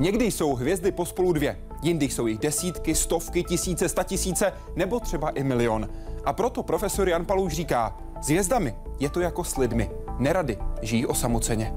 Někdy 0.00 0.24
jsou 0.24 0.54
hvězdy 0.54 0.92
pospolu 0.92 1.32
dvě, 1.32 1.58
jindy 1.82 2.08
jsou 2.08 2.26
jich 2.26 2.38
desítky, 2.38 2.94
stovky, 2.94 3.44
tisíce, 3.44 3.88
statisíce 3.88 4.52
nebo 4.76 5.00
třeba 5.00 5.30
i 5.30 5.44
milion. 5.44 5.88
A 6.24 6.32
proto 6.32 6.62
profesor 6.62 7.08
Jan 7.08 7.24
Palouš 7.24 7.52
říká, 7.52 7.96
s 8.22 8.26
hvězdami 8.26 8.74
je 9.00 9.08
to 9.08 9.20
jako 9.20 9.44
s 9.44 9.56
lidmi, 9.56 9.90
nerady 10.18 10.58
žijí 10.82 11.06
osamoceně. 11.06 11.74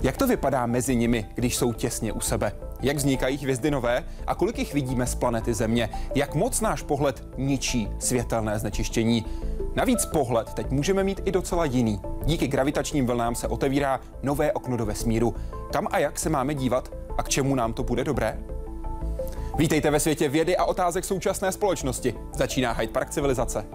Jak 0.00 0.16
to 0.16 0.26
vypadá 0.26 0.66
mezi 0.66 0.96
nimi, 0.96 1.26
když 1.34 1.56
jsou 1.56 1.72
těsně 1.72 2.12
u 2.12 2.20
sebe? 2.20 2.52
Jak 2.82 2.96
vznikají 2.96 3.38
hvězdy 3.38 3.70
nové 3.70 4.04
a 4.26 4.34
kolik 4.34 4.58
jich 4.58 4.74
vidíme 4.74 5.06
z 5.06 5.14
planety 5.14 5.54
Země? 5.54 5.88
Jak 6.14 6.34
moc 6.34 6.60
náš 6.60 6.82
pohled 6.82 7.28
ničí 7.36 7.88
světelné 7.98 8.58
znečištění? 8.58 9.24
Navíc 9.74 10.06
pohled 10.06 10.54
teď 10.54 10.70
můžeme 10.70 11.04
mít 11.04 11.20
i 11.24 11.32
docela 11.32 11.64
jiný. 11.64 12.00
Díky 12.24 12.48
gravitačním 12.48 13.06
vlnám 13.06 13.34
se 13.34 13.48
otevírá 13.48 14.00
nové 14.22 14.52
okno 14.52 14.76
do 14.76 14.86
vesmíru. 14.86 15.34
Kam 15.76 15.88
a 15.90 15.98
jak 15.98 16.18
se 16.18 16.28
máme 16.28 16.54
dívat 16.54 16.92
a 17.18 17.22
k 17.22 17.28
čemu 17.28 17.54
nám 17.54 17.72
to 17.72 17.82
bude 17.82 18.04
dobré? 18.04 18.38
Vítejte 19.58 19.90
ve 19.90 20.00
světě 20.00 20.28
vědy 20.28 20.56
a 20.56 20.64
otázek 20.64 21.04
současné 21.04 21.52
společnosti. 21.52 22.14
Začíná 22.34 22.72
Hyde 22.72 22.92
Park 22.92 23.10
civilizace. 23.10 23.66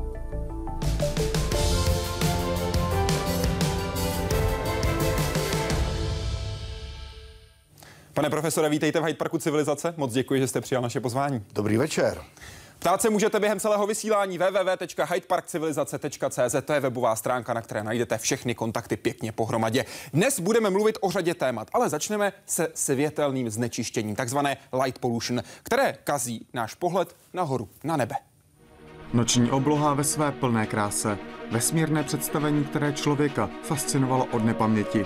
Pane 8.14 8.30
profesore, 8.30 8.70
vítejte 8.70 9.00
v 9.00 9.04
Hyde 9.04 9.18
Parku 9.18 9.38
civilizace. 9.38 9.94
Moc 9.98 10.14
děkuji, 10.14 10.40
že 10.40 10.48
jste 10.48 10.62
přijal 10.62 10.82
naše 10.84 11.00
pozvání. 11.00 11.46
Dobrý 11.54 11.78
večer. 11.78 12.22
Ptát 12.82 13.02
se 13.02 13.10
můžete 13.10 13.40
během 13.40 13.60
celého 13.60 13.88
vysílání 13.88 14.38
www.hydeparkcivilizace.cz, 14.38 16.56
to 16.66 16.74
je 16.74 16.80
webová 16.80 17.16
stránka, 17.16 17.54
na 17.54 17.62
které 17.62 17.84
najdete 17.84 18.18
všechny 18.18 18.56
kontakty 18.56 18.98
pěkně 18.98 19.32
pohromadě. 19.32 19.86
Dnes 20.14 20.40
budeme 20.40 20.70
mluvit 20.70 20.98
o 21.02 21.12
řadě 21.12 21.34
témat, 21.34 21.68
ale 21.74 21.90
začneme 21.90 22.34
se 22.46 22.68
světelným 22.74 23.50
znečištěním, 23.50 24.16
takzvané 24.16 24.58
light 24.84 25.00
pollution, 25.00 25.42
které 25.64 25.98
kazí 26.04 26.48
náš 26.54 26.76
pohled 26.76 27.16
nahoru, 27.34 27.70
na 27.84 27.98
nebe. 27.98 28.16
Noční 29.14 29.52
obloha 29.52 29.94
ve 29.94 30.04
své 30.04 30.32
plné 30.32 30.66
kráse. 30.66 31.18
Vesmírné 31.52 32.04
představení, 32.04 32.64
které 32.64 32.94
člověka 32.94 33.50
fascinovalo 33.64 34.28
od 34.32 34.44
nepaměti. 34.44 35.06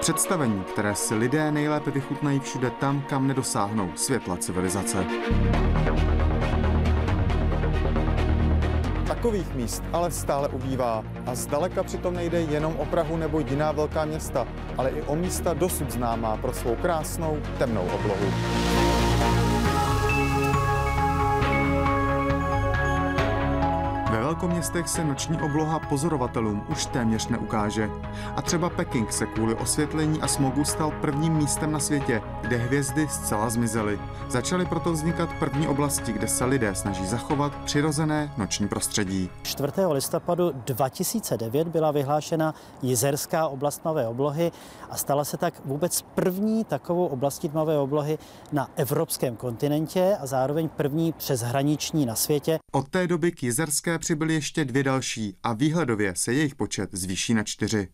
Představení, 0.00 0.64
které 0.72 0.94
si 0.94 1.14
lidé 1.14 1.52
nejlépe 1.52 1.90
vychutnají 1.90 2.40
všude 2.40 2.70
tam, 2.70 3.02
kam 3.08 3.28
nedosáhnou 3.28 3.92
světla 3.96 4.36
civilizace. 4.36 5.06
Takových 9.22 9.54
míst 9.54 9.82
ale 9.92 10.10
stále 10.10 10.48
ubývá 10.48 11.04
a 11.26 11.34
zdaleka 11.34 11.82
přitom 11.82 12.14
nejde 12.14 12.40
jenom 12.40 12.76
o 12.76 12.84
Prahu 12.86 13.16
nebo 13.16 13.40
jiná 13.40 13.72
velká 13.72 14.04
města, 14.04 14.46
ale 14.78 14.90
i 14.90 15.02
o 15.02 15.16
místa 15.16 15.54
dosud 15.54 15.90
známá 15.90 16.36
pro 16.36 16.52
svou 16.52 16.74
krásnou 16.76 17.38
temnou 17.58 17.86
oblohu. 17.94 18.26
Velkoměstech 24.42 24.88
se 24.88 25.04
noční 25.04 25.42
obloha 25.42 25.78
pozorovatelům 25.78 26.66
už 26.68 26.86
téměř 26.86 27.28
neukáže. 27.28 27.90
A 28.36 28.42
třeba 28.42 28.70
Peking 28.70 29.12
se 29.12 29.26
kvůli 29.26 29.54
osvětlení 29.54 30.22
a 30.22 30.28
smogu 30.28 30.64
stal 30.64 30.92
prvním 31.00 31.32
místem 31.32 31.72
na 31.72 31.78
světě, 31.80 32.22
kde 32.42 32.56
hvězdy 32.56 33.08
zcela 33.08 33.50
zmizely. 33.50 33.98
Začaly 34.28 34.66
proto 34.66 34.92
vznikat 34.92 35.28
první 35.38 35.68
oblasti, 35.68 36.12
kde 36.12 36.28
se 36.28 36.44
lidé 36.44 36.74
snaží 36.74 37.06
zachovat 37.06 37.54
přirozené 37.64 38.32
noční 38.36 38.68
prostředí. 38.68 39.30
4. 39.42 39.72
listopadu 39.88 40.52
2009 40.66 41.68
byla 41.68 41.90
vyhlášena 41.90 42.54
jezerská 42.82 43.48
oblast 43.48 43.78
tmavé 43.78 44.08
oblohy 44.08 44.52
a 44.90 44.96
stala 44.96 45.24
se 45.24 45.36
tak 45.36 45.54
vůbec 45.64 46.02
první 46.02 46.64
takovou 46.64 47.06
oblastí 47.06 47.48
tmavé 47.48 47.78
oblohy 47.78 48.18
na 48.52 48.68
evropském 48.76 49.36
kontinentě 49.36 50.16
a 50.20 50.26
zároveň 50.26 50.68
první 50.68 51.12
přeshraniční 51.12 52.06
na 52.06 52.14
světě. 52.14 52.58
Od 52.72 52.88
té 52.88 53.06
doby 53.06 53.32
k 53.32 53.42
jezerské 53.42 53.98
přibyly 53.98 54.31
ještě 54.32 54.64
dvě 54.64 54.82
další 54.82 55.36
a 55.42 55.52
výhledově 55.52 56.16
se 56.16 56.32
jejich 56.32 56.54
počet 56.54 56.90
zvýší 56.92 57.34
na 57.34 57.42
čtyři. 57.42 57.88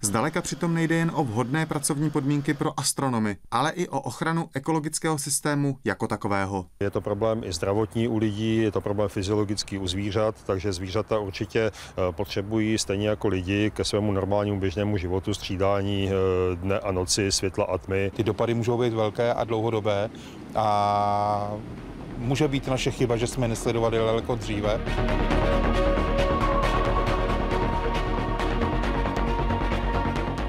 Zdaleka 0.00 0.42
přitom 0.42 0.74
nejde 0.74 0.94
jen 0.94 1.10
o 1.14 1.24
vhodné 1.24 1.66
pracovní 1.66 2.10
podmínky 2.10 2.54
pro 2.54 2.80
astronomy, 2.80 3.36
ale 3.50 3.70
i 3.70 3.88
o 3.88 4.00
ochranu 4.00 4.48
ekologického 4.54 5.18
systému 5.18 5.78
jako 5.84 6.06
takového. 6.06 6.66
Je 6.80 6.90
to 6.90 7.00
problém 7.00 7.44
i 7.44 7.52
zdravotní 7.52 8.08
u 8.08 8.18
lidí, 8.18 8.56
je 8.56 8.72
to 8.72 8.80
problém 8.80 9.08
fyziologický 9.08 9.78
u 9.78 9.86
zvířat, 9.86 10.34
takže 10.44 10.72
zvířata 10.72 11.18
určitě 11.18 11.60
eh, 11.60 11.72
potřebují 12.10 12.78
stejně 12.78 13.08
jako 13.08 13.28
lidi 13.28 13.70
ke 13.70 13.84
svému 13.84 14.12
normálnímu 14.12 14.60
běžnému 14.60 14.96
životu 14.96 15.34
střídání 15.34 16.10
eh, 16.10 16.56
dne 16.56 16.78
a 16.78 16.92
noci, 16.92 17.32
světla 17.32 17.64
a 17.64 17.78
tmy. 17.78 18.10
Ty 18.16 18.22
dopady 18.24 18.54
můžou 18.54 18.78
být 18.78 18.92
velké 18.92 19.34
a 19.34 19.44
dlouhodobé 19.44 20.10
a 20.54 21.52
může 22.18 22.48
být 22.48 22.68
naše 22.68 22.90
chyba, 22.90 23.16
že 23.16 23.26
jsme 23.26 23.48
nesledovali 23.48 23.98
daleko 23.98 24.34
dříve. 24.34 24.80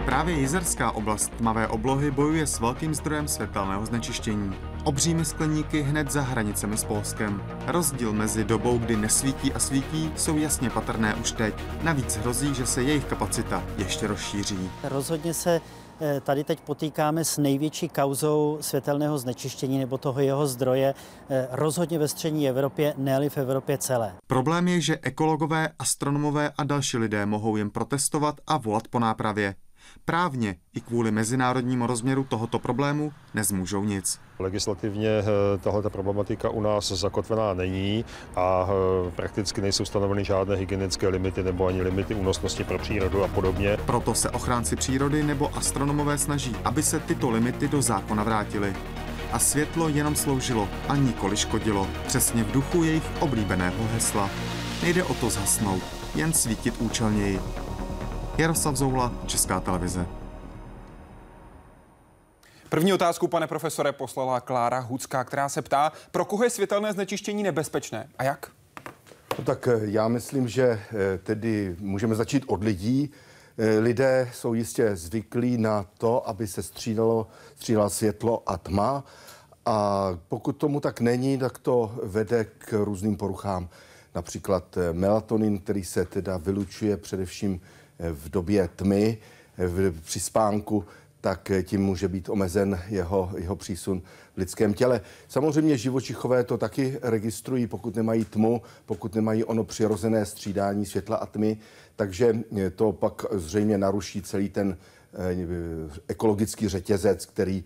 Právě 0.05 0.35
jezerská 0.35 0.91
oblast 0.91 1.31
tmavé 1.37 1.67
oblohy 1.67 2.11
bojuje 2.11 2.47
s 2.47 2.59
velkým 2.59 2.95
zdrojem 2.95 3.27
světelného 3.27 3.85
znečištění. 3.85 4.55
Obřími 4.83 5.25
skleníky 5.25 5.81
hned 5.81 6.11
za 6.11 6.21
hranicemi 6.21 6.77
s 6.77 6.83
Polskem. 6.83 7.43
Rozdíl 7.67 8.13
mezi 8.13 8.43
dobou, 8.43 8.77
kdy 8.77 8.95
nesvítí 8.95 9.53
a 9.53 9.59
svítí, 9.59 10.11
jsou 10.15 10.37
jasně 10.37 10.69
patrné 10.69 11.15
už 11.15 11.31
teď. 11.31 11.53
Navíc 11.81 12.17
hrozí, 12.17 12.55
že 12.55 12.65
se 12.65 12.83
jejich 12.83 13.05
kapacita 13.05 13.63
ještě 13.77 14.07
rozšíří. 14.07 14.69
Rozhodně 14.83 15.33
se 15.33 15.61
tady 16.21 16.43
teď 16.43 16.59
potýkáme 16.59 17.25
s 17.25 17.37
největší 17.37 17.89
kauzou 17.89 18.57
světelného 18.61 19.17
znečištění 19.17 19.79
nebo 19.79 19.97
toho 19.97 20.19
jeho 20.19 20.47
zdroje 20.47 20.93
eh, 21.29 21.47
rozhodně 21.51 21.99
ve 21.99 22.07
střední 22.07 22.49
Evropě, 22.49 22.93
ne 22.97 23.29
v 23.29 23.37
Evropě 23.37 23.77
celé. 23.77 24.15
Problém 24.27 24.67
je, 24.67 24.81
že 24.81 24.99
ekologové, 25.01 25.69
astronomové 25.79 26.51
a 26.57 26.63
další 26.63 26.97
lidé 26.97 27.25
mohou 27.25 27.55
jen 27.55 27.69
protestovat 27.69 28.35
a 28.47 28.57
volat 28.57 28.87
po 28.87 28.99
nápravě. 28.99 29.55
Právně 30.05 30.55
i 30.73 30.81
kvůli 30.81 31.11
mezinárodnímu 31.11 31.87
rozměru 31.87 32.23
tohoto 32.23 32.59
problému 32.59 33.11
nezmůžou 33.33 33.83
nic. 33.83 34.19
Legislativně 34.39 35.09
eh, 35.09 35.57
tahle 35.57 35.81
problematika 35.89 36.49
u 36.49 36.61
nás 36.61 36.91
zakotvená 36.91 37.53
není 37.53 38.05
a 38.35 38.67
eh, 38.69 39.11
prakticky 39.11 39.61
nejsou 39.61 39.85
stanoveny 39.85 40.23
žádné 40.23 40.55
hygienické 40.55 41.07
limity 41.07 41.43
nebo 41.43 41.67
ani 41.67 41.81
limity 41.81 42.15
únosnosti 42.15 42.63
pro 42.63 42.77
přírodu 42.79 43.23
a 43.23 43.27
podobně. 43.27 43.77
Proto 43.85 44.13
se 44.13 44.29
ochránci 44.29 44.75
přírody 44.75 45.23
nebo 45.23 45.57
astronomové 45.57 46.17
snaží, 46.17 46.55
aby 46.65 46.83
se 46.83 46.99
tyto 46.99 47.29
limity 47.29 47.67
do 47.67 47.81
zákona 47.81 48.23
vrátily. 48.23 48.75
A 49.31 49.39
světlo 49.39 49.89
jenom 49.89 50.15
sloužilo 50.15 50.69
a 50.87 50.95
nikoli 50.95 51.37
škodilo. 51.37 51.87
Přesně 52.07 52.43
v 52.43 52.51
duchu 52.51 52.83
jejich 52.83 53.03
oblíbeného 53.19 53.87
hesla. 53.93 54.29
Nejde 54.83 55.03
o 55.03 55.13
to 55.13 55.29
zhasnout, 55.29 55.83
jen 56.15 56.33
svítit 56.33 56.75
účelněji. 56.79 57.39
Jaroslav 58.39 58.75
Zoula, 58.75 59.11
Česká 59.25 59.59
televize. 59.59 60.05
První 62.69 62.93
otázku, 62.93 63.27
pane 63.27 63.47
profesore, 63.47 63.91
poslala 63.91 64.39
Klára 64.39 64.79
Hucká, 64.79 65.23
která 65.23 65.49
se 65.49 65.61
ptá, 65.61 65.91
pro 66.11 66.25
koho 66.25 66.43
je 66.43 66.49
světelné 66.49 66.93
znečištění 66.93 67.43
nebezpečné 67.43 68.09
a 68.17 68.23
jak? 68.23 68.51
No 69.37 69.43
tak 69.43 69.67
eh, 69.67 69.79
já 69.83 70.07
myslím, 70.07 70.47
že 70.47 70.63
eh, 70.63 71.17
tedy 71.17 71.75
můžeme 71.79 72.15
začít 72.15 72.43
od 72.47 72.63
lidí. 72.63 73.11
Eh, 73.57 73.79
lidé 73.79 74.29
jsou 74.33 74.53
jistě 74.53 74.95
zvyklí 74.95 75.57
na 75.57 75.85
to, 75.97 76.29
aby 76.29 76.47
se 76.47 76.63
střídalo, 76.63 77.27
střídalo 77.55 77.89
světlo 77.89 78.43
a 78.45 78.57
tma. 78.57 79.03
A 79.65 80.09
pokud 80.27 80.51
tomu 80.51 80.79
tak 80.79 81.01
není, 81.01 81.37
tak 81.37 81.57
to 81.57 81.91
vede 82.03 82.43
k 82.43 82.73
různým 82.73 83.17
poruchám. 83.17 83.69
Například 84.15 84.77
melatonin, 84.91 85.59
který 85.59 85.83
se 85.83 86.05
teda 86.05 86.37
vylučuje 86.37 86.97
především 86.97 87.61
v 88.13 88.29
době 88.29 88.69
tmy, 88.75 89.17
v, 89.57 90.01
při 90.01 90.19
spánku, 90.19 90.85
tak 91.21 91.51
tím 91.63 91.81
může 91.81 92.07
být 92.07 92.29
omezen 92.29 92.79
jeho, 92.89 93.31
jeho 93.37 93.55
přísun 93.55 94.01
v 94.35 94.37
lidském 94.37 94.73
těle. 94.73 95.01
Samozřejmě 95.27 95.77
živočichové 95.77 96.43
to 96.43 96.57
taky 96.57 96.97
registrují, 97.01 97.67
pokud 97.67 97.95
nemají 97.95 98.25
tmu, 98.25 98.61
pokud 98.85 99.15
nemají 99.15 99.43
ono 99.43 99.63
přirozené 99.63 100.25
střídání 100.25 100.85
světla 100.85 101.17
a 101.17 101.25
tmy, 101.25 101.57
takže 101.95 102.39
to 102.75 102.91
pak 102.91 103.25
zřejmě 103.31 103.77
naruší 103.77 104.21
celý 104.21 104.49
ten 104.49 104.77
eh, 105.13 105.99
ekologický 106.07 106.67
řetězec, 106.67 107.25
který 107.25 107.63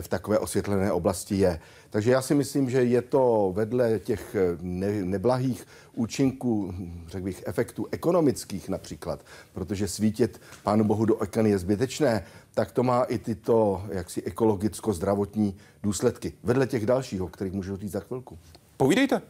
v 0.00 0.08
takové 0.08 0.38
osvětlené 0.38 0.92
oblasti 0.92 1.36
je. 1.36 1.60
Takže 1.90 2.10
já 2.10 2.22
si 2.22 2.34
myslím, 2.34 2.70
že 2.70 2.84
je 2.84 3.02
to 3.02 3.52
vedle 3.56 3.98
těch 3.98 4.36
ne, 4.60 4.92
neblahých 5.04 5.66
účinků, 5.94 6.74
řekl 7.08 7.24
bych, 7.24 7.42
efektů 7.46 7.86
ekonomických 7.90 8.68
například, 8.68 9.24
protože 9.52 9.88
svítit 9.88 10.40
Pánu 10.62 10.84
Bohu 10.84 11.04
do 11.04 11.16
oken 11.16 11.46
je 11.46 11.58
zbytečné, 11.58 12.24
tak 12.54 12.72
to 12.72 12.82
má 12.82 13.02
i 13.02 13.18
tyto 13.18 13.82
jaksi 13.88 14.22
ekologicko-zdravotní 14.22 15.56
důsledky. 15.82 16.32
Vedle 16.42 16.66
těch 16.66 16.86
dalších, 16.86 17.22
o 17.22 17.28
kterých 17.28 17.52
můžu 17.52 17.76
říct 17.76 17.92
za 17.92 18.00
chvilku. 18.00 18.38
Povídejte. 18.76 19.22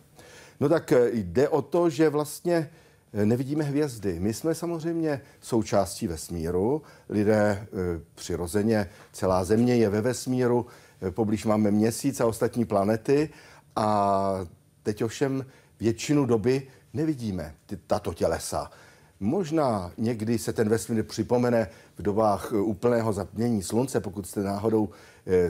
No 0.60 0.68
tak 0.68 0.92
eh, 0.92 1.10
jde 1.12 1.48
o 1.48 1.62
to, 1.62 1.90
že 1.90 2.08
vlastně 2.08 2.70
Eh, 3.12 3.26
nevidíme 3.26 3.64
hvězdy. 3.64 4.20
My 4.20 4.34
jsme 4.34 4.54
samozřejmě 4.54 5.20
součástí 5.40 6.06
vesmíru. 6.06 6.82
Lidé 7.08 7.66
eh, 7.66 7.66
přirozeně, 8.14 8.90
celá 9.12 9.44
země 9.44 9.76
je 9.76 9.88
ve 9.88 10.00
vesmíru. 10.00 10.66
Poblíž 11.10 11.44
máme 11.44 11.70
měsíc 11.70 12.20
a 12.20 12.26
ostatní 12.26 12.64
planety 12.64 13.30
a 13.76 14.46
teď 14.82 15.04
ovšem 15.04 15.46
většinu 15.80 16.26
doby 16.26 16.62
nevidíme 16.94 17.54
ty, 17.66 17.76
tato 17.76 18.14
tělesa. 18.14 18.70
Možná 19.20 19.92
někdy 19.98 20.38
se 20.38 20.52
ten 20.52 20.68
vesmír 20.68 21.04
připomene 21.04 21.68
v 21.98 22.02
dobách 22.02 22.52
úplného 22.52 23.12
zapnění 23.12 23.62
slunce, 23.62 24.00
pokud 24.00 24.26
jste 24.26 24.42
náhodou 24.42 24.88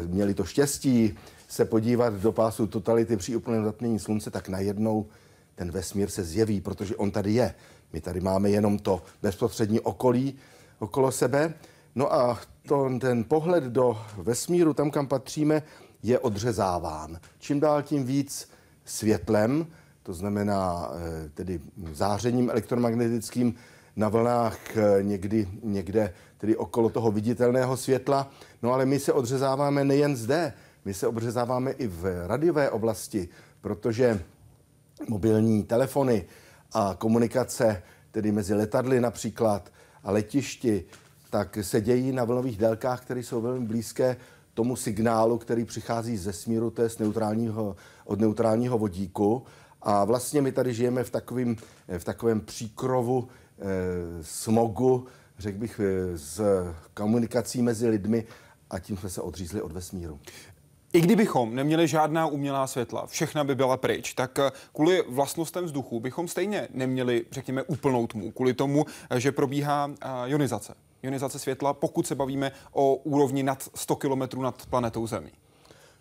měli 0.07 0.35
to 0.35 0.45
štěstí 0.45 1.19
se 1.49 1.65
podívat 1.65 2.15
do 2.15 2.33
pásu 2.33 2.67
totality 2.67 3.17
při 3.17 3.37
úplném 3.37 3.65
zatmění 3.65 3.99
slunce, 3.99 4.31
tak 4.31 4.49
najednou 4.49 5.07
ten 5.55 5.71
vesmír 5.71 6.11
se 6.11 6.25
zjeví, 6.25 6.61
protože 6.61 6.97
on 6.97 7.11
tady 7.11 7.33
je. 7.33 7.55
My 7.93 8.01
tady 8.01 8.21
máme 8.21 8.51
jenom 8.51 8.79
to 8.79 9.03
bezprostřední 9.23 9.81
okolí 9.81 10.35
okolo 10.79 11.13
sebe. 11.13 11.55
No 11.95 12.15
a 12.15 12.41
to, 12.71 12.91
ten 13.01 13.25
pohled 13.25 13.65
do 13.65 13.99
vesmíru, 14.17 14.75
tam, 14.75 14.91
kam 14.91 15.07
patříme, 15.07 15.63
je 16.03 16.19
odřezáván. 16.19 17.19
Čím 17.39 17.61
dál 17.61 17.83
tím 17.83 18.05
víc 18.05 18.49
světlem, 18.85 19.67
to 20.03 20.15
znamená 20.15 20.91
eh, 20.93 21.29
tedy 21.35 21.61
zářením 21.93 22.51
elektromagnetickým 22.51 23.55
na 23.97 24.09
vlnách 24.09 24.77
eh, 24.77 25.03
někdy, 25.03 25.49
někde 25.63 26.15
tedy 26.39 26.57
okolo 26.57 26.89
toho 26.89 27.11
viditelného 27.11 27.77
světla. 27.77 28.31
No 28.63 28.73
ale 28.73 28.87
my 28.87 28.99
se 28.99 29.13
odřezáváme 29.13 29.85
nejen 29.85 30.17
zde, 30.17 30.53
my 30.85 30.95
se 30.95 31.07
odřezáváme 31.07 31.71
i 31.71 31.87
v 31.87 32.27
radiové 32.27 32.71
oblasti, 32.71 33.29
protože 33.61 34.23
mobilní 35.09 35.65
telefony 35.65 36.25
a 36.73 36.95
komunikace, 36.99 37.83
tedy 38.11 38.33
mezi 38.33 38.55
letadly 38.55 39.01
například 39.01 39.73
a 40.05 40.11
letišti, 40.11 40.85
tak 41.31 41.59
se 41.63 41.81
dějí 41.81 42.13
na 42.13 42.25
vlnových 42.25 42.59
délkách, 42.59 43.01
které 43.01 43.21
jsou 43.21 43.41
velmi 43.41 43.67
blízké 43.67 44.17
tomu 44.55 44.77
signálu, 44.77 45.39
který 45.39 45.65
přichází 45.65 46.17
ze 46.17 46.33
smíru, 46.33 46.71
to 46.71 46.83
je 46.83 46.89
z 46.89 46.99
neutrálního, 46.99 47.77
od 48.05 48.21
neutrálního 48.21 48.79
vodíku. 48.79 49.43
A 49.83 50.05
vlastně 50.05 50.43
my 50.43 50.53
tady 50.53 50.75
žijeme 50.75 51.05
v, 51.05 51.11
takovým, 51.11 51.57
v 51.99 52.05
takovém 52.05 52.41
příkrovu 52.41 53.29
e, 53.29 53.65
smogu, 54.25 55.07
řekl 55.39 55.59
bych, 55.59 55.81
e, 55.81 56.19
s 56.19 56.43
komunikací 56.95 57.63
mezi 57.63 57.89
lidmi 57.89 58.25
a 58.71 58.79
tím 58.79 58.97
jsme 58.97 59.11
se 59.11 59.21
odřízli 59.21 59.63
od 59.63 59.73
vesmíru. 59.73 60.21
I 60.93 61.01
kdybychom 61.01 61.55
neměli 61.55 61.89
žádná 61.89 62.27
umělá 62.27 62.67
světla, 62.67 63.07
všechna 63.07 63.45
by 63.45 63.55
byla 63.55 63.77
pryč, 63.77 64.15
tak 64.15 64.39
eh, 64.39 64.53
kvůli 64.73 65.03
vlastnostem 65.09 65.65
vzduchu 65.65 66.01
bychom 66.01 66.29
stejně 66.29 66.69
neměli, 66.75 67.27
řekněme, 67.31 67.63
úplnou 67.63 68.07
tmu, 68.07 68.31
kvůli 68.31 68.55
tomu, 68.55 68.85
eh, 69.11 69.21
že 69.21 69.33
probíhá 69.33 69.91
eh, 70.01 70.09
ionizace. 70.27 70.75
Ionizace 71.03 71.39
světla, 71.39 71.75
pokud 71.75 72.07
se 72.07 72.15
bavíme 72.15 72.53
o 72.73 72.95
úrovni 72.95 73.43
nad 73.43 73.71
100 73.75 73.97
km 73.97 74.43
nad 74.43 74.67
planetou 74.67 75.07
Zemi. 75.07 75.33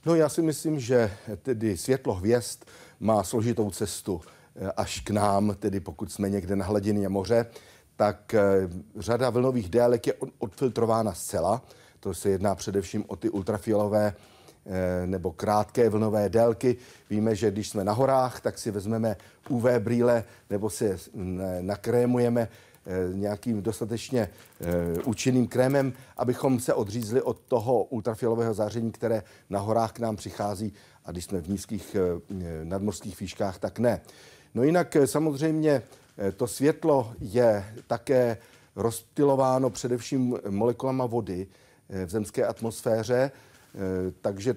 No 0.06 0.16
já 0.16 0.30
si 0.30 0.42
myslím, 0.42 0.80
že 0.80 1.12
tedy 1.42 1.78
světlo 1.78 2.14
hvězd 2.14 2.60
má 3.00 3.24
složitou 3.24 3.72
cestu 3.72 4.22
až 4.78 5.00
k 5.00 5.10
nám, 5.10 5.56
tedy 5.60 5.80
pokud 5.80 6.12
jsme 6.12 6.30
někde 6.30 6.56
na 6.56 6.66
hladině 6.66 7.10
moře, 7.10 7.46
tak 7.96 8.36
řada 8.96 9.30
vlnových 9.30 9.70
délek 9.70 10.08
je 10.08 10.14
odfiltrována 10.40 11.14
zcela. 11.14 11.62
To 12.00 12.14
se 12.14 12.30
jedná 12.30 12.56
především 12.56 13.06
o 13.08 13.16
ty 13.16 13.30
ultrafialové 13.30 14.14
Eh, 14.66 15.08
nebo 15.08 15.32
krátké 15.32 15.90
vlnové 15.90 16.30
délky. 16.30 16.78
Víme, 17.10 17.36
že 17.36 17.52
když 17.52 17.70
jsme 17.70 17.84
na 17.84 17.94
horách, 17.94 18.42
tak 18.42 18.58
si 18.58 18.72
vezmeme 18.72 19.16
UV 19.50 19.64
brýle 19.80 20.24
nebo 20.50 20.70
si 20.70 20.96
nakrémujeme 21.62 22.42
eh, 22.42 22.48
nějakým 23.14 23.62
dostatečně 23.62 24.30
eh, 24.62 25.04
účinným 25.06 25.48
krémem, 25.48 25.94
abychom 26.18 26.60
se 26.60 26.74
odřízli 26.74 27.22
od 27.22 27.40
toho 27.40 27.84
ultrafialového 27.84 28.54
záření, 28.54 28.92
které 28.92 29.24
na 29.50 29.60
horách 29.60 29.92
k 29.92 30.00
nám 30.00 30.16
přichází 30.16 30.74
a 31.06 31.12
když 31.12 31.26
jsme 31.26 31.42
v 31.42 31.50
nízkých 31.50 31.96
nadmorských 32.64 33.20
výškách, 33.20 33.60
tak 33.60 33.80
ne. 33.80 34.02
No 34.56 34.64
jinak 34.64 34.98
samozřejmě 35.06 35.82
to 36.38 36.48
světlo 36.48 37.14
je 37.20 37.66
také 37.88 38.38
rozptilováno 38.76 39.70
především 39.70 40.38
molekulama 40.50 41.06
vody 41.06 41.48
v 42.06 42.10
zemské 42.10 42.46
atmosféře, 42.46 43.32
Eh, 43.76 44.12
takže 44.22 44.56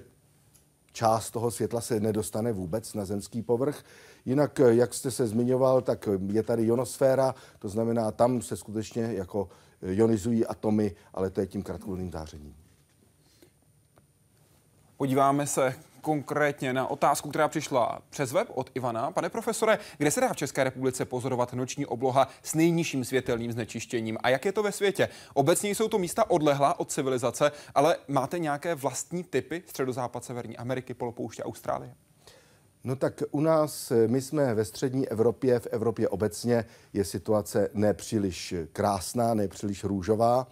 část 0.91 1.31
toho 1.31 1.51
světla 1.51 1.81
se 1.81 1.99
nedostane 1.99 2.51
vůbec 2.51 2.93
na 2.93 3.05
zemský 3.05 3.41
povrch. 3.41 3.83
Jinak, 4.25 4.59
eh, 4.59 4.75
jak 4.75 4.93
jste 4.93 5.11
se 5.11 5.27
zmiňoval, 5.27 5.81
tak 5.81 6.09
je 6.27 6.43
tady 6.43 6.63
ionosféra, 6.63 7.35
to 7.59 7.69
znamená, 7.69 8.11
tam 8.11 8.41
se 8.41 8.57
skutečně 8.57 9.01
jako 9.01 9.49
ionizují 9.81 10.45
atomy, 10.45 10.95
ale 11.13 11.29
to 11.29 11.41
je 11.41 11.47
tím 11.47 11.63
krátkodobým 11.63 12.11
zářením. 12.11 12.55
Podíváme 14.97 15.47
se 15.47 15.75
konkrétně 16.01 16.73
na 16.73 16.87
otázku, 16.87 17.29
která 17.29 17.47
přišla 17.47 18.01
přes 18.09 18.31
web 18.31 18.47
od 18.53 18.71
Ivana. 18.75 19.11
Pane 19.11 19.29
profesore, 19.29 19.79
kde 19.97 20.11
se 20.11 20.21
dá 20.21 20.33
v 20.33 20.35
České 20.35 20.63
republice 20.63 21.05
pozorovat 21.05 21.53
noční 21.53 21.85
obloha 21.85 22.27
s 22.43 22.55
nejnižším 22.55 23.05
světelným 23.05 23.51
znečištěním 23.51 24.17
a 24.23 24.29
jak 24.29 24.45
je 24.45 24.51
to 24.51 24.63
ve 24.63 24.71
světě? 24.71 25.09
Obecně 25.33 25.69
jsou 25.69 25.87
to 25.87 25.97
místa 25.99 26.29
odlehlá 26.29 26.79
od 26.79 26.91
civilizace, 26.91 27.51
ale 27.75 27.97
máte 28.07 28.39
nějaké 28.39 28.75
vlastní 28.75 29.23
typy 29.23 29.63
středozápad 29.65 30.23
Severní 30.23 30.57
Ameriky, 30.57 30.93
polopouště 30.93 31.43
Austrálie? 31.43 31.95
No 32.83 32.95
tak 32.95 33.23
u 33.31 33.41
nás, 33.41 33.91
my 34.07 34.21
jsme 34.21 34.53
ve 34.53 34.65
střední 34.65 35.09
Evropě, 35.09 35.59
v 35.59 35.67
Evropě 35.71 36.09
obecně 36.09 36.65
je 36.93 37.05
situace 37.05 37.69
nepříliš 37.73 38.53
krásná, 38.73 39.33
nepříliš 39.33 39.83
růžová. 39.83 40.47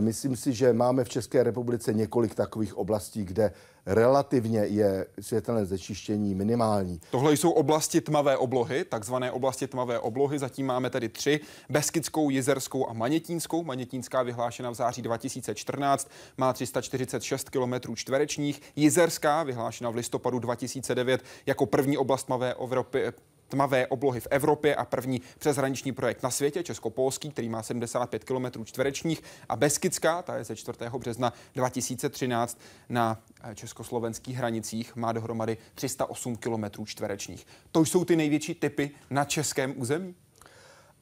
Myslím 0.00 0.36
si, 0.36 0.52
že 0.52 0.72
máme 0.72 1.04
v 1.04 1.08
České 1.08 1.42
republice 1.42 1.92
několik 1.92 2.34
takových 2.34 2.76
oblastí, 2.76 3.24
kde 3.24 3.52
relativně 3.86 4.60
je 4.60 5.06
světelné 5.20 5.66
zečištění 5.66 6.34
minimální. 6.34 7.00
Tohle 7.10 7.32
jsou 7.32 7.50
oblasti 7.50 8.00
tmavé 8.00 8.36
oblohy, 8.36 8.84
takzvané 8.84 9.30
oblasti 9.30 9.66
tmavé 9.66 9.98
oblohy. 9.98 10.38
Zatím 10.38 10.66
máme 10.66 10.90
tedy 10.90 11.08
tři, 11.08 11.40
Beskidskou, 11.70 12.30
Jizerskou 12.30 12.88
a 12.88 12.92
Manětínskou. 12.92 13.62
Manětínská 13.62 14.22
vyhlášena 14.22 14.70
v 14.70 14.74
září 14.74 15.02
2014, 15.02 16.10
má 16.36 16.52
346 16.52 17.50
km 17.50 17.94
čtverečních. 17.94 18.62
Jizerská 18.76 19.42
vyhlášena 19.42 19.90
v 19.90 19.94
listopadu 19.94 20.38
2009 20.38 21.24
jako 21.46 21.66
první 21.66 21.98
oblast 21.98 22.24
tmavé 22.24 22.54
Evropy, 22.54 23.12
tmavé 23.48 23.86
oblohy 23.86 24.20
v 24.20 24.28
Evropě 24.30 24.74
a 24.74 24.84
první 24.84 25.20
přeshraniční 25.38 25.92
projekt 25.92 26.22
na 26.22 26.30
světě, 26.30 26.62
česko-polský, 26.62 27.30
který 27.30 27.48
má 27.48 27.62
75 27.62 28.24
km 28.24 28.64
čtverečních 28.64 29.22
a 29.48 29.56
Beskidská, 29.56 30.22
ta 30.22 30.36
je 30.36 30.44
ze 30.44 30.56
4. 30.56 30.78
března 30.98 31.32
2013 31.54 32.58
na 32.88 33.18
eh, 33.42 33.54
československých 33.54 34.36
hranicích, 34.36 34.96
má 34.96 35.12
dohromady 35.12 35.56
308 35.74 36.36
km 36.36 36.84
čtverečních. 36.84 37.46
To 37.72 37.80
jsou 37.80 38.04
ty 38.04 38.16
největší 38.16 38.54
typy 38.54 38.90
na 39.10 39.24
českém 39.24 39.74
území? 39.76 40.14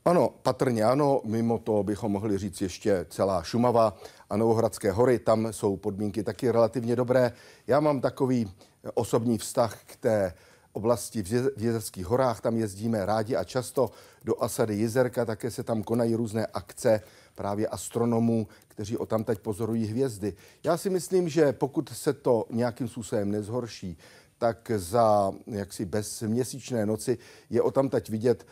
Ano, 0.05 0.31
patrně 0.43 0.85
ano. 0.85 1.21
Mimo 1.25 1.59
to 1.59 1.83
bychom 1.83 2.13
mohli 2.13 2.39
říct 2.39 2.61
ještě 2.61 3.07
celá 3.11 3.43
Šumava 3.43 3.97
a 4.31 4.37
Novohradské 4.37 4.93
hory. 4.93 5.19
Tam 5.19 5.53
jsou 5.53 5.77
podmínky 5.77 6.23
taky 6.23 6.51
relativně 6.51 6.97
dobré. 6.97 7.33
Já 7.67 7.81
mám 7.81 8.01
takový 8.01 8.53
osobní 8.95 9.39
vztah 9.39 9.85
k 9.87 9.97
té 9.97 10.35
oblasti 10.77 11.23
v 11.23 11.63
Jezerských 11.63 12.07
horách, 12.07 12.41
tam 12.41 12.57
jezdíme 12.57 13.07
rádi 13.07 13.37
a 13.37 13.45
často 13.45 13.91
do 14.25 14.43
Asady 14.43 14.77
Jezerka, 14.77 15.25
také 15.25 15.51
se 15.51 15.63
tam 15.63 15.83
konají 15.83 16.15
různé 16.15 16.47
akce 16.47 17.01
právě 17.35 17.69
astronomů, 17.69 18.49
kteří 18.69 18.97
o 18.97 19.07
tam 19.07 19.25
teď 19.25 19.39
pozorují 19.39 19.87
hvězdy. 19.87 20.35
Já 20.65 20.77
si 20.77 20.91
myslím, 20.91 21.29
že 21.29 21.53
pokud 21.53 21.89
se 21.89 22.13
to 22.13 22.47
nějakým 22.51 22.89
způsobem 22.89 23.31
nezhorší, 23.31 23.99
tak 24.39 24.71
za 24.77 25.33
jaksi 25.47 25.85
bezměsíčné 25.85 26.87
noci 26.87 27.19
je 27.51 27.63
o 27.63 27.71
tam 27.71 27.89
teď 27.89 28.11
vidět 28.11 28.47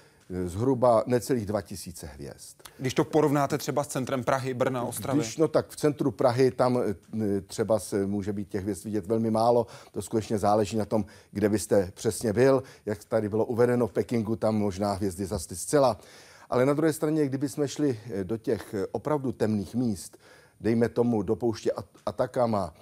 zhruba 0.44 1.02
necelých 1.06 1.46
2000 1.46 2.06
hvězd. 2.06 2.56
Když 2.78 2.94
to 2.94 3.04
porovnáte 3.04 3.58
třeba 3.58 3.84
s 3.84 3.88
centrem 3.88 4.24
Prahy, 4.24 4.54
Brna, 4.54 4.82
Ostravy? 4.82 5.20
Když, 5.20 5.36
no 5.36 5.48
tak 5.48 5.68
v 5.68 5.76
centru 5.76 6.10
Prahy 6.10 6.50
tam 6.50 6.78
eh, 6.78 7.40
třeba 7.40 7.78
se 7.78 8.06
může 8.06 8.32
být 8.32 8.48
těch 8.48 8.62
hvězd 8.62 8.84
vidět 8.84 9.06
velmi 9.06 9.30
málo. 9.30 9.66
To 9.92 10.02
skutečně 10.02 10.38
záleží 10.38 10.76
na 10.76 10.84
tom, 10.84 11.04
kde 11.30 11.48
byste 11.48 11.92
přesně 11.94 12.32
byl. 12.32 12.62
Jak 12.86 13.04
tady 13.04 13.28
bylo 13.28 13.44
uvedeno 13.44 13.86
v 13.86 13.92
Pekingu, 13.92 14.36
tam 14.36 14.54
možná 14.54 14.92
hvězdy 14.92 15.26
zasty 15.26 15.56
zcela. 15.56 15.98
Ale 16.50 16.66
na 16.66 16.74
druhé 16.74 16.92
straně, 16.92 17.26
kdyby 17.26 17.48
jsme 17.48 17.68
šli 17.68 18.00
eh, 18.10 18.24
do 18.24 18.36
těch 18.36 18.74
eh, 18.74 18.86
opravdu 18.92 19.32
temných 19.32 19.74
míst, 19.74 20.18
dejme 20.60 20.88
tomu 20.88 21.22
do 21.22 21.36
pouště 21.36 21.72
Atakama 22.06 22.74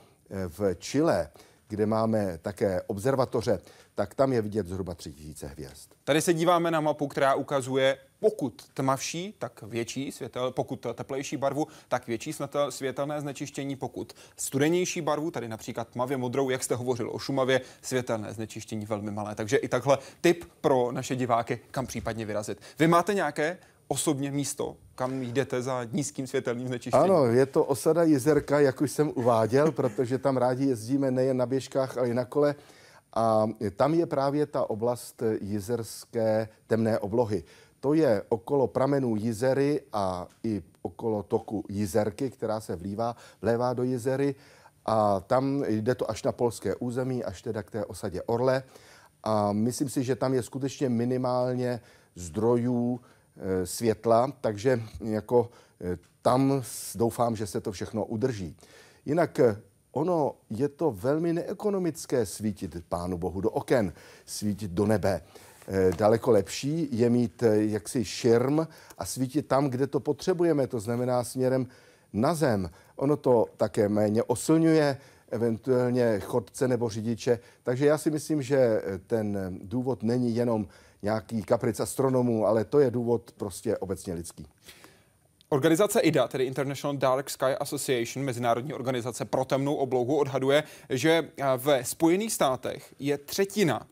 v 0.49 0.75
Chile, 0.75 1.31
kde 1.69 1.87
máme 1.87 2.39
také 2.43 2.83
observatoře, 2.87 3.59
tak 4.01 4.15
tam 4.15 4.33
je 4.33 4.43
vidět 4.43 4.67
zhruba 4.67 4.95
3000 4.95 5.47
hvězd. 5.47 5.91
Tady 6.05 6.23
se 6.23 6.35
díváme 6.35 6.71
na 6.71 6.81
mapu, 6.81 7.09
která 7.09 7.35
ukazuje, 7.35 7.99
pokud 8.21 8.63
tmavší, 8.75 9.35
tak 9.39 9.63
větší 9.63 10.13
světel, 10.13 10.51
pokud 10.51 10.87
teplejší 10.95 11.37
barvu, 11.37 11.67
tak 11.89 12.07
větší 12.07 12.35
světelné 12.69 13.21
znečištění, 13.21 13.77
pokud 13.77 14.13
studenější 14.37 15.01
barvu, 15.01 15.31
tady 15.31 15.49
například 15.49 15.89
tmavě 15.89 16.17
modrou, 16.17 16.51
jak 16.51 16.63
jste 16.65 16.75
hovořil 16.75 17.11
o 17.13 17.19
Šumavě, 17.19 17.61
světelné 17.83 18.33
znečištění 18.33 18.87
velmi 18.87 19.11
malé. 19.11 19.35
Takže 19.35 19.57
i 19.57 19.69
takhle 19.69 19.99
tip 20.21 20.45
pro 20.61 20.93
naše 20.93 21.17
diváky, 21.17 21.61
kam 21.71 21.87
případně 21.87 22.27
vyrazit. 22.27 22.61
Vy 22.79 22.87
máte 22.87 23.15
nějaké 23.15 23.59
osobně 23.89 24.31
místo, 24.31 24.77
kam 24.95 25.23
jdete 25.23 25.63
za 25.63 25.85
nízkým 25.93 26.27
světelným 26.27 26.69
znečištěním? 26.69 27.05
Ano, 27.05 27.25
je 27.27 27.47
to 27.47 27.65
osada 27.65 28.03
Jizerka, 28.03 28.61
jak 28.61 28.81
už 28.81 28.91
jsem 28.91 29.13
uváděl, 29.15 29.73
protože 29.73 30.19
tam 30.19 30.37
rádi 30.37 30.67
jezdíme 30.67 31.11
nejen 31.11 31.37
na 31.37 31.47
běžkách, 31.47 31.99
ale 31.99 32.09
i 32.09 32.15
na 32.15 32.25
kole. 32.25 32.55
A 33.15 33.47
tam 33.77 33.95
je 33.95 34.07
právě 34.07 34.47
ta 34.47 34.71
oblast 34.71 35.23
jizerské 35.41 36.49
temné 36.67 36.99
oblohy. 36.99 37.45
To 37.81 37.95
je 37.95 38.23
okolo 38.29 38.67
pramenů 38.67 39.17
Jizery 39.17 39.81
a 39.93 40.27
i 40.45 40.63
okolo 40.83 41.23
toku 41.23 41.65
Jizerky, 41.69 42.31
která 42.31 42.61
se 42.61 42.77
vlívá, 42.77 43.17
vlévá 43.43 43.73
do 43.73 43.83
Jizery. 43.83 44.35
A 44.87 45.21
tam 45.21 45.65
jde 45.69 45.95
to 45.95 46.11
až 46.11 46.23
na 46.23 46.33
polské 46.33 46.75
území, 46.75 47.25
až 47.25 47.43
teda 47.43 47.63
k 47.63 47.71
té 47.71 47.85
osadě 47.85 48.23
Orle. 48.23 48.63
A 49.25 49.53
myslím 49.53 49.89
si, 49.89 50.05
že 50.05 50.17
tam 50.17 50.35
je 50.35 50.43
skutečně 50.43 50.89
minimálně 50.89 51.81
zdrojů 52.15 53.01
e, 53.37 53.67
světla, 53.67 54.33
takže 54.41 54.83
jako 55.05 55.51
e, 55.81 55.99
tam 56.23 56.63
doufám, 56.95 57.37
že 57.37 57.47
se 57.47 57.61
to 57.61 57.73
všechno 57.73 58.05
udrží. 58.05 58.57
Jinak 59.07 59.41
ono 59.93 60.35
je 60.51 60.69
to 60.69 60.91
velmi 60.91 61.33
neekonomické 61.33 62.27
svítit 62.27 62.77
Pánu 62.89 63.19
Bohu 63.19 63.41
do 63.41 63.51
oken, 63.51 63.93
svítit 64.27 64.71
do 64.71 64.87
nebe. 64.87 65.23
Daleko 65.97 66.31
lepší 66.31 66.89
je 66.93 67.11
mít 67.11 67.43
jaksi 67.59 68.05
širm 68.05 68.61
a 68.99 69.05
svítit 69.05 69.47
tam, 69.47 69.71
kde 69.71 69.87
to 69.87 70.01
potřebujeme, 70.01 70.67
to 70.67 70.81
znamená 70.81 71.25
směrem 71.25 71.67
na 72.13 72.35
zem. 72.35 72.71
Ono 72.97 73.17
to 73.17 73.47
také 73.57 73.89
méně 73.89 74.23
osilňuje, 74.23 74.97
eventuálně 75.31 76.21
chodce 76.21 76.69
nebo 76.69 76.89
řidiče. 76.89 77.39
Takže 77.63 77.87
já 77.87 77.99
si 77.99 78.11
myslím, 78.11 78.43
že 78.43 78.83
ten 79.07 79.59
důvod 79.63 80.03
není 80.03 80.35
jenom 80.35 80.67
nějaký 81.03 81.43
kapric 81.43 81.81
astronomů, 81.81 82.47
ale 82.47 82.65
to 82.65 82.81
je 82.81 82.91
důvod 82.91 83.33
prostě 83.37 83.79
obecně 83.79 84.15
lidský. 84.15 84.47
Organizace 85.53 86.01
IDA, 86.01 86.29
tedy 86.29 86.45
International 86.45 86.97
Dark 86.97 87.31
Sky 87.31 87.57
Association, 87.61 88.25
mezinárodní 88.25 88.75
organizace 88.75 89.25
pro 89.25 89.45
temnou 89.45 89.75
oblohu, 89.75 90.19
odhaduje, 90.19 90.63
že 90.91 91.31
ve 91.57 91.85
Spojených 91.85 92.33
státech 92.33 92.95
je 92.99 93.19
třetina 93.19 93.87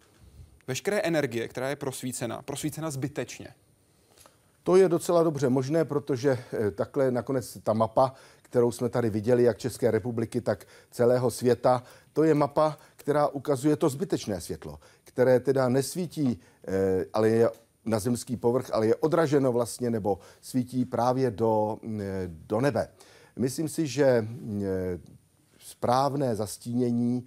veškeré 0.66 1.00
energie, 1.00 1.48
která 1.48 1.68
je 1.68 1.76
prosvícena, 1.76 2.42
prosvícena 2.42 2.90
zbytečně. 2.90 3.48
To 4.62 4.76
je 4.76 4.88
docela 4.88 5.22
dobře 5.22 5.48
možné, 5.48 5.84
protože 5.84 6.38
eh, 6.52 6.70
takhle 6.70 7.10
nakonec 7.10 7.58
ta 7.62 7.72
mapa, 7.72 8.14
kterou 8.42 8.72
jsme 8.72 8.88
tady 8.88 9.10
viděli, 9.10 9.42
jak 9.42 9.58
České 9.58 9.90
republiky, 9.90 10.40
tak 10.40 10.64
celého 10.90 11.30
světa, 11.30 11.82
to 12.12 12.24
je 12.24 12.34
mapa, 12.34 12.78
která 12.96 13.28
ukazuje 13.28 13.76
to 13.76 13.88
zbytečné 13.88 14.40
světlo, 14.40 14.78
které 15.04 15.40
teda 15.40 15.68
nesvítí, 15.68 16.40
eh, 16.68 17.04
ale 17.12 17.28
je 17.28 17.50
na 17.88 17.98
zemský 17.98 18.36
povrch, 18.36 18.70
ale 18.72 18.86
je 18.86 18.96
odraženo 18.96 19.52
vlastně 19.52 19.90
nebo 19.90 20.18
svítí 20.40 20.84
právě 20.84 21.30
do, 21.30 21.78
eh, 22.00 22.28
do 22.28 22.60
nebe. 22.60 22.88
Myslím 23.36 23.68
si, 23.68 23.86
že 23.86 24.28
správné 25.58 26.36
zastínění 26.36 27.24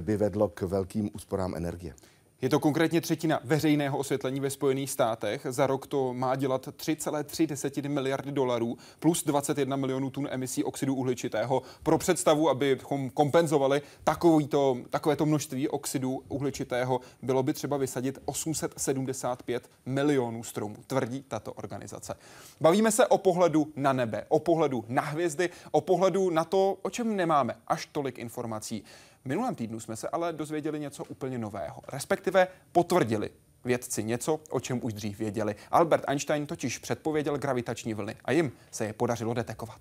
by 0.00 0.16
vedlo 0.16 0.48
k 0.48 0.62
velkým 0.62 1.10
úsporám 1.14 1.54
energie. 1.54 1.94
Je 2.42 2.48
to 2.48 2.60
konkrétně 2.60 3.00
třetina 3.00 3.40
veřejného 3.44 3.98
osvětlení 3.98 4.40
ve 4.40 4.50
Spojených 4.50 4.90
státech. 4.90 5.46
Za 5.50 5.66
rok 5.66 5.86
to 5.86 6.14
má 6.14 6.36
dělat 6.36 6.66
3,3 6.66 7.88
miliardy 7.88 8.32
dolarů 8.32 8.78
plus 8.98 9.24
21 9.24 9.76
milionů 9.76 10.10
tun 10.10 10.28
emisí 10.30 10.64
oxidu 10.64 10.94
uhličitého. 10.94 11.62
Pro 11.82 11.98
představu, 11.98 12.50
abychom 12.50 13.10
kompenzovali 13.10 13.82
takovýto, 14.04 14.76
takovéto 14.90 15.26
množství 15.26 15.68
oxidu 15.68 16.22
uhličitého, 16.28 17.00
bylo 17.22 17.42
by 17.42 17.52
třeba 17.52 17.76
vysadit 17.76 18.18
875 18.24 19.70
milionů 19.86 20.42
stromů, 20.42 20.76
tvrdí 20.86 21.24
tato 21.28 21.52
organizace. 21.52 22.14
Bavíme 22.60 22.92
se 22.92 23.06
o 23.06 23.18
pohledu 23.18 23.72
na 23.76 23.92
nebe, 23.92 24.24
o 24.28 24.38
pohledu 24.38 24.84
na 24.88 25.02
hvězdy, 25.02 25.50
o 25.70 25.80
pohledu 25.80 26.30
na 26.30 26.44
to, 26.44 26.78
o 26.82 26.90
čem 26.90 27.16
nemáme 27.16 27.56
až 27.68 27.86
tolik 27.86 28.18
informací. 28.18 28.84
Minulém 29.24 29.54
týdnu 29.54 29.80
jsme 29.80 29.96
se 29.96 30.08
ale 30.08 30.32
dozvěděli 30.32 30.80
něco 30.80 31.04
úplně 31.04 31.38
nového, 31.38 31.80
respektive 31.92 32.48
potvrdili 32.72 33.30
vědci 33.64 34.04
něco, 34.04 34.40
o 34.50 34.60
čem 34.60 34.80
už 34.82 34.92
dřív 34.92 35.18
věděli. 35.18 35.54
Albert 35.70 36.04
Einstein 36.08 36.46
totiž 36.46 36.78
předpověděl 36.78 37.38
gravitační 37.38 37.94
vlny 37.94 38.16
a 38.24 38.32
jim 38.32 38.52
se 38.70 38.84
je 38.84 38.92
podařilo 38.92 39.34
detekovat. 39.34 39.80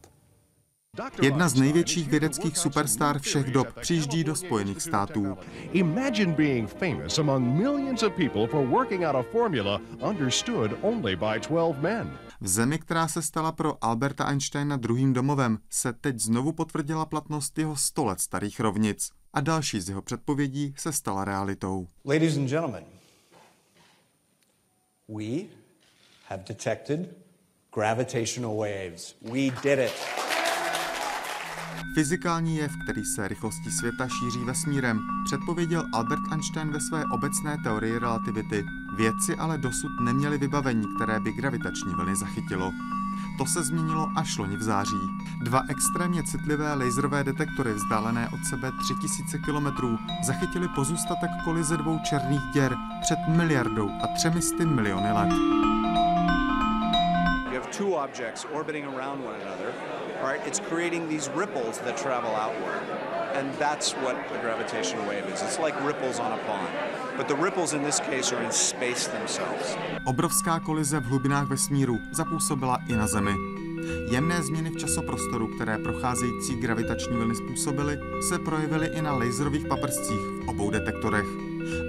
Jedna 1.21 1.49
z 1.49 1.53
největších 1.53 2.09
vědeckých 2.09 2.57
superstar 2.57 3.19
všech 3.19 3.51
dob 3.51 3.67
přijíždí 3.81 4.23
do 4.23 4.35
Spojených 4.35 4.81
států. 4.81 5.37
Imagine 5.71 6.33
being 6.33 6.69
famous 6.69 7.19
among 7.19 7.57
millions 7.57 8.03
of 8.03 8.13
people 8.13 8.47
for 8.47 8.67
working 8.67 9.03
out 9.03 9.15
a 9.15 9.23
formula 9.31 9.81
understood 10.09 10.71
only 10.81 11.15
by 11.15 11.39
12 11.47 11.81
men. 11.81 12.19
V 12.41 12.47
zemi, 12.47 12.79
která 12.79 13.07
se 13.07 13.21
stala 13.21 13.51
pro 13.51 13.83
Alberta 13.83 14.25
Einsteina 14.25 14.77
druhým 14.77 15.13
domovem, 15.13 15.57
se 15.69 15.93
teď 15.93 16.19
znovu 16.19 16.53
potvrdila 16.53 17.05
platnost 17.05 17.57
jeho 17.57 17.75
100 17.75 18.05
let 18.05 18.19
starých 18.19 18.59
rovnic 18.59 19.09
a 19.33 19.41
další 19.41 19.81
z 19.81 19.89
jeho 19.89 20.01
předpovědí 20.01 20.73
se 20.77 20.93
stala 20.93 21.25
realitou. 21.25 21.87
Ladies 22.05 22.37
and 22.37 22.49
gentlemen, 22.49 22.83
we 25.07 25.25
have 26.27 26.43
detected 26.47 27.15
gravitational 27.73 28.57
waves. 28.57 29.15
We 29.21 29.39
did 29.63 29.79
it. 29.79 29.93
Fyzikální 31.95 32.57
jev, 32.57 32.71
který 32.83 33.05
se 33.05 33.27
rychlostí 33.27 33.71
světa 33.71 34.07
šíří 34.07 34.45
vesmírem, 34.45 34.99
předpověděl 35.25 35.83
Albert 35.93 36.21
Einstein 36.31 36.71
ve 36.71 36.79
své 36.81 37.05
obecné 37.05 37.57
teorii 37.63 37.99
relativity. 37.99 38.63
Vědci 38.97 39.35
ale 39.35 39.57
dosud 39.57 39.91
neměli 40.03 40.37
vybavení, 40.37 40.85
které 40.95 41.19
by 41.19 41.31
gravitační 41.31 41.93
vlny 41.93 42.15
zachytilo. 42.15 42.71
To 43.39 43.45
se 43.45 43.63
změnilo 43.63 44.11
až 44.15 44.37
loni 44.37 44.57
v 44.57 44.63
září. 44.63 45.09
Dva 45.41 45.63
extrémně 45.67 46.23
citlivé 46.23 46.73
laserové 46.73 47.23
detektory 47.23 47.73
vzdálené 47.73 48.29
od 48.29 48.45
sebe 48.45 48.71
3000 48.83 49.37
km 49.37 49.97
zachytili 50.23 50.67
pozůstatek 50.67 51.29
kolize 51.43 51.77
dvou 51.77 51.99
černých 51.99 52.41
děr 52.53 52.75
před 53.01 53.19
miliardou 53.27 53.89
a 54.03 54.07
třemisty 54.07 54.65
miliony 54.65 55.11
let. 55.11 55.29
Two 57.71 57.95
objects 57.95 58.45
orbiting 58.53 58.85
around 58.85 59.23
one 59.23 59.35
another. 59.41 59.73
Right? 60.23 60.41
It's 60.47 60.59
creating 60.59 61.07
these 61.07 61.29
ripples 61.29 61.79
that 61.79 61.97
travel 61.97 62.35
outward. 62.35 62.81
And 63.35 63.53
that's 63.59 63.93
what 63.93 64.15
a 64.15 64.39
gravitational 64.41 65.05
wave 65.07 65.25
is. 65.33 65.41
It's 65.41 65.59
like 65.59 65.75
ripples 65.85 66.19
on 66.19 66.31
a 66.31 66.37
pond. 66.37 66.67
But 67.17 67.27
the 67.27 67.35
ripples 67.35 67.73
in 67.73 67.83
this 67.83 67.99
case 67.99 68.33
are 68.33 68.43
in 68.43 68.51
space 68.51 69.07
themselves. 69.07 69.77
Obrovská 70.05 70.59
kolize 70.59 70.99
v 70.99 71.05
hlubinách 71.05 71.47
vesmíru 71.47 71.97
zapůsobila 72.11 72.77
i 72.89 72.95
na 72.95 73.07
Zemi. 73.07 73.35
Jemné 74.11 74.43
změny 74.43 74.69
v 74.69 74.77
časoprostoru, 74.77 75.47
které 75.47 75.77
procházející 75.77 76.55
gravitační 76.55 77.17
vlny 77.17 77.35
způsobily, 77.35 77.99
se 78.29 78.39
projevily 78.39 78.87
i 78.87 79.01
na 79.01 79.13
laserových 79.13 79.67
paprscích 79.67 80.19
v 80.19 80.49
obou 80.49 80.69
detektorech. 80.69 81.25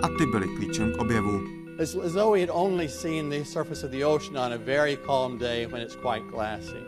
A 0.02 0.08
ty 0.18 0.26
byly 0.26 0.48
klíčem 0.48 0.92
k 0.92 0.98
objevu. 1.00 1.59
As, 1.80 1.96
as 1.96 2.12
though 2.12 2.32
we 2.32 2.40
had 2.40 2.50
only 2.50 2.88
seen 2.88 3.30
the 3.30 3.42
surface 3.42 3.82
of 3.82 3.90
the 3.90 4.04
ocean 4.04 4.36
on 4.36 4.52
a 4.52 4.58
very 4.58 4.96
calm 4.96 5.38
day 5.38 5.64
when 5.64 5.80
it's 5.80 5.96
quite 5.96 6.30
glassy. 6.30 6.84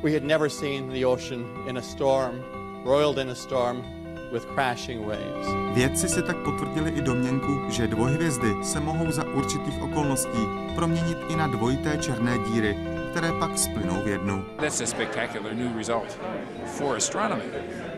We 0.00 0.12
had 0.12 0.22
never 0.22 0.48
seen 0.48 0.88
the 0.92 1.04
ocean 1.04 1.44
in 1.66 1.76
a 1.76 1.82
storm, 1.82 2.40
roiled 2.84 3.18
in 3.18 3.30
a 3.30 3.34
storm, 3.34 3.82
with 4.30 4.46
crashing 4.54 5.04
waves. 5.06 5.48
Vědci 5.74 6.08
si 6.08 6.22
tak 6.22 6.36
potvrdili 6.36 6.90
i 6.90 7.02
domněnku, 7.02 7.70
že 7.70 7.86
dvojhvězdy 7.86 8.54
se 8.62 8.80
mohou 8.80 9.10
za 9.10 9.24
určitých 9.24 9.82
okolností 9.82 10.46
proměnit 10.74 11.18
i 11.28 11.36
na 11.36 11.46
dvojité 11.46 11.98
černé 11.98 12.38
díry, 12.38 12.76
které 13.10 13.32
pak 13.32 13.58
splynou 13.58 14.02
v 14.04 14.08
jednu. 14.08 14.44
That's 14.56 14.80
a 14.80 14.86
spectacular 14.86 15.54
new 15.54 15.76
result 15.76 16.18
for 16.66 16.96
astronomy. 16.96 17.44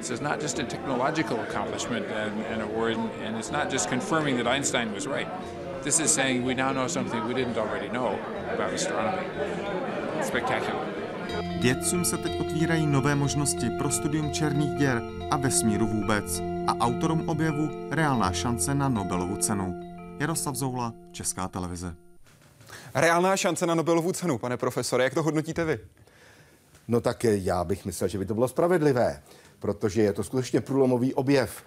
This 0.04 0.20
is 0.20 0.20
not 0.20 0.38
just 0.38 0.58
a 0.58 0.64
technological 0.64 1.40
accomplishment 1.40 2.06
and, 2.06 2.44
and, 2.52 2.62
or, 2.76 2.90
and 2.90 3.38
it's 3.38 3.50
not 3.50 3.70
just 3.70 3.88
confirming 3.88 4.37
that 4.37 4.46
Einstein 4.46 4.92
was 4.92 5.06
right. 5.06 5.26
This 5.82 5.99
is 5.99 6.14
saying 6.14 6.44
we 6.44 6.54
now 6.54 6.73
know 6.73 6.88
something 6.88 7.26
we 7.26 7.32
didn't 7.32 7.56
already 7.56 7.88
know 7.88 8.18
about 8.54 8.75
astronomy. 8.75 9.23
Spectacular. 10.23 10.87
Vědcům 11.61 12.04
se 12.04 12.16
teď 12.16 12.40
otvírají 12.40 12.87
nové 12.87 13.14
možnosti 13.14 13.70
pro 13.78 13.90
studium 13.90 14.32
černých 14.32 14.78
děr 14.78 15.02
a 15.30 15.37
vesmíru 15.37 15.87
vůbec. 15.87 16.40
A 16.66 16.78
autorům 16.78 17.28
objevu 17.28 17.88
reálná 17.90 18.32
šance 18.32 18.75
na 18.75 18.88
Nobelovu 18.88 19.37
cenu. 19.37 19.80
Jaroslav 20.20 20.54
Zoula, 20.54 20.92
Česká 21.12 21.49
televize. 21.49 21.94
Reálná 22.94 23.37
šance 23.37 23.66
na 23.66 23.75
Nobelovu 23.75 24.12
cenu, 24.12 24.38
pane 24.38 24.56
profesore, 24.56 25.04
jak 25.04 25.14
to 25.14 25.23
hodnotíte 25.23 25.64
vy? 25.64 25.78
No 26.88 27.00
tak 27.00 27.25
já 27.25 27.64
bych 27.64 27.84
myslel, 27.84 28.08
že 28.08 28.18
by 28.18 28.26
to 28.26 28.34
bylo 28.34 28.49
spravedlivé, 28.49 29.23
protože 29.58 30.02
je 30.02 30.12
to 30.12 30.25
skutečně 30.25 30.61
průlomový 30.61 31.14
objev. 31.14 31.62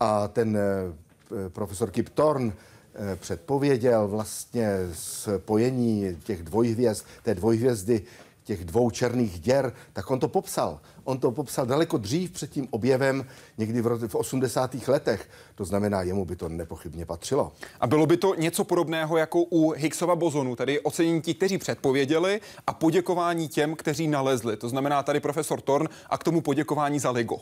A 0.00 0.28
ten 0.28 0.56
eh, 0.56 1.48
profesor 1.48 1.90
Kip 1.90 2.08
Thorne 2.08 2.52
eh, 2.94 3.16
předpověděl 3.16 4.08
vlastně 4.08 4.68
spojení 4.92 6.16
těch 6.24 6.42
dvojhvězd, 6.42 7.04
té 7.22 7.34
dvojhvězdy 7.34 8.02
těch 8.44 8.64
dvou 8.64 8.90
černých 8.90 9.40
děr, 9.40 9.72
tak 9.92 10.10
on 10.10 10.20
to 10.20 10.28
popsal. 10.28 10.80
On 11.04 11.18
to 11.18 11.30
popsal 11.30 11.66
daleko 11.66 11.98
dřív 11.98 12.30
před 12.30 12.50
tím 12.50 12.68
objevem, 12.70 13.26
někdy 13.58 13.80
v, 13.80 14.08
v 14.08 14.14
80. 14.14 14.88
letech. 14.88 15.28
To 15.54 15.64
znamená, 15.64 16.02
jemu 16.02 16.24
by 16.24 16.36
to 16.36 16.48
nepochybně 16.48 17.06
patřilo. 17.06 17.52
A 17.80 17.86
bylo 17.86 18.06
by 18.06 18.16
to 18.16 18.34
něco 18.34 18.64
podobného 18.64 19.16
jako 19.16 19.42
u 19.42 19.70
Higgsova 19.70 20.16
bozonu, 20.16 20.56
tedy 20.56 20.80
ocenění 20.80 21.22
ti, 21.22 21.34
kteří 21.34 21.58
předpověděli 21.58 22.40
a 22.66 22.72
poděkování 22.72 23.48
těm, 23.48 23.76
kteří 23.76 24.08
nalezli. 24.08 24.56
To 24.56 24.68
znamená 24.68 25.02
tady 25.02 25.20
profesor 25.20 25.60
Torn 25.60 25.88
a 26.10 26.18
k 26.18 26.24
tomu 26.24 26.40
poděkování 26.40 26.98
za 26.98 27.10
LIGO. 27.10 27.36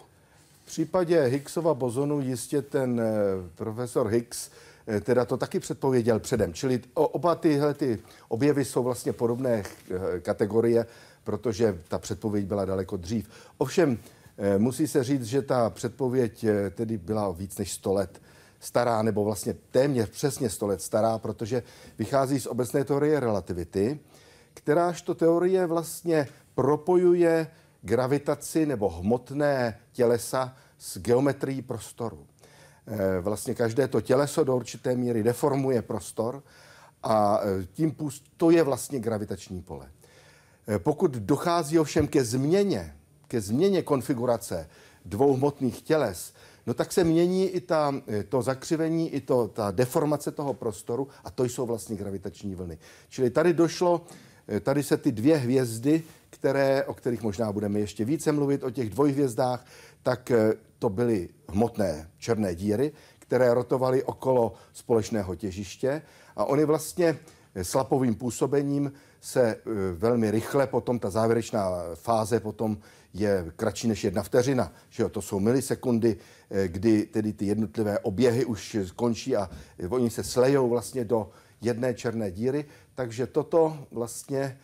V 0.64 0.66
případě 0.66 1.22
Higgsova 1.24 1.74
bozonu 1.74 2.20
jistě 2.20 2.62
ten 2.62 3.00
eh, 3.00 3.04
profesor 3.54 4.08
Higgs 4.08 4.50
teda 5.00 5.24
to 5.24 5.36
taky 5.36 5.60
předpověděl 5.60 6.20
předem. 6.20 6.54
Čili 6.54 6.80
oba 6.94 7.34
tyhle 7.34 7.74
ty 7.74 7.98
objevy 8.28 8.64
jsou 8.64 8.82
vlastně 8.82 9.12
podobné 9.12 9.62
eh, 9.62 10.20
kategorie, 10.20 10.86
protože 11.24 11.78
ta 11.88 11.98
předpověď 11.98 12.46
byla 12.46 12.64
daleko 12.64 12.96
dřív. 12.96 13.28
Ovšem, 13.58 13.98
musí 14.58 14.86
se 14.86 15.04
říct, 15.04 15.24
že 15.24 15.42
ta 15.42 15.70
předpověď 15.70 16.44
tedy 16.70 16.98
byla 16.98 17.30
víc 17.30 17.58
než 17.58 17.72
100 17.72 17.92
let 17.92 18.20
stará, 18.60 19.02
nebo 19.02 19.24
vlastně 19.24 19.54
téměř 19.70 20.08
přesně 20.08 20.50
100 20.50 20.66
let 20.66 20.82
stará, 20.82 21.18
protože 21.18 21.62
vychází 21.98 22.40
z 22.40 22.46
obecné 22.46 22.84
teorie 22.84 23.20
relativity, 23.20 24.00
kteráž 24.54 25.02
to 25.02 25.14
teorie 25.14 25.66
vlastně 25.66 26.28
propojuje 26.54 27.46
gravitaci 27.82 28.66
nebo 28.66 28.88
hmotné 28.88 29.80
tělesa 29.92 30.56
s 30.78 30.98
geometrií 30.98 31.62
prostoru. 31.62 32.26
Eh, 32.92 33.20
vlastně 33.20 33.54
každé 33.54 33.88
to 33.88 34.00
těleso 34.00 34.44
do 34.44 34.56
určité 34.56 34.96
míry 34.96 35.22
deformuje 35.22 35.82
prostor 35.82 36.42
a 37.02 37.40
eh, 37.42 37.66
tím 37.72 37.96
to 38.36 38.50
je 38.50 38.62
vlastně 38.62 39.00
gravitační 39.00 39.62
pole. 39.62 39.90
Eh, 40.68 40.78
pokud 40.78 41.10
dochází 41.10 41.78
ovšem 41.78 42.08
ke 42.08 42.24
změně, 42.24 42.94
ke 43.28 43.40
změně 43.40 43.82
konfigurace 43.82 44.68
dvou 45.04 45.34
hmotných 45.34 45.82
těles, 45.82 46.32
no 46.66 46.74
tak 46.74 46.92
se 46.92 47.04
mění 47.04 47.48
i 47.48 47.60
ta, 47.60 47.94
to 48.28 48.42
zakřivení, 48.42 49.10
i 49.10 49.20
to, 49.20 49.48
ta 49.48 49.70
deformace 49.70 50.30
toho 50.30 50.54
prostoru 50.54 51.08
a 51.24 51.30
to 51.30 51.44
jsou 51.44 51.66
vlastně 51.66 51.96
gravitační 51.96 52.54
vlny. 52.54 52.78
Čili 53.08 53.30
tady 53.30 53.52
došlo, 53.52 54.04
tady 54.62 54.82
se 54.82 54.96
ty 54.96 55.12
dvě 55.12 55.36
hvězdy 55.36 56.02
které, 56.30 56.84
o 56.84 56.94
kterých 56.94 57.22
možná 57.22 57.52
budeme 57.52 57.80
ještě 57.80 58.04
více 58.04 58.32
mluvit, 58.32 58.64
o 58.64 58.70
těch 58.70 58.90
dvojhvězdách, 58.90 59.66
tak 60.02 60.30
eh, 60.30 60.54
to 60.78 60.88
byly 60.88 61.28
hmotné 61.48 62.10
černé 62.18 62.54
díry, 62.54 62.92
které 63.18 63.54
rotovaly 63.54 64.04
okolo 64.04 64.52
společného 64.72 65.34
těžiště 65.34 66.02
a 66.36 66.44
oni 66.44 66.64
vlastně 66.64 67.18
eh, 67.54 67.64
slapovým 67.64 68.14
působením 68.14 68.92
se 69.20 69.42
eh, 69.42 69.60
velmi 69.92 70.30
rychle 70.30 70.66
potom, 70.66 70.98
ta 70.98 71.10
závěrečná 71.10 71.70
fáze 71.94 72.40
potom 72.40 72.78
je 73.14 73.52
kratší 73.56 73.88
než 73.88 74.04
jedna 74.04 74.22
vteřina. 74.22 74.72
Že 74.90 75.02
jo? 75.02 75.08
To 75.08 75.22
jsou 75.22 75.40
milisekundy, 75.40 76.16
kdy 76.66 77.06
tedy 77.06 77.32
ty 77.32 77.46
jednotlivé 77.46 77.98
oběhy 77.98 78.44
už 78.44 78.76
končí 78.96 79.36
a 79.36 79.50
oni 79.88 80.10
se 80.10 80.24
slejou 80.24 80.68
vlastně 80.68 81.04
do 81.04 81.30
jedné 81.60 81.94
černé 81.94 82.30
díry. 82.30 82.64
Takže 82.94 83.26
toto 83.26 83.78
vlastně 83.90 84.58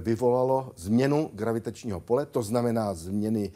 vyvolalo 0.00 0.72
změnu 0.76 1.30
gravitačního 1.32 2.00
pole, 2.00 2.26
to 2.26 2.42
znamená 2.42 2.94
změny 2.94 3.52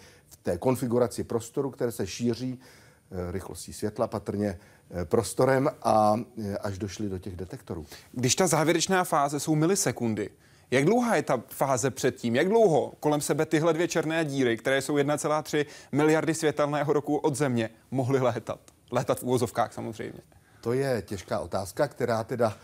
té 0.50 0.58
konfiguraci 0.58 1.24
prostoru, 1.24 1.70
které 1.70 1.92
se 1.92 2.06
šíří 2.06 2.58
eh, 2.58 3.32
rychlostí 3.32 3.72
světla 3.72 4.06
patrně 4.06 4.58
eh, 4.90 5.04
prostorem 5.04 5.70
a 5.82 6.16
až 6.60 6.78
došli 6.78 7.08
do 7.08 7.18
těch 7.18 7.36
detektorů. 7.36 7.86
Když 8.12 8.34
ta 8.34 8.46
závěrečná 8.46 9.04
fáze 9.04 9.40
jsou 9.40 9.54
milisekundy, 9.54 10.30
jak 10.70 10.84
dlouhá 10.84 11.16
je 11.16 11.22
ta 11.22 11.42
fáze 11.48 11.90
předtím? 11.90 12.36
Jak 12.36 12.48
dlouho 12.48 12.92
kolem 13.00 13.20
sebe 13.20 13.46
tyhle 13.46 13.72
dvě 13.72 13.88
černé 13.88 14.24
díry, 14.24 14.56
které 14.56 14.82
jsou 14.82 14.96
1,3 14.96 15.66
miliardy 15.92 16.34
světelného 16.34 16.92
roku 16.92 17.16
od 17.16 17.36
Země, 17.36 17.70
mohly 17.90 18.20
létat? 18.20 18.60
Létat 18.90 19.20
v 19.20 19.22
úvozovkách 19.22 19.72
samozřejmě. 19.72 20.20
To 20.60 20.72
je 20.72 21.02
těžká 21.06 21.38
otázka, 21.38 21.88
která 21.88 22.24
teda 22.24 22.56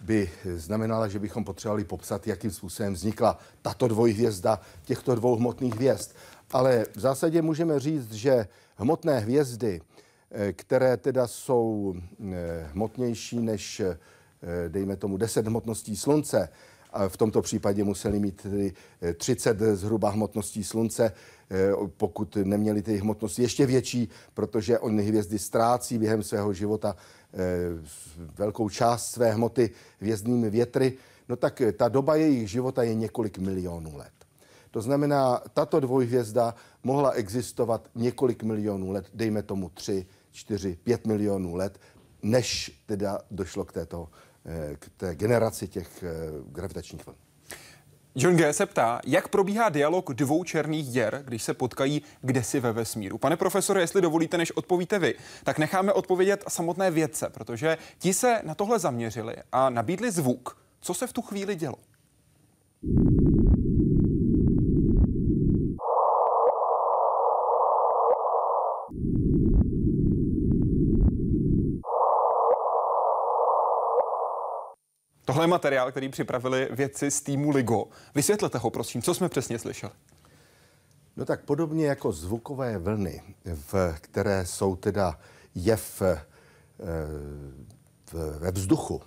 by 0.00 0.30
znamenala, 0.56 1.08
že 1.08 1.18
bychom 1.18 1.44
potřebovali 1.44 1.84
popsat, 1.84 2.26
jakým 2.26 2.50
způsobem 2.50 2.92
vznikla 2.94 3.38
tato 3.62 3.88
dvojhvězda 3.88 4.60
těchto 4.84 5.14
dvou 5.14 5.36
hmotných 5.36 5.74
hvězd. 5.74 6.10
Ale 6.52 6.86
v 6.96 7.00
zásadě 7.00 7.42
můžeme 7.42 7.80
říct, 7.80 8.12
že 8.12 8.46
hmotné 8.76 9.18
hvězdy, 9.18 9.80
eh, 10.30 10.52
které 10.52 10.96
teda 10.96 11.26
jsou 11.26 11.94
eh, 12.32 12.68
hmotnější 12.72 13.38
než, 13.38 13.80
eh, 13.80 13.98
dejme 14.68 14.96
tomu, 14.96 15.16
10 15.16 15.46
hmotností 15.46 15.96
slunce, 15.96 16.48
a 16.92 17.08
v 17.08 17.16
tomto 17.16 17.42
případě 17.42 17.84
museli 17.84 18.18
mít 18.18 18.42
tedy 18.42 18.72
30 19.14 19.58
zhruba 19.76 20.10
hmotností 20.10 20.64
slunce, 20.64 21.12
pokud 21.96 22.36
neměli 22.36 22.82
ty 22.82 22.96
hmotnosti 22.96 23.42
ještě 23.42 23.66
větší, 23.66 24.08
protože 24.34 24.78
oni 24.78 25.02
hvězdy 25.02 25.38
ztrácí 25.38 25.98
během 25.98 26.22
svého 26.22 26.52
života 26.52 26.96
velkou 28.38 28.68
část 28.68 29.10
své 29.10 29.32
hmoty 29.32 29.70
hvězdnými 30.00 30.50
větry, 30.50 30.92
no 31.28 31.36
tak 31.36 31.62
ta 31.76 31.88
doba 31.88 32.16
jejich 32.16 32.50
života 32.50 32.82
je 32.82 32.94
několik 32.94 33.38
milionů 33.38 33.96
let. 33.96 34.19
To 34.70 34.80
znamená, 34.80 35.42
tato 35.54 35.80
dvojhvězda 35.80 36.54
mohla 36.82 37.10
existovat 37.10 37.88
několik 37.94 38.42
milionů 38.42 38.92
let, 38.92 39.06
dejme 39.14 39.42
tomu 39.42 39.68
3, 39.68 40.06
4, 40.30 40.76
5 40.84 41.06
milionů 41.06 41.54
let, 41.54 41.80
než 42.22 42.82
teda 42.86 43.18
došlo 43.30 43.64
k, 43.64 43.72
této, 43.72 44.08
eh, 44.46 44.76
k 44.78 44.88
té 44.96 45.14
generaci 45.14 45.68
těch 45.68 46.02
eh, 46.02 46.10
gravitačních 46.46 47.06
vln. 47.06 47.16
John 48.14 48.36
G. 48.36 48.52
se 48.52 48.66
ptá, 48.66 49.00
jak 49.06 49.28
probíhá 49.28 49.68
dialog 49.68 50.14
dvou 50.14 50.44
černých 50.44 50.88
děr, 50.88 51.22
když 51.24 51.42
se 51.42 51.54
potkají 51.54 52.02
kdesi 52.20 52.60
ve 52.60 52.72
vesmíru. 52.72 53.18
Pane 53.18 53.36
profesore, 53.36 53.80
jestli 53.80 54.00
dovolíte, 54.00 54.38
než 54.38 54.50
odpovíte 54.50 54.98
vy, 54.98 55.14
tak 55.44 55.58
necháme 55.58 55.92
odpovědět 55.92 56.44
samotné 56.48 56.90
vědce, 56.90 57.30
protože 57.30 57.78
ti 57.98 58.14
se 58.14 58.40
na 58.44 58.54
tohle 58.54 58.78
zaměřili 58.78 59.36
a 59.52 59.70
nabídli 59.70 60.10
zvuk. 60.10 60.58
Co 60.80 60.94
se 60.94 61.06
v 61.06 61.12
tu 61.12 61.22
chvíli 61.22 61.56
dělo? 61.56 61.76
Tohle 75.30 75.44
je 75.44 75.48
materiál, 75.48 75.90
který 75.90 76.08
připravili 76.08 76.68
vědci 76.70 77.10
z 77.10 77.20
týmu 77.20 77.50
LIGO. 77.50 77.88
Vysvětlete 78.14 78.58
ho, 78.58 78.70
prosím, 78.70 79.02
co 79.02 79.14
jsme 79.14 79.28
přesně 79.28 79.58
slyšeli. 79.58 79.92
No 81.16 81.24
tak 81.24 81.44
podobně 81.44 81.86
jako 81.86 82.12
zvukové 82.12 82.78
vlny, 82.78 83.22
v, 83.44 83.74
které 84.00 84.46
jsou 84.46 84.76
teda 84.76 85.18
jev 85.54 86.02
e, 86.02 86.22
v, 88.12 88.38
ve 88.38 88.50
vzduchu, 88.50 89.02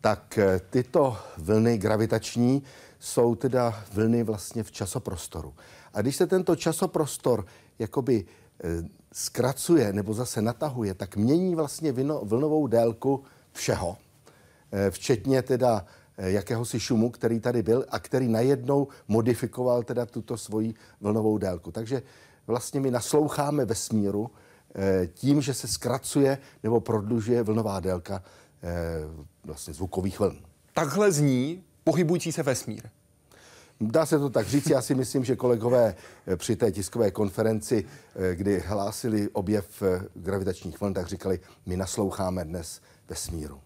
tak 0.00 0.38
eh, 0.38 0.60
tyto 0.70 1.16
vlny 1.36 1.78
gravitační 1.78 2.62
jsou 2.98 3.34
teda 3.34 3.84
vlny 3.92 4.22
vlastně 4.22 4.62
v 4.62 4.72
časoprostoru. 4.72 5.54
A 5.94 6.02
když 6.02 6.16
se 6.16 6.26
tento 6.26 6.56
časoprostor 6.56 7.46
jakoby 7.78 8.24
e, 8.24 8.68
zkracuje 9.12 9.92
nebo 9.92 10.14
zase 10.14 10.42
natahuje, 10.42 10.94
tak 10.94 11.16
mění 11.16 11.54
vlastně 11.54 11.92
vlnovou 12.22 12.66
délku 12.66 13.24
všeho. 13.52 13.96
Eh, 14.72 14.90
včetně 14.90 15.42
teda 15.42 15.84
eh, 16.18 16.30
jakéhosi 16.30 16.80
šumu, 16.80 17.10
který 17.10 17.40
tady 17.40 17.62
byl 17.62 17.84
a 17.88 17.98
který 17.98 18.28
najednou 18.28 18.88
modifikoval 19.08 19.82
teda 19.82 20.06
tuto 20.06 20.36
svoji 20.36 20.74
vlnovou 21.00 21.38
délku. 21.38 21.72
Takže 21.72 22.02
vlastně 22.46 22.80
my 22.80 22.90
nasloucháme 22.90 23.64
vesmíru 23.64 24.30
eh, 24.74 25.06
tím, 25.06 25.42
že 25.42 25.54
se 25.54 25.68
zkracuje 25.68 26.38
nebo 26.62 26.80
prodlužuje 26.80 27.42
vlnová 27.42 27.80
délka 27.80 28.22
vlastně 29.44 29.74
zvukových 29.74 30.20
vln. 30.20 30.38
Takhle 30.74 31.12
zní 31.12 31.64
pohybující 31.84 32.32
se 32.32 32.42
vesmír. 32.42 32.82
Dá 33.80 34.06
se 34.06 34.18
to 34.18 34.30
tak 34.30 34.46
říct. 34.46 34.70
Já 34.70 34.82
si 34.82 34.94
myslím, 34.94 35.24
že 35.24 35.36
kolegové 35.36 35.94
při 36.36 36.56
té 36.56 36.72
tiskové 36.72 37.10
konferenci, 37.10 37.84
kdy 38.34 38.60
hlásili 38.60 39.28
objev 39.28 39.82
gravitačních 40.14 40.80
vln, 40.80 40.94
tak 40.94 41.06
říkali, 41.06 41.40
my 41.66 41.76
nasloucháme 41.76 42.44
dnes 42.44 42.80
vesmíru. 43.08 43.60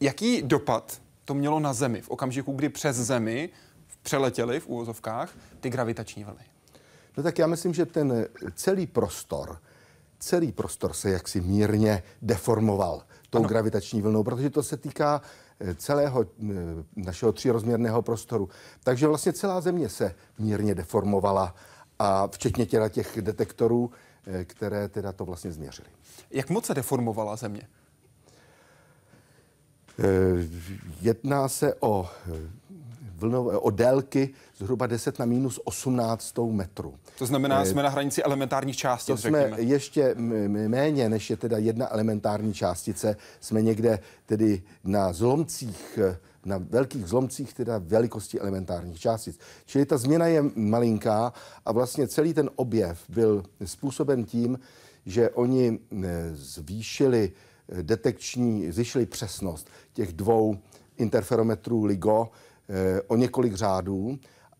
Jaký 0.00 0.42
dopad 0.42 1.00
to 1.24 1.34
mělo 1.34 1.60
na 1.60 1.72
Zemi 1.72 2.00
v 2.00 2.10
okamžiku, 2.10 2.52
kdy 2.52 2.68
přes 2.68 2.96
Zemi 2.96 3.50
přeletěly 4.02 4.60
v 4.60 4.66
úvozovkách 4.66 5.34
ty 5.60 5.70
gravitační 5.70 6.24
vlny? 6.24 6.44
No 7.16 7.22
tak 7.22 7.38
já 7.38 7.46
myslím, 7.46 7.74
že 7.74 7.86
ten 7.86 8.26
celý 8.54 8.86
prostor, 8.86 9.58
celý 10.18 10.52
prostor 10.52 10.92
se 10.92 11.10
jaksi 11.10 11.40
mírně 11.40 12.02
deformoval 12.22 13.02
tou 13.30 13.38
ano. 13.38 13.48
gravitační 13.48 14.02
vlnou, 14.02 14.24
protože 14.24 14.50
to 14.50 14.62
se 14.62 14.76
týká 14.76 15.22
eh, 15.60 15.74
celého 15.74 16.22
eh, 16.22 16.54
našeho 16.96 17.32
třírozměrného 17.32 18.02
prostoru. 18.02 18.48
Takže 18.84 19.06
vlastně 19.06 19.32
celá 19.32 19.60
země 19.60 19.88
se 19.88 20.14
mírně 20.38 20.74
deformovala 20.74 21.54
a 21.98 22.28
včetně 22.28 22.66
těla 22.66 22.88
těch 22.88 23.18
detektorů, 23.22 23.90
eh, 24.26 24.44
které 24.44 24.88
teda 24.88 25.12
to 25.12 25.24
vlastně 25.24 25.52
změřili. 25.52 25.88
Jak 26.30 26.50
moc 26.50 26.66
se 26.66 26.74
deformovala 26.74 27.36
země? 27.36 27.62
Eh, 29.98 30.48
jedná 31.00 31.48
se 31.48 31.74
o 31.80 32.08
eh, 32.32 32.58
vlnové, 33.16 33.58
od 33.58 33.74
délky 33.74 34.30
zhruba 34.56 34.86
10 34.86 35.18
na 35.18 35.24
minus 35.24 35.60
18 35.64 36.34
metrů. 36.50 36.94
To 37.18 37.26
znamená, 37.26 37.64
jsme 37.64 37.82
na 37.82 37.88
hranici 37.88 38.22
elementárních 38.22 38.76
částic, 38.76 39.06
To 39.22 39.28
jsme 39.28 39.42
řekněme. 39.42 39.62
ještě 39.62 40.14
méně, 40.68 41.08
než 41.08 41.30
je 41.30 41.36
teda 41.36 41.58
jedna 41.58 41.92
elementární 41.92 42.54
částice, 42.54 43.16
jsme 43.40 43.62
někde 43.62 43.98
tedy 44.26 44.62
na 44.84 45.12
zlomcích, 45.12 45.98
na 46.44 46.58
velkých 46.58 47.06
zlomcích 47.06 47.54
teda 47.54 47.78
velikosti 47.78 48.40
elementárních 48.40 49.00
částic. 49.00 49.38
Čili 49.66 49.86
ta 49.86 49.98
změna 49.98 50.26
je 50.26 50.44
malinká 50.54 51.32
a 51.64 51.72
vlastně 51.72 52.08
celý 52.08 52.34
ten 52.34 52.50
objev 52.56 52.98
byl 53.08 53.42
způsoben 53.64 54.24
tím, 54.24 54.58
že 55.06 55.30
oni 55.30 55.78
zvýšili 56.32 57.32
detekční, 57.82 58.72
zvýšili 58.72 59.06
přesnost 59.06 59.70
těch 59.92 60.12
dvou 60.12 60.58
interferometrů 60.96 61.84
LIGO 61.84 62.30
eh, 62.68 63.02
o 63.02 63.16
několik 63.16 63.54
řádů 63.54 64.18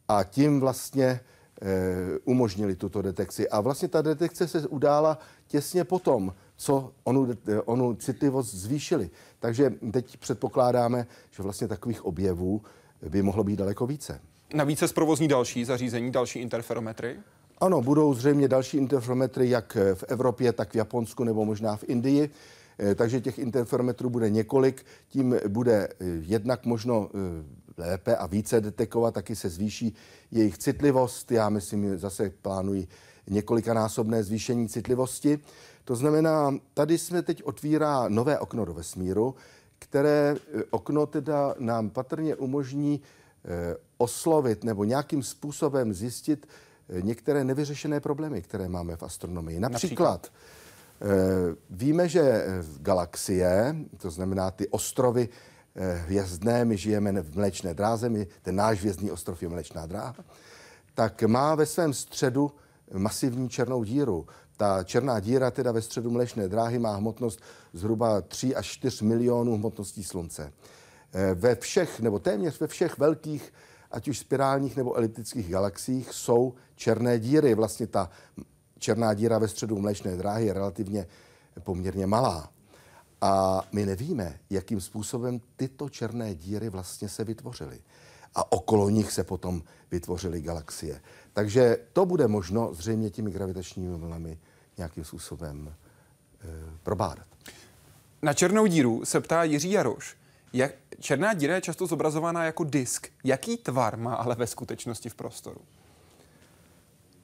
a 0.09 0.25
tím 0.25 0.61
vlastně 0.61 1.21
eh, 1.63 2.19
umožnili 2.25 2.77
tuto 2.77 3.03
detekci. 3.03 3.49
A 3.49 3.61
vlastně 3.61 3.89
ta 3.89 4.03
detekce 4.03 4.49
se 4.49 4.69
udála 4.69 5.19
těsně 5.47 5.85
potom, 5.85 6.35
co 6.57 6.93
onu, 7.05 7.29
onu 7.65 7.95
citlivost 7.95 8.55
zvýšili. 8.55 9.11
Takže 9.39 9.73
teď 9.93 10.17
předpokládáme, 10.17 11.07
že 11.31 11.43
vlastně 11.43 11.69
takových 11.69 12.05
objevů 12.05 12.63
by 13.09 13.23
mohlo 13.23 13.45
být 13.45 13.57
daleko 13.57 13.87
více. 13.87 14.21
Navíc 14.55 14.79
se 14.79 14.89
zprovozní 14.89 15.29
další 15.29 15.65
zařízení, 15.65 16.11
další 16.11 16.39
interferometry? 16.39 17.17
Ano, 17.59 17.81
budou 17.81 18.15
zřejmě 18.15 18.49
další 18.49 18.77
interferometry 18.77 19.51
jak 19.51 19.77
v 19.95 20.05
Evropě, 20.09 20.53
tak 20.53 20.71
v 20.73 20.75
Japonsku 20.75 21.25
nebo 21.25 21.45
možná 21.45 21.77
v 21.77 21.85
Indii. 21.85 22.31
Eh, 22.79 22.95
takže 22.95 23.21
těch 23.21 23.39
interferometrů 23.39 24.11
bude 24.11 24.31
několik, 24.31 24.87
tím 25.09 25.37
bude 25.49 25.89
eh, 25.89 26.05
jednak 26.21 26.67
možno 26.67 27.11
eh, 27.15 27.83
lépe 27.83 28.17
a 28.17 28.27
více 28.27 28.61
detekovat, 28.61 29.15
taky 29.15 29.37
se 29.37 29.49
zvýší 29.49 29.95
jejich 30.31 30.59
citlivost. 30.59 31.33
Já 31.33 31.49
myslím, 31.49 31.99
zase 31.99 32.31
plánuji 32.43 32.89
několikanásobné 33.27 34.23
zvýšení 34.23 34.69
citlivosti. 34.69 35.39
To 35.85 35.97
znamená, 35.97 36.55
tady 36.75 36.99
jsme 36.99 37.23
teď 37.23 37.43
otvírá 37.43 38.09
nové 38.09 38.39
okno 38.39 38.65
do 38.65 38.75
vesmíru, 38.75 39.35
které 39.79 40.37
okno 40.71 41.07
teda 41.07 41.55
nám 41.59 41.91
patrně 41.91 42.37
umožní 42.37 43.01
oslovit 43.99 44.65
nebo 44.65 44.85
nějakým 44.85 45.23
způsobem 45.23 45.95
zjistit 45.95 46.47
některé 47.01 47.45
nevyřešené 47.45 48.01
problémy, 48.01 48.43
které 48.43 48.69
máme 48.69 48.97
v 48.97 49.03
astronomii. 49.03 49.61
Například, 49.61 50.11
Například 50.11 50.31
víme, 51.71 52.09
že 52.09 52.45
galaxie, 52.81 53.77
to 53.97 54.11
znamená 54.11 54.51
ty 54.51 54.69
ostrovy 54.69 55.29
eh, 55.75 55.95
hvězdné, 55.95 56.65
my 56.65 56.77
žijeme 56.77 57.23
v 57.23 57.37
Mléčné 57.37 57.75
dráze, 57.75 58.09
my, 58.09 58.27
ten 58.43 58.57
náš 58.57 58.81
hvězdný 58.81 59.11
ostrov 59.11 59.43
je 59.43 59.49
Mléčná 59.49 59.87
dráha, 59.87 60.15
tak 60.95 61.23
má 61.23 61.55
ve 61.55 61.67
svém 61.67 61.95
středu 61.95 62.51
masivní 62.93 63.49
černou 63.49 63.85
díru. 63.85 64.27
Ta 64.57 64.85
černá 64.85 65.21
díra 65.21 65.51
teda 65.51 65.73
ve 65.73 65.83
středu 65.83 66.11
Mléčné 66.11 66.49
dráhy 66.49 66.79
má 66.79 66.97
hmotnost 66.97 67.41
zhruba 67.73 68.21
3 68.21 68.55
až 68.55 68.67
4 68.67 69.05
milionů 69.05 69.57
hmotností 69.57 70.05
Slunce. 70.05 70.53
Eh, 71.13 71.35
ve 71.35 71.55
všech, 71.55 72.01
nebo 72.01 72.19
téměř 72.19 72.61
ve 72.61 72.67
všech 72.67 72.99
velkých, 72.99 73.53
ať 73.91 74.09
už 74.09 74.19
spirálních 74.19 74.77
nebo 74.77 74.97
eliptických 74.97 75.51
galaxiích, 75.51 76.13
jsou 76.13 76.55
černé 76.77 77.19
díry. 77.19 77.55
Vlastně 77.55 77.87
ta 77.87 78.11
černá 78.79 79.15
díra 79.15 79.39
ve 79.39 79.49
středu 79.49 79.79
Mléčné 79.79 80.17
dráhy 80.17 80.47
je 80.47 80.53
relativně 80.53 81.07
poměrně 81.61 82.07
malá. 82.07 82.51
A 83.21 83.63
my 83.73 83.87
nevíme, 83.87 84.39
jakým 84.51 84.81
způsobem 84.81 85.41
tyto 85.57 85.89
černé 85.89 86.35
díry 86.35 86.69
vlastně 86.69 87.09
se 87.09 87.25
vytvořily. 87.25 87.81
A 88.35 88.53
okolo 88.53 88.89
nich 88.89 89.13
se 89.13 89.25
potom 89.25 89.63
vytvořily 89.91 90.41
galaxie. 90.41 91.01
Takže 91.33 91.79
to 91.93 92.07
bude 92.07 92.29
možno 92.29 92.75
zřejmě 92.75 93.11
těmi 93.11 93.31
gravitačními 93.31 93.99
vlnami 93.99 94.39
nějakým 94.77 95.05
způsobem 95.05 95.75
e, 95.75 96.47
probádat. 96.83 97.27
Na 98.23 98.35
černou 98.35 98.67
díru 98.67 99.05
se 99.05 99.21
ptá 99.21 99.45
Jiří 99.45 99.71
Jaroš. 99.71 100.17
Jak, 100.53 100.73
černá 101.01 101.35
díra 101.35 101.55
je 101.55 101.61
často 101.61 101.87
zobrazována 101.87 102.45
jako 102.45 102.65
disk. 102.65 103.09
Jaký 103.25 103.57
tvar 103.57 103.97
má 103.97 104.15
ale 104.15 104.35
ve 104.35 104.47
skutečnosti 104.47 105.09
v 105.09 105.15
prostoru? 105.15 105.61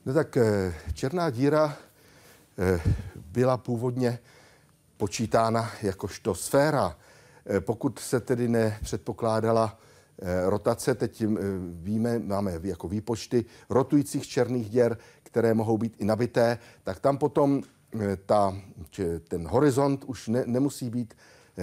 No 0.06 0.14
tak 0.14 0.36
eh, 0.36 0.74
černá 0.94 1.30
díra 1.30 1.76
eh, 2.58 2.80
byla 3.16 3.56
původně 3.56 4.18
počítána 4.96 5.70
jakožto 5.82 6.34
sféra. 6.34 6.96
Eh, 7.46 7.60
pokud 7.60 7.98
se 7.98 8.20
tedy 8.20 8.48
nepředpokládala 8.48 9.78
rotace, 10.46 10.94
teď 10.94 11.24
víme, 11.72 12.18
máme 12.18 12.60
jako 12.62 12.88
výpočty 12.88 13.44
rotujících 13.70 14.26
černých 14.26 14.70
děr, 14.70 14.98
které 15.22 15.54
mohou 15.54 15.78
být 15.78 15.96
i 15.98 16.04
nabité, 16.04 16.58
tak 16.84 17.00
tam 17.00 17.18
potom 17.18 17.62
ta, 18.26 18.56
ten 19.28 19.48
horizont 19.48 20.04
už 20.04 20.28
ne, 20.28 20.42
nemusí 20.46 20.90
být 20.90 21.14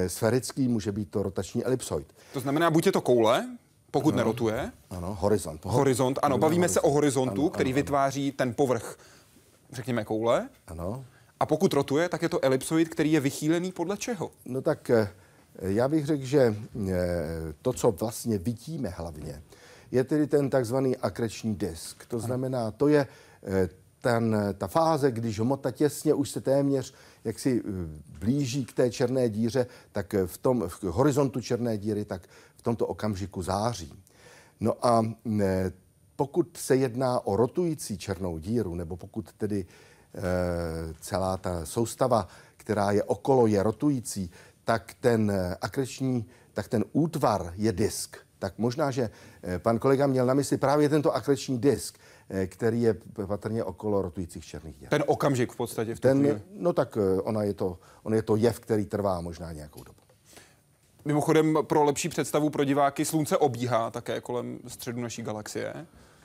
sférický, 0.08 0.68
může 0.68 0.92
být 0.92 1.12
to 1.12 1.24
rotační 1.24 1.66
elipsoid. 1.66 2.14
To 2.34 2.40
znamená, 2.40 2.72
buď 2.72 2.86
je 2.86 2.92
to 2.92 3.02
koule, 3.02 3.48
pokud 3.92 4.14
ano. 4.14 4.18
nerotuje. 4.18 4.72
Ano, 4.90 5.18
horizont. 5.20 5.66
Horizont, 5.66 6.20
ano, 6.22 6.38
bavíme 6.38 6.62
horizont. 6.62 6.74
se 6.74 6.82
o 6.82 6.90
horizontu, 6.92 7.42
ano, 7.42 7.50
který 7.50 7.70
ano, 7.70 7.76
vytváří 7.76 8.32
ten 8.32 8.54
povrch, 8.54 8.98
řekněme, 9.72 10.06
koule. 10.06 10.50
Ano. 10.68 11.06
A 11.40 11.46
pokud 11.46 11.74
rotuje, 11.74 12.10
tak 12.10 12.22
je 12.22 12.30
to 12.30 12.46
elipsoid, 12.46 12.90
který 12.90 13.12
je 13.12 13.20
vychýlený 13.20 13.72
podle 13.72 13.98
čeho? 13.98 14.32
No 14.46 14.62
tak 14.62 14.90
eh, 14.90 15.10
já 15.62 15.88
bych 15.88 16.06
řekl, 16.06 16.26
že 16.26 16.56
eh, 16.90 16.94
to, 17.62 17.74
co 17.74 17.92
vlastně 17.92 18.38
vidíme 18.38 18.90
hlavně, 18.90 19.44
je 19.92 20.04
tedy 20.04 20.28
ten 20.28 20.50
takzvaný 20.50 20.98
akreční 20.98 21.56
disk. 21.56 22.06
To 22.06 22.20
znamená, 22.20 22.72
to 22.72 22.88
je 22.88 23.08
eh, 23.44 23.70
ten, 24.02 24.38
ta 24.58 24.68
fáze, 24.68 25.12
když 25.12 25.40
hmota 25.40 25.72
těsně 25.72 26.14
už 26.14 26.30
se 26.30 26.42
téměř 26.42 26.94
jak 27.24 27.40
si 27.40 27.64
blíží 28.20 28.66
k 28.66 28.74
té 28.74 28.92
černé 28.92 29.30
díře, 29.30 29.66
tak 29.92 30.16
v 30.26 30.38
tom 30.38 30.64
v 30.68 30.84
horizontu 30.84 31.42
černé 31.42 31.78
díry, 31.78 32.06
tak 32.06 32.22
v 32.62 32.64
tomto 32.64 32.88
okamžiku 32.88 33.42
září. 33.42 33.94
No 34.60 34.86
a 34.86 35.06
ne, 35.26 35.72
pokud 36.16 36.58
se 36.58 36.76
jedná 36.76 37.26
o 37.26 37.36
rotující 37.36 37.98
černou 37.98 38.38
díru, 38.38 38.76
nebo 38.76 38.98
pokud 38.98 39.34
tedy 39.34 39.66
e, 39.66 40.22
celá 41.02 41.38
ta 41.38 41.66
soustava, 41.66 42.28
která 42.58 42.92
je 42.92 43.04
okolo, 43.04 43.48
je 43.48 43.64
rotující, 43.64 44.32
tak 44.64 44.94
ten 45.00 45.32
akreční, 45.62 46.26
tak 46.54 46.68
ten 46.68 46.86
útvar 46.94 47.54
je 47.56 47.72
disk. 47.72 48.18
Tak 48.40 48.58
možná, 48.58 48.92
že 48.92 49.10
e, 49.44 49.60
pan 49.60 49.80
kolega 49.80 50.08
měl 50.08 50.26
na 50.26 50.34
mysli 50.34 50.58
právě 50.58 50.90
tento 50.90 51.16
akreční 51.16 51.58
disk, 51.58 51.98
e, 52.30 52.48
který 52.48 52.82
je 52.82 52.96
patrně 53.28 53.64
okolo 53.64 54.02
rotujících 54.02 54.46
černých 54.46 54.78
děr. 54.78 54.90
Ten 54.90 55.04
okamžik 55.08 55.52
v 55.52 55.58
podstatě 55.58 55.96
v 55.96 56.00
ten, 56.00 56.20
chvíli. 56.20 56.42
No 56.54 56.74
tak 56.74 56.98
e, 56.98 57.22
ona 57.22 57.44
je 57.44 57.54
to, 57.54 57.78
on 58.04 58.14
je 58.14 58.22
to 58.22 58.36
jev, 58.36 58.60
který 58.60 58.86
trvá 58.86 59.22
možná 59.22 59.52
nějakou 59.52 59.84
dobu. 59.84 60.02
Mimochodem, 61.06 61.58
pro 61.62 61.84
lepší 61.84 62.10
představu 62.10 62.50
pro 62.50 62.64
diváky, 62.64 63.06
Slunce 63.06 63.38
obíhá 63.38 63.92
také 63.92 64.22
kolem 64.22 64.60
středu 64.68 65.02
naší 65.02 65.22
galaxie. 65.22 65.74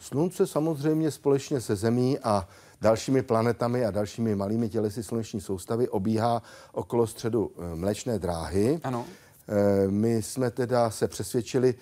Slunce 0.01 0.47
samozřejmě 0.47 1.11
společně 1.11 1.61
se 1.61 1.77
Zemí 1.77 2.19
a 2.19 2.49
dalšími 2.81 3.23
planetami 3.23 3.85
a 3.85 3.91
dalšími 3.91 4.35
malými 4.35 4.69
tělesy 4.69 5.03
sluneční 5.03 5.41
soustavy 5.41 5.89
obíhá 5.89 6.43
okolo 6.73 7.07
středu 7.07 7.53
eh, 7.59 7.77
Mléčné 7.77 8.19
dráhy. 8.19 8.81
Ano. 8.85 9.05
Eh, 9.49 9.89
my 9.89 10.23
jsme 10.23 10.51
teda 10.51 10.91
se 10.91 11.09
přesvědčili, 11.09 11.75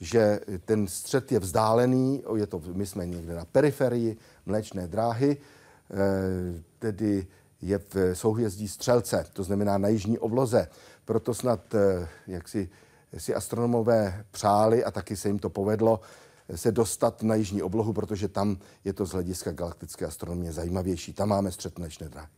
že 0.00 0.40
ten 0.64 0.86
střed 0.86 1.32
je 1.32 1.38
vzdálený, 1.38 2.22
je 2.36 2.46
to, 2.46 2.62
my 2.72 2.86
jsme 2.86 3.06
někde 3.06 3.34
na 3.34 3.44
periferii 3.44 4.16
Mléčné 4.46 4.88
dráhy, 4.88 5.36
eh, 5.90 6.62
tedy 6.78 7.26
je 7.62 7.78
v 7.78 8.14
souhvězdí 8.14 8.68
Střelce, 8.68 9.26
to 9.32 9.44
znamená 9.44 9.78
na 9.78 9.88
jižní 9.88 10.18
obloze. 10.18 10.68
Proto 11.04 11.34
snad, 11.34 11.74
eh, 11.74 12.08
jak 12.26 12.48
si, 12.48 12.70
si 13.18 13.34
astronomové 13.34 14.24
přáli 14.30 14.84
a 14.84 14.90
taky 14.90 15.16
se 15.16 15.28
jim 15.28 15.38
to 15.38 15.50
povedlo, 15.50 16.00
se 16.54 16.72
dostat 16.72 17.22
na 17.22 17.34
jižní 17.34 17.62
oblohu, 17.62 17.92
protože 17.92 18.28
tam 18.28 18.56
je 18.84 18.92
to 18.92 19.06
z 19.06 19.12
hlediska 19.12 19.52
galaktické 19.52 20.06
astronomie 20.06 20.52
zajímavější. 20.52 21.12
Tam 21.12 21.28
máme 21.28 21.52
střed 21.52 21.78
mlečné 21.78 22.08
dráhy. 22.08 22.28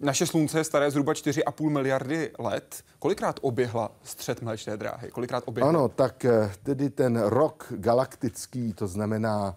Naše 0.00 0.26
slunce 0.26 0.58
je 0.58 0.64
staré 0.64 0.90
zhruba 0.90 1.12
4,5 1.12 1.70
miliardy 1.70 2.30
let. 2.38 2.82
Kolikrát 2.98 3.40
oběhla 3.42 3.92
střed 4.02 4.42
mléčné 4.42 4.76
dráhy? 4.76 5.10
Kolikrát 5.10 5.44
oběhla? 5.46 5.68
Ano, 5.68 5.88
tak 5.88 6.24
eh, 6.24 6.52
tedy 6.62 6.90
ten 6.90 7.16
rok 7.16 7.72
galaktický, 7.76 8.72
to 8.72 8.86
znamená 8.86 9.56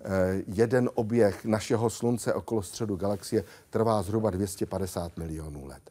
eh, 0.00 0.42
jeden 0.46 0.90
oběh 0.94 1.44
našeho 1.44 1.90
slunce 1.90 2.34
okolo 2.34 2.62
středu 2.62 2.96
galaxie, 2.96 3.44
trvá 3.70 4.02
zhruba 4.02 4.30
250 4.30 5.16
milionů 5.16 5.66
let. 5.66 5.90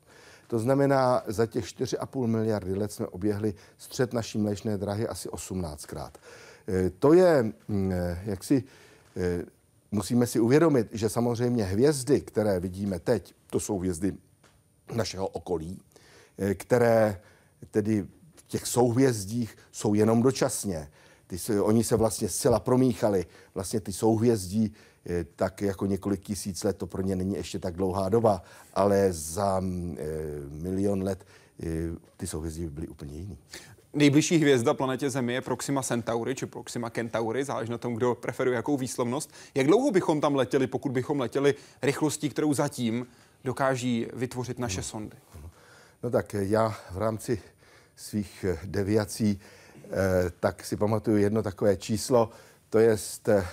To 0.52 0.60
znamená, 0.60 1.24
za 1.28 1.46
těch 1.46 1.66
4,5 1.66 2.28
miliardy 2.28 2.76
let 2.76 2.92
jsme 2.92 3.08
oběhli 3.08 3.54
střed 3.78 4.14
naší 4.14 4.38
mléčné 4.38 4.78
drahy 4.78 5.08
asi 5.08 5.30
18krát. 5.30 6.12
E, 6.68 6.90
to 6.90 7.14
je, 7.14 7.54
mm, 7.68 7.92
e, 7.92 8.22
jak 8.26 8.44
si, 8.44 8.64
e, 9.18 9.44
musíme 9.92 10.28
si 10.28 10.40
uvědomit, 10.40 10.88
že 10.92 11.10
samozřejmě 11.10 11.64
hvězdy, 11.64 12.22
které 12.22 12.60
vidíme 12.60 13.00
teď, 13.00 13.34
to 13.50 13.60
jsou 13.60 13.80
hvězdy 13.80 14.14
našeho 14.94 15.28
okolí, 15.28 15.80
které 16.54 17.22
tedy 17.72 18.08
v 18.36 18.48
těch 18.48 18.68
souhvězdích 18.68 19.58
jsou 19.72 19.94
jenom 19.94 20.22
dočasně. 20.22 20.92
ty 21.28 21.60
oni 21.60 21.84
se 21.84 21.96
vlastně 21.96 22.30
zcela 22.30 22.60
promíchali, 22.60 23.26
vlastně 23.54 23.80
ty 23.80 23.94
souhvězdí, 23.94 24.74
tak 25.36 25.62
jako 25.62 25.86
několik 25.86 26.22
tisíc 26.22 26.64
let, 26.64 26.78
to 26.78 26.88
pro 26.88 27.02
ně 27.02 27.16
není 27.16 27.36
ještě 27.36 27.60
tak 27.60 27.76
dlouhá 27.76 28.10
doba, 28.10 28.42
ale 28.74 29.08
za 29.14 29.62
milion 30.50 31.04
let 31.04 31.26
ty 32.18 32.28
souhvězdí 32.28 32.68
byly 32.68 32.88
úplně 32.88 33.18
jiný. 33.18 33.38
Nejbližší 33.94 34.38
hvězda 34.38 34.74
planetě 34.74 35.10
Země 35.10 35.34
je 35.34 35.42
Proxima 35.42 35.84
Centauri 35.84 36.36
či 36.36 36.46
Proxima 36.46 36.90
Centauri, 36.90 37.44
záleží 37.44 37.72
na 37.72 37.78
tom, 37.78 37.96
kdo 37.96 38.16
preferuje 38.16 38.56
jakou 38.56 38.78
výslovnost. 38.78 39.32
Jak 39.56 39.68
dlouho 39.68 39.92
bychom 39.92 40.22
tam 40.22 40.36
letěli, 40.36 40.68
pokud 40.68 40.92
bychom 40.92 41.20
letěli 41.20 41.56
rychlostí, 41.82 42.30
kterou 42.30 42.54
zatím 42.54 43.08
dokáží 43.44 44.08
vytvořit 44.14 44.60
naše 44.60 44.84
sondy? 44.84 45.18
No 46.04 46.10
tak 46.10 46.36
já 46.40 46.76
v 46.92 46.98
rámci 46.98 47.42
svých 47.96 48.46
deviací 48.66 49.40
eh, 49.84 49.88
tak 50.40 50.66
si 50.66 50.78
pamatuju 50.78 51.18
jedno 51.18 51.44
takové 51.44 51.78
číslo, 51.78 52.30
to 52.72 52.80
je 52.80 52.98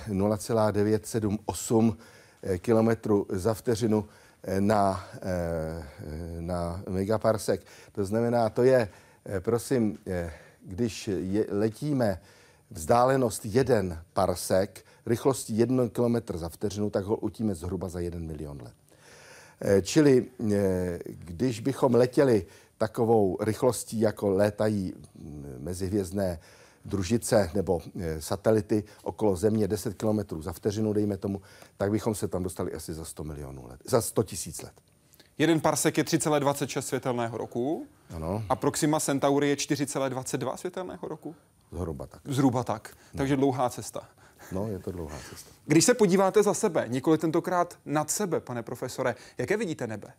0,978 0.08 1.98
eh, 2.42 2.58
kilometrů 2.58 3.26
za 3.28 3.54
vteřinu 3.54 4.08
eh, 4.42 4.60
na, 4.60 5.04
na 6.40 6.82
megaparsek. 6.88 7.60
To 7.92 8.04
znamená, 8.04 8.48
to 8.48 8.62
je 8.62 8.88
Eh, 9.28 9.40
prosím, 9.40 9.98
eh, 10.06 10.32
když 10.64 11.08
je, 11.08 11.46
letíme 11.50 12.20
vzdálenost 12.70 13.44
jeden 13.44 14.02
parsek, 14.12 14.84
rychlostí 15.06 15.58
1 15.58 15.88
km 15.88 16.16
za 16.34 16.48
vteřinu, 16.48 16.90
tak 16.90 17.04
ho 17.04 17.16
utíme 17.16 17.54
zhruba 17.54 17.88
za 17.88 18.00
1 18.00 18.20
milion 18.20 18.62
let. 18.62 18.74
Eh, 19.60 19.82
čili 19.82 20.26
když 21.06 21.60
bychom 21.60 21.94
letěli 21.94 22.46
takovou 22.78 23.38
rychlostí, 23.40 24.00
jako 24.00 24.30
létají 24.30 24.94
mm, 25.14 25.56
mezihvězdné 25.58 26.38
družice 26.84 27.50
nebo 27.54 27.80
satelity 28.18 28.84
okolo 29.02 29.36
Země 29.36 29.68
10 29.68 29.94
km 29.94 30.42
za 30.42 30.52
vteřinu, 30.52 30.92
dejme 30.92 31.16
tomu, 31.16 31.42
tak 31.76 31.90
bychom 31.90 32.14
se 32.14 32.28
tam 32.28 32.42
dostali 32.42 32.72
asi 32.74 32.94
za 32.94 33.04
100 33.04 33.24
milionů 33.24 33.66
let, 33.66 33.80
za 33.84 34.00
100 34.00 34.22
tisíc 34.22 34.62
let. 34.62 34.72
Jeden 35.38 35.60
parsek 35.60 35.98
je 35.98 36.04
3,26 36.04 36.80
světelného 36.80 37.38
roku. 37.38 37.86
Ano. 38.14 38.44
A 38.48 38.56
Proxima 38.56 39.00
Centauri 39.00 39.48
je 39.48 39.54
4,22 39.56 40.56
světelného 40.56 41.08
roku. 41.08 41.34
Zhruba 41.72 42.06
tak. 42.06 42.20
Zhruba 42.24 42.64
tak. 42.64 42.94
No. 43.14 43.18
Takže 43.18 43.36
dlouhá 43.36 43.70
cesta. 43.70 44.08
No, 44.52 44.68
je 44.68 44.78
to 44.78 44.92
dlouhá 44.92 45.18
cesta. 45.30 45.50
Když 45.66 45.84
se 45.84 45.94
podíváte 45.94 46.42
za 46.42 46.54
sebe, 46.54 46.84
nikoli 46.88 47.18
tentokrát 47.18 47.78
nad 47.84 48.10
sebe, 48.10 48.40
pane 48.40 48.62
profesore, 48.62 49.14
jaké 49.38 49.56
vidíte 49.56 49.86
nebe? 49.86 50.12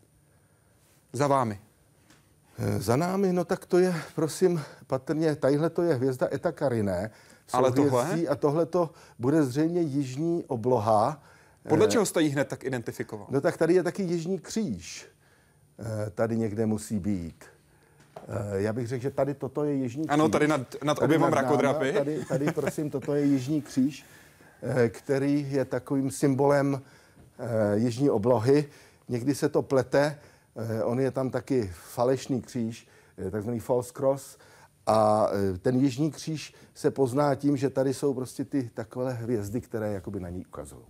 Za 1.13 1.27
vámi. 1.27 1.59
Eh, 2.61 2.79
za 2.79 2.95
námi, 2.95 3.33
no 3.33 3.45
tak 3.45 3.65
to 3.65 3.77
je, 3.77 3.95
prosím, 4.15 4.61
patrně, 4.87 5.35
tadyhle 5.35 5.69
to 5.69 5.81
je 5.81 5.93
hvězda 5.93 6.27
Eta 6.33 6.51
Carinae. 6.51 7.09
Ale 7.53 7.71
tohle? 7.71 8.27
A 8.29 8.35
tohle 8.35 8.65
to 8.65 8.89
bude 9.19 9.43
zřejmě 9.43 9.81
jižní 9.81 10.43
obloha. 10.47 11.23
Podle 11.69 11.85
eh, 11.85 11.89
čeho 11.89 12.05
jste 12.05 12.21
ji 12.21 12.29
hned 12.29 12.47
tak 12.47 12.63
identifikoval? 12.63 13.27
No 13.29 13.41
tak 13.41 13.57
tady 13.57 13.73
je 13.73 13.83
taky 13.83 14.03
jižní 14.03 14.39
kříž. 14.39 15.07
Eh, 15.79 16.09
tady 16.09 16.37
někde 16.37 16.65
musí 16.65 16.99
být. 16.99 17.43
Já 18.53 18.73
bych 18.73 18.87
řekl, 18.87 19.03
že 19.03 19.11
tady 19.11 19.33
toto 19.33 19.63
je 19.63 19.73
Jižní 19.73 20.03
kříž. 20.03 20.13
Ano, 20.13 20.29
tady 20.29 20.47
nad, 20.47 20.61
nad 20.83 20.99
tady 20.99 21.05
oběma 21.05 21.29
mrakodrapy. 21.29 21.93
Tady, 21.93 22.25
tady, 22.25 22.51
prosím, 22.51 22.89
toto 22.89 23.15
je 23.15 23.25
Jižní 23.25 23.61
kříž, 23.61 24.05
který 24.89 25.51
je 25.51 25.65
takovým 25.65 26.11
symbolem 26.11 26.81
Jižní 27.75 28.09
oblohy. 28.09 28.65
Někdy 29.09 29.35
se 29.35 29.49
to 29.49 29.61
plete, 29.61 30.17
on 30.83 30.99
je 30.99 31.11
tam 31.11 31.29
taky 31.29 31.71
falešný 31.73 32.41
kříž, 32.41 32.87
takzvaný 33.31 33.59
false 33.59 33.93
cross, 33.93 34.37
a 34.87 35.27
ten 35.61 35.75
Jižní 35.75 36.11
kříž 36.11 36.53
se 36.73 36.91
pozná 36.91 37.35
tím, 37.35 37.57
že 37.57 37.69
tady 37.69 37.93
jsou 37.93 38.13
prostě 38.13 38.45
ty 38.45 38.69
takové 38.73 39.13
hvězdy, 39.13 39.61
které 39.61 39.93
jakoby 39.93 40.19
na 40.19 40.29
ní 40.29 40.45
ukazují. 40.45 40.85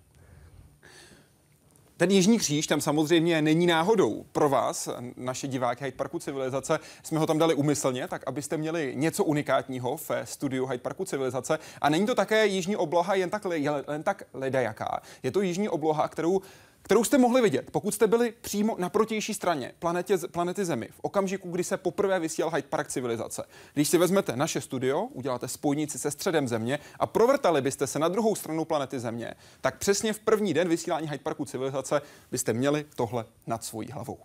Ten 1.98 2.12
Jižní 2.12 2.38
kříž 2.38 2.68
tam 2.68 2.82
samozřejmě 2.82 3.42
není 3.42 3.68
náhodou 3.68 4.26
pro 4.32 4.50
vás, 4.50 4.90
naše 5.18 5.48
diváky 5.48 5.84
Hyde 5.84 5.98
Parku 5.98 6.20
Civilizace. 6.20 6.80
Jsme 7.04 7.20
ho 7.20 7.28
tam 7.28 7.38
dali 7.38 7.56
umyslně, 7.56 8.08
tak 8.08 8.24
abyste 8.28 8.58
měli 8.58 8.94
něco 8.96 9.24
unikátního 9.24 9.98
v 9.98 10.12
studiu 10.24 10.66
Hyde 10.66 10.84
Parku 10.84 11.06
Civilizace. 11.06 11.60
A 11.82 11.90
není 11.90 12.06
to 12.06 12.16
také 12.16 12.48
jižní 12.48 12.76
obloha 12.76 13.16
jen 13.16 13.30
tak, 13.30 13.46
jen 13.92 14.04
tak 14.04 14.24
ledajaká. 14.34 15.02
Je 15.24 15.32
to 15.32 15.42
jižní 15.42 15.70
obloha, 15.70 16.08
kterou 16.08 16.42
kterou 16.82 17.04
jste 17.04 17.18
mohli 17.18 17.42
vidět, 17.42 17.72
pokud 17.72 17.94
jste 17.94 18.08
byli 18.08 18.34
přímo 18.42 18.76
na 18.80 18.90
protější 18.90 19.34
straně 19.34 19.72
planetě, 19.80 20.18
planety 20.18 20.66
Zemi, 20.66 20.90
v 20.92 21.00
okamžiku, 21.02 21.52
kdy 21.52 21.64
se 21.64 21.78
poprvé 21.78 22.20
vysílal 22.20 22.52
Hyde 22.52 22.68
Park 22.68 22.88
civilizace. 22.88 23.44
Když 23.74 23.88
si 23.88 23.98
vezmete 23.98 24.36
naše 24.36 24.62
studio, 24.62 25.02
uděláte 25.02 25.48
spojnici 25.48 26.00
se 26.00 26.12
středem 26.12 26.48
Země 26.48 26.80
a 27.00 27.06
provrtali 27.06 27.62
byste 27.62 27.88
se 27.88 28.00
na 28.00 28.08
druhou 28.08 28.36
stranu 28.36 28.66
planety 28.66 29.00
Země, 29.00 29.34
tak 29.62 29.78
přesně 29.78 30.14
v 30.14 30.20
první 30.20 30.54
den 30.54 30.70
vysílání 30.70 31.08
Hyde 31.10 31.24
Parku 31.24 31.46
civilizace 31.46 32.02
byste 32.32 32.54
měli 32.54 32.86
tohle 32.96 33.26
nad 33.48 33.64
svojí 33.64 33.92
hlavou. 33.92 34.18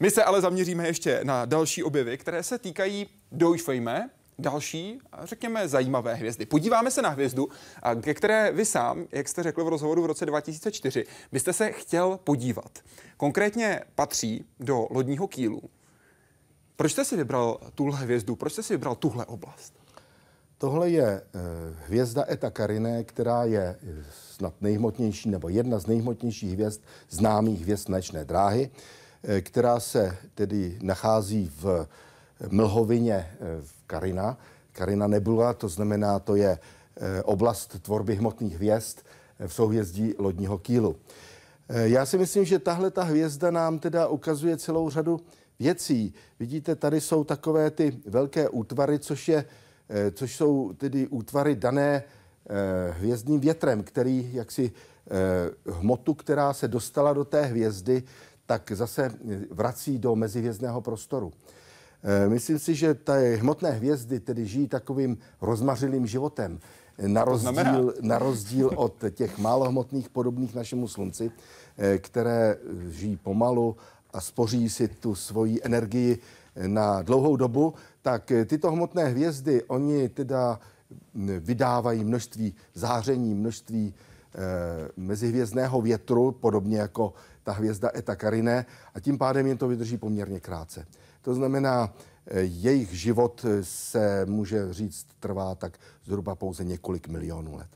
My 0.00 0.10
se 0.10 0.24
ale 0.24 0.40
zaměříme 0.40 0.86
ještě 0.86 1.20
na 1.22 1.44
další 1.44 1.82
objevy, 1.82 2.18
které 2.18 2.42
se 2.42 2.58
týkají, 2.58 3.06
doufejme, 3.32 4.10
další, 4.38 4.98
řekněme, 5.22 5.68
zajímavé 5.68 6.14
hvězdy. 6.14 6.46
Podíváme 6.46 6.90
se 6.90 7.02
na 7.02 7.08
hvězdu, 7.08 7.48
ke 8.00 8.14
které 8.14 8.52
vy 8.52 8.64
sám, 8.64 9.06
jak 9.12 9.28
jste 9.28 9.42
řekl 9.42 9.64
v 9.64 9.68
rozhovoru 9.68 10.02
v 10.02 10.06
roce 10.06 10.26
2004, 10.26 11.04
byste 11.32 11.52
se 11.52 11.72
chtěl 11.72 12.18
podívat. 12.24 12.78
Konkrétně 13.16 13.80
patří 13.94 14.44
do 14.60 14.86
lodního 14.90 15.28
kýlu. 15.28 15.62
Proč 16.76 16.92
jste 16.92 17.04
si 17.04 17.16
vybral 17.16 17.58
tuhle 17.74 17.98
hvězdu? 17.98 18.36
Proč 18.36 18.52
jste 18.52 18.62
si 18.62 18.74
vybral 18.74 18.94
tuhle 18.94 19.26
oblast? 19.26 19.74
Tohle 20.58 20.90
je 20.90 21.06
eh, 21.06 21.22
hvězda 21.86 22.24
Eta 22.30 22.50
Carinae, 22.50 23.04
která 23.04 23.44
je 23.44 23.62
eh, 23.62 24.04
snad 24.32 24.54
nejhmotnější, 24.60 25.28
nebo 25.30 25.48
jedna 25.48 25.78
z 25.78 25.86
nejhmotnějších 25.86 26.52
hvězd 26.52 26.80
známých 27.10 27.60
hvězd 27.62 27.88
mléčné 27.88 28.24
dráhy, 28.24 28.70
eh, 29.22 29.40
která 29.40 29.80
se 29.80 30.16
tedy 30.34 30.78
nachází 30.82 31.52
v 31.60 31.86
mlhovině 32.50 33.30
v 33.60 33.86
Karina. 33.86 34.38
Karina 34.76 35.06
Nebula, 35.06 35.54
to 35.54 35.68
znamená, 35.68 36.18
to 36.18 36.36
je 36.36 36.58
eh, 36.58 37.22
oblast 37.22 37.82
tvorby 37.82 38.14
hmotných 38.14 38.54
hvězd 38.54 38.98
eh, 39.40 39.48
v 39.48 39.54
souhvězdí 39.54 40.14
lodního 40.18 40.58
kýlu. 40.58 40.96
Eh, 41.68 41.88
já 41.88 42.06
si 42.06 42.18
myslím, 42.18 42.44
že 42.44 42.58
tahle 42.58 42.90
ta 42.90 43.02
hvězda 43.02 43.50
nám 43.50 43.78
teda 43.78 44.08
ukazuje 44.08 44.56
celou 44.56 44.90
řadu 44.90 45.20
věcí. 45.58 46.14
Vidíte, 46.40 46.76
tady 46.76 47.00
jsou 47.00 47.24
takové 47.24 47.70
ty 47.70 48.00
velké 48.06 48.48
útvary, 48.48 48.98
což, 48.98 49.28
je, 49.28 49.44
což 50.12 50.36
jsou 50.36 50.72
tedy 50.72 51.08
útvary 51.08 51.56
dané 51.56 52.02
hvězdným 52.90 53.40
větrem, 53.40 53.82
který 53.82 54.30
jaksi 54.32 54.72
hmotu, 55.66 56.14
která 56.14 56.52
se 56.52 56.68
dostala 56.68 57.12
do 57.12 57.24
té 57.24 57.42
hvězdy, 57.42 58.02
tak 58.46 58.72
zase 58.74 59.14
vrací 59.50 59.98
do 59.98 60.16
mezihvězdného 60.16 60.80
prostoru. 60.80 61.32
Eh, 62.04 62.28
myslím 62.28 62.58
si, 62.58 62.74
že 62.74 62.94
ty 62.94 63.36
hmotné 63.36 63.70
hvězdy 63.70 64.20
tedy 64.20 64.46
žijí 64.46 64.68
takovým 64.68 65.18
rozmařilým 65.40 66.06
životem. 66.06 66.60
Na 67.06 67.24
rozdíl, 67.24 67.94
na 68.00 68.18
rozdíl 68.18 68.70
od 68.76 69.04
těch 69.10 69.38
málo 69.38 69.68
hmotných 69.68 70.08
podobných 70.08 70.54
našemu 70.54 70.88
slunci, 70.88 71.30
eh, 71.78 71.98
které 71.98 72.56
žijí 72.88 73.16
pomalu 73.16 73.76
a 74.12 74.20
spoří 74.20 74.68
si 74.68 74.88
tu 74.88 75.14
svoji 75.14 75.60
energii 75.62 76.18
na 76.66 77.02
dlouhou 77.02 77.36
dobu, 77.36 77.74
tak 78.02 78.32
tyto 78.46 78.72
hmotné 78.72 79.04
hvězdy, 79.04 79.62
oni 79.62 80.08
teda 80.08 80.60
vydávají 81.40 82.04
množství 82.04 82.54
záření, 82.74 83.34
množství 83.34 83.94
eh, 83.94 84.38
mezihvězdného 84.96 85.80
větru, 85.80 86.32
podobně 86.32 86.78
jako 86.78 87.14
ta 87.42 87.52
hvězda 87.52 87.90
Eta 87.94 88.16
Carinae, 88.16 88.64
a 88.94 89.00
tím 89.00 89.18
pádem 89.18 89.46
jen 89.46 89.58
to 89.58 89.68
vydrží 89.68 89.96
poměrně 89.96 90.40
krátce. 90.40 90.86
To 91.26 91.34
znamená, 91.34 91.94
eh, 92.26 92.40
jejich 92.40 92.92
život 92.92 93.44
eh, 93.48 93.64
se 93.64 94.26
může 94.26 94.72
říct 94.72 95.06
trvá 95.20 95.54
tak 95.54 95.78
zhruba 96.04 96.34
pouze 96.34 96.64
několik 96.64 97.08
milionů 97.08 97.56
let. 97.56 97.68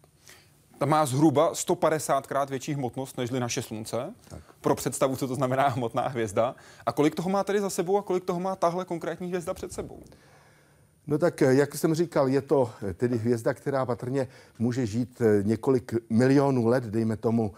Ta 0.79 0.87
má 0.87 1.07
zhruba 1.07 1.55
150 1.55 2.27
krát 2.27 2.51
větší 2.51 2.75
hmotnost 2.75 3.19
než 3.19 3.31
naše 3.31 3.63
slunce. 3.63 4.15
Tak. 4.29 4.41
Pro 4.61 4.75
představu, 4.75 5.17
co 5.17 5.29
to 5.29 5.35
znamená 5.35 5.69
hmotná 5.69 6.09
hvězda. 6.09 6.55
A 6.87 6.93
kolik 6.93 7.15
toho 7.15 7.31
má 7.31 7.45
tedy 7.45 7.61
za 7.61 7.71
sebou 7.71 7.99
a 7.99 8.03
kolik 8.03 8.25
toho 8.25 8.41
má 8.41 8.57
tahle 8.57 8.85
konkrétní 8.85 9.29
hvězda 9.29 9.55
před 9.55 9.73
sebou? 9.73 10.03
No 11.07 11.19
tak, 11.19 11.43
eh, 11.43 11.55
jak 11.55 11.75
jsem 11.75 11.95
říkal, 11.95 12.29
je 12.29 12.41
to 12.41 12.71
tedy 12.95 13.19
hvězda, 13.19 13.55
která 13.55 13.87
patrně 13.87 14.29
může 14.59 14.87
žít 14.87 15.23
několik 15.43 15.95
milionů 16.11 16.67
let, 16.67 16.85
dejme 16.85 17.17
tomu 17.17 17.53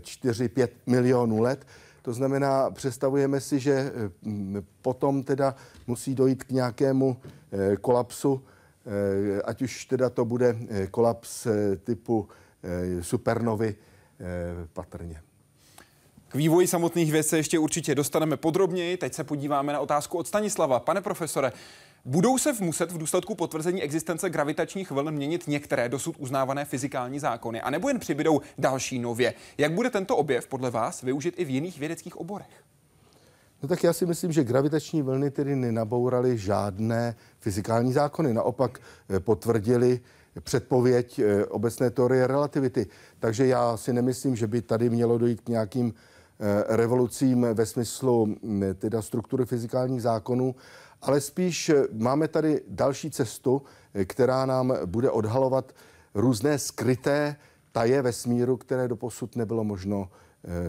4-5 0.00 0.68
milionů 0.86 1.40
let. 1.40 1.66
To 2.06 2.12
znamená, 2.12 2.70
představujeme 2.70 3.40
si, 3.40 3.60
že 3.60 3.92
mm, 4.22 4.62
potom 4.82 5.22
teda 5.22 5.54
musí 5.86 6.14
dojít 6.14 6.44
k 6.44 6.50
nějakému 6.50 7.16
eh, 7.52 7.76
kolapsu, 7.76 8.44
eh, 8.86 9.42
ať 9.42 9.62
už 9.62 9.84
teda 9.84 10.10
to 10.10 10.24
bude 10.24 10.56
eh, 10.68 10.86
kolaps 10.86 11.46
typu 11.84 12.28
supernovy 13.00 13.74
patrně. 14.72 15.20
K 16.28 16.34
vývoji 16.34 16.66
samotných 16.66 17.12
věcí 17.12 17.36
ještě 17.36 17.58
určitě 17.58 17.94
dostaneme 17.94 18.36
podrobněji. 18.36 18.96
Teď 18.96 19.14
se 19.14 19.24
podíváme 19.24 19.72
na 19.72 19.80
otázku 19.80 20.18
od 20.18 20.26
Stanislava. 20.26 20.80
Pane 20.80 21.00
profesore, 21.00 21.52
Budou 22.08 22.38
se 22.38 22.52
muset 22.60 22.92
v 22.92 22.98
důsledku 22.98 23.34
potvrzení 23.34 23.82
existence 23.82 24.30
gravitačních 24.30 24.90
vln 24.90 25.14
měnit 25.14 25.48
některé 25.48 25.88
dosud 25.88 26.16
uznávané 26.18 26.64
fyzikální 26.64 27.18
zákony, 27.18 27.60
anebo 27.60 27.88
jen 27.88 27.98
přibydou 27.98 28.40
další 28.58 28.98
nově? 28.98 29.34
Jak 29.58 29.72
bude 29.72 29.90
tento 29.90 30.16
objev 30.16 30.46
podle 30.46 30.70
vás 30.70 31.02
využit 31.02 31.34
i 31.38 31.44
v 31.44 31.50
jiných 31.50 31.78
vědeckých 31.78 32.16
oborech? 32.16 32.64
No 33.62 33.68
tak 33.68 33.84
já 33.84 33.92
si 33.92 34.06
myslím, 34.06 34.32
že 34.32 34.44
gravitační 34.44 35.02
vlny 35.02 35.30
tedy 35.30 35.56
nenabouraly 35.56 36.38
žádné 36.38 37.16
fyzikální 37.38 37.92
zákony. 37.92 38.34
Naopak 38.34 38.78
eh, 39.08 39.20
potvrdili 39.20 40.00
předpověď 40.40 41.18
eh, 41.18 41.44
obecné 41.44 41.90
teorie 41.90 42.26
relativity. 42.26 42.86
Takže 43.18 43.46
já 43.46 43.76
si 43.76 43.92
nemyslím, 43.92 44.36
že 44.36 44.46
by 44.46 44.62
tady 44.62 44.90
mělo 44.90 45.18
dojít 45.18 45.40
k 45.40 45.48
nějakým 45.48 45.94
eh, 46.40 46.76
revolucím 46.76 47.46
ve 47.54 47.66
smyslu 47.66 48.26
mm, 48.26 48.62
teda 48.78 49.02
struktury 49.02 49.46
fyzikálních 49.46 50.02
zákonů, 50.02 50.54
ale 51.06 51.20
spíš 51.20 51.70
máme 51.92 52.28
tady 52.28 52.60
další 52.68 53.10
cestu, 53.10 53.62
která 54.04 54.46
nám 54.46 54.74
bude 54.86 55.10
odhalovat 55.10 55.72
různé 56.14 56.58
skryté 56.58 57.36
taje 57.72 58.02
vesmíru, 58.02 58.56
které 58.56 58.88
doposud 58.88 59.36
nebylo 59.36 59.64
možno 59.64 60.08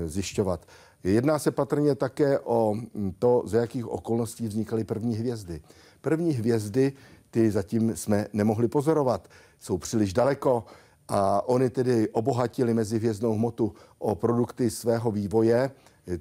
zjišťovat. 0.06 0.66
Jedná 1.04 1.40
se 1.40 1.52
patrně 1.52 1.96
také 1.96 2.40
o 2.40 2.76
to, 3.20 3.44
za 3.46 3.58
jakých 3.62 3.88
okolností 3.88 4.48
vznikaly 4.48 4.84
první 4.84 5.16
hvězdy. 5.16 5.62
První 6.02 6.34
hvězdy, 6.34 6.94
ty 7.32 7.52
zatím 7.52 7.96
jsme 7.96 8.28
nemohli 8.34 8.68
pozorovat, 8.68 9.28
jsou 9.60 9.78
příliš 9.78 10.14
daleko 10.14 10.66
a 11.08 11.48
oni 11.50 11.70
tedy 11.70 12.10
obohatili 12.10 12.74
mezi 12.74 12.98
hvězdnou 12.98 13.34
hmotu 13.34 13.74
o 14.00 14.16
produkty 14.16 14.70
svého 14.70 15.12
vývoje. 15.12 15.72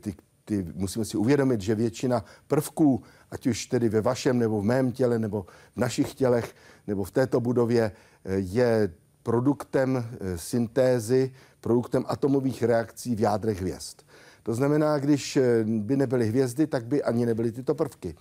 Ty, 0.01 0.15
ty, 0.45 0.67
musíme 0.75 1.05
si 1.05 1.17
uvědomit, 1.17 1.61
že 1.61 1.75
většina 1.75 2.25
prvků, 2.47 3.03
ať 3.31 3.47
už 3.47 3.67
tedy 3.67 3.89
ve 3.89 4.01
vašem 4.01 4.39
nebo 4.39 4.61
v 4.61 4.65
mém 4.65 4.93
těle, 4.93 5.19
nebo 5.19 5.47
v 5.77 5.81
našich 5.81 6.15
tělech, 6.15 6.55
nebo 6.87 7.05
v 7.05 7.11
této 7.11 7.41
budově, 7.41 7.93
je 8.37 8.91
produktem 9.27 9.97
eh, 9.99 10.39
syntézy, 10.39 11.33
produktem 11.61 12.05
atomových 12.09 12.63
reakcí 12.63 13.15
v 13.15 13.21
jádrech 13.21 13.61
hvězd. 13.61 14.03
To 14.43 14.55
znamená, 14.55 14.99
když 14.99 15.37
eh, 15.37 15.65
by 15.65 15.97
nebyly 15.97 16.29
hvězdy, 16.29 16.67
tak 16.67 16.87
by 16.87 17.03
ani 17.03 17.27
nebyly 17.27 17.53
tyto 17.53 17.75
prvky. 17.75 18.15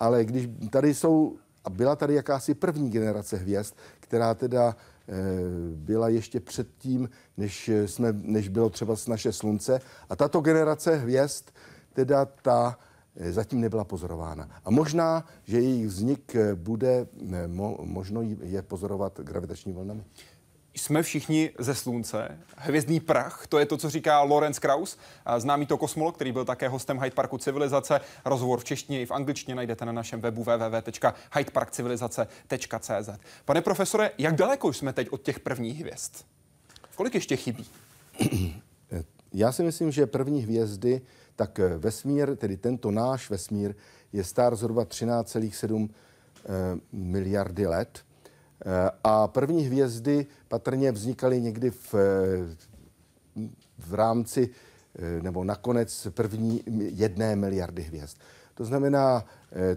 Ale 0.00 0.24
když 0.24 0.48
tady 0.70 0.94
jsou, 0.94 1.36
a 1.64 1.70
byla 1.70 1.96
tady 1.96 2.14
jakási 2.14 2.54
první 2.54 2.90
generace 2.90 3.36
hvězd, 3.36 3.74
která 4.00 4.34
teda 4.34 4.76
eh, 5.08 5.12
byla 5.74 6.08
ještě 6.08 6.40
předtím, 6.40 7.08
než, 7.36 7.70
jsme, 7.86 8.12
než 8.12 8.48
bylo 8.48 8.70
třeba 8.70 8.94
naše 9.08 9.32
slunce. 9.32 9.80
A 10.08 10.16
tato 10.16 10.40
generace 10.40 10.96
hvězd, 10.96 11.44
teda 11.92 12.24
ta 12.24 12.78
eh, 12.78 12.91
zatím 13.16 13.60
nebyla 13.60 13.84
pozorována. 13.84 14.48
A 14.64 14.70
možná, 14.70 15.24
že 15.44 15.60
jejich 15.60 15.86
vznik 15.86 16.36
bude 16.54 17.06
možno 17.84 18.22
je 18.42 18.62
pozorovat 18.62 19.20
gravitační 19.20 19.72
vlnami 19.72 20.04
jsme 20.74 21.02
všichni 21.02 21.50
ze 21.58 21.74
slunce. 21.74 22.38
Hvězdný 22.56 23.00
prach, 23.00 23.46
to 23.48 23.58
je 23.58 23.66
to, 23.66 23.76
co 23.76 23.90
říká 23.90 24.22
Lorenz 24.22 24.58
Kraus, 24.58 24.98
známý 25.38 25.66
to 25.66 25.76
kosmolog, 25.76 26.14
který 26.14 26.32
byl 26.32 26.44
také 26.44 26.68
hostem 26.68 26.98
Hyde 26.98 27.14
Parku 27.14 27.38
civilizace. 27.38 28.00
Rozhovor 28.24 28.60
v 28.60 28.64
češtině 28.64 29.02
i 29.02 29.06
v 29.06 29.10
angličtině 29.10 29.54
najdete 29.54 29.84
na 29.84 29.92
našem 29.92 30.20
webu 30.20 30.42
www.hydeparkcivilizace.cz. 30.42 33.10
Pane 33.44 33.62
profesore, 33.62 34.10
jak 34.18 34.34
daleko 34.34 34.72
jsme 34.72 34.92
teď 34.92 35.08
od 35.10 35.22
těch 35.22 35.40
prvních 35.40 35.80
hvězd? 35.80 36.12
Kolik 36.94 37.14
ještě 37.14 37.36
chybí? 37.36 37.66
Já 39.34 39.52
si 39.52 39.62
myslím, 39.62 39.90
že 39.90 40.06
první 40.06 40.42
hvězdy, 40.42 41.00
tak 41.36 41.60
vesmír, 41.78 42.36
tedy 42.36 42.56
tento 42.56 42.90
náš 42.90 43.30
vesmír, 43.30 43.74
je 44.12 44.24
star 44.24 44.56
zhruba 44.56 44.84
13,7 44.84 45.88
eh, 45.88 46.78
miliardy 46.92 47.66
let. 47.66 48.04
Eh, 48.66 48.90
a 49.04 49.28
první 49.28 49.62
hvězdy 49.62 50.26
patrně 50.48 50.92
vznikaly 50.92 51.40
někdy 51.40 51.70
v, 51.70 51.94
eh, 51.94 52.56
v 53.78 53.94
rámci 53.94 54.50
eh, 54.98 55.22
nebo 55.22 55.44
nakonec 55.44 56.06
první 56.10 56.62
jedné 56.76 57.36
miliardy 57.36 57.82
hvězd. 57.82 58.16
To 58.54 58.64
znamená, 58.64 59.24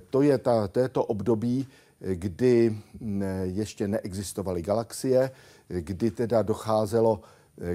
to 0.10 0.22
je, 0.22 0.38
ta, 0.38 0.68
to 0.68 0.80
je 0.80 0.90
to 0.90 1.04
období, 1.04 1.68
kdy 2.00 2.78
ještě 3.44 3.88
neexistovaly 3.88 4.62
galaxie, 4.62 5.32
kdy 5.68 6.12
teda 6.12 6.42
docházelo, 6.42 7.22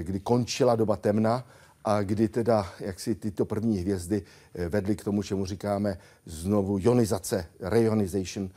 kdy 0.01 0.19
končila 0.19 0.75
doba 0.75 0.95
temna 0.95 1.45
a 1.85 2.01
kdy 2.01 2.27
teda 2.27 2.73
jak 2.79 2.99
si 2.99 3.15
tyto 3.15 3.45
první 3.45 3.77
hvězdy 3.77 4.23
vedly 4.69 4.95
k 4.95 5.03
tomu, 5.03 5.23
čemu 5.23 5.45
říkáme 5.45 5.97
znovu 6.25 6.77
ionizace, 6.79 7.45
reionization 7.59 8.49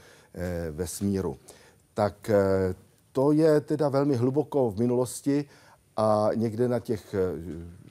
vesmíru 0.70 1.38
tak 1.94 2.30
eh, 2.30 2.74
to 3.12 3.32
je 3.32 3.60
teda 3.60 3.88
velmi 3.88 4.16
hluboko 4.16 4.70
v 4.70 4.78
minulosti 4.78 5.44
a 5.96 6.28
někde 6.34 6.68
na 6.68 6.80
těch 6.80 7.14
eh, 7.14 7.18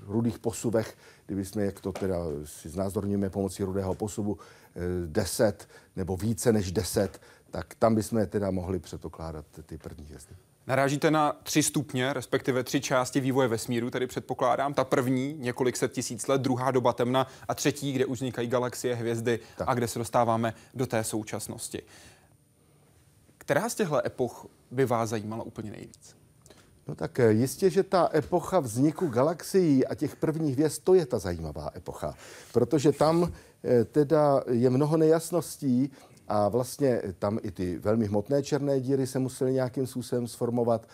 rudých 0.07 0.39
posuvech, 0.39 0.97
kdyby 1.25 1.45
jsme, 1.45 1.65
jak 1.65 1.79
to 1.79 1.91
teda 1.91 2.17
si 2.45 2.69
znázorníme 2.69 3.29
pomocí 3.29 3.63
rudého 3.63 3.95
posuvu, 3.95 4.37
10 5.05 5.43
eh, 5.43 5.73
nebo 5.95 6.17
více 6.17 6.53
než 6.53 6.71
10, 6.71 7.21
tak 7.51 7.75
tam 7.75 7.95
bychom 7.95 8.25
teda 8.27 8.51
mohli 8.51 8.79
předpokládat 8.79 9.45
ty 9.65 9.77
první 9.77 10.05
hvězdy. 10.05 10.35
Narážíte 10.67 11.11
na 11.11 11.35
tři 11.43 11.63
stupně, 11.63 12.13
respektive 12.13 12.63
tři 12.63 12.81
části 12.81 13.19
vývoje 13.19 13.47
vesmíru, 13.47 13.89
tedy 13.89 14.07
předpokládám. 14.07 14.73
Ta 14.73 14.83
první, 14.83 15.35
několik 15.39 15.77
set 15.77 15.91
tisíc 15.91 16.27
let, 16.27 16.41
druhá 16.41 16.71
doba 16.71 16.93
temna 16.93 17.27
a 17.47 17.55
třetí, 17.55 17.93
kde 17.93 18.05
už 18.05 18.17
vznikají 18.17 18.47
galaxie, 18.47 18.95
hvězdy 18.95 19.39
tak. 19.57 19.67
a 19.69 19.73
kde 19.73 19.87
se 19.87 19.99
dostáváme 19.99 20.53
do 20.73 20.85
té 20.85 21.03
současnosti. 21.03 21.81
Která 23.37 23.69
z 23.69 23.75
těchto 23.75 24.05
epoch 24.05 24.47
by 24.71 24.85
vás 24.85 25.09
zajímala 25.09 25.43
úplně 25.43 25.71
nejvíc? 25.71 26.15
No 26.87 26.95
tak 26.95 27.19
eh, 27.19 27.31
jistě, 27.31 27.69
že 27.69 27.83
ta 27.83 28.09
epocha 28.13 28.59
vzniku 28.59 29.07
galaxií 29.07 29.87
a 29.87 29.95
těch 29.95 30.15
prvních 30.15 30.53
hvězd, 30.53 30.81
to 30.83 30.93
je 30.93 31.05
ta 31.05 31.19
zajímavá 31.19 31.69
epocha. 31.75 32.15
Protože 32.51 32.91
tam 32.91 33.33
eh, 33.63 33.85
teda 33.85 34.43
je 34.49 34.69
mnoho 34.69 34.97
nejasností 34.97 35.91
a 36.33 36.49
vlastně 36.49 37.01
tam 37.19 37.39
i 37.43 37.51
ty 37.51 37.77
velmi 37.77 38.05
hmotné 38.05 38.43
černé 38.43 38.79
díry 38.79 39.07
se 39.07 39.19
musely 39.19 39.53
nějakým 39.53 39.87
způsobem 39.87 40.27
sformovat 40.27 40.87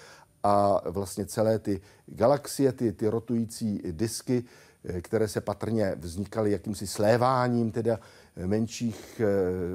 a 0.44 0.82
vlastně 0.92 1.26
celé 1.26 1.60
ty 1.60 1.82
galaxie, 2.06 2.72
ty, 2.72 2.92
ty 2.92 3.08
rotující 3.08 3.82
disky, 3.92 4.44
eh, 4.86 5.02
které 5.02 5.28
se 5.28 5.42
patrně 5.42 5.96
vznikaly 5.98 6.52
jakýmsi 6.52 6.88
sléváním 6.88 7.72
teda 7.72 8.00
menších 8.46 9.22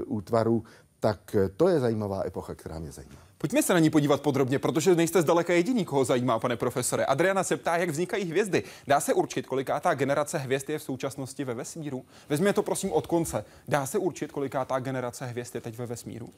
útvarů, 0.06 0.64
tak 1.00 1.34
eh, 1.34 1.48
to 1.48 1.68
je 1.68 1.80
zajímavá 1.80 2.26
epocha, 2.26 2.54
která 2.54 2.78
mě 2.78 2.92
zajímá. 2.92 3.18
Pojďme 3.38 3.62
se 3.62 3.74
na 3.74 3.78
ní 3.78 3.90
podívat 3.90 4.20
podrobně, 4.20 4.58
protože 4.58 4.94
nejste 4.94 5.22
zdaleka 5.22 5.52
jediný, 5.52 5.84
koho 5.84 6.04
zajímá, 6.04 6.38
pane 6.38 6.56
profesore. 6.56 7.04
Adriana 7.04 7.44
se 7.44 7.56
ptá, 7.56 7.76
jak 7.76 7.90
vznikají 7.90 8.24
hvězdy. 8.24 8.62
Dá 8.86 9.00
se 9.00 9.14
určit, 9.14 9.46
koliká 9.46 9.80
ta 9.80 9.94
generace 9.94 10.38
hvězd 10.38 10.70
je 10.70 10.78
v 10.78 10.82
současnosti 10.82 11.44
ve 11.44 11.54
vesmíru? 11.54 12.04
Vezměme 12.28 12.52
to 12.52 12.62
prosím 12.62 12.92
od 12.92 13.06
konce. 13.06 13.44
Dá 13.68 13.86
se 13.86 13.98
určit, 13.98 14.32
koliká 14.32 14.64
ta 14.64 14.78
generace 14.78 15.26
hvězd 15.26 15.54
je 15.54 15.60
teď 15.60 15.78
ve 15.78 15.86
vesmíru? 15.86 16.28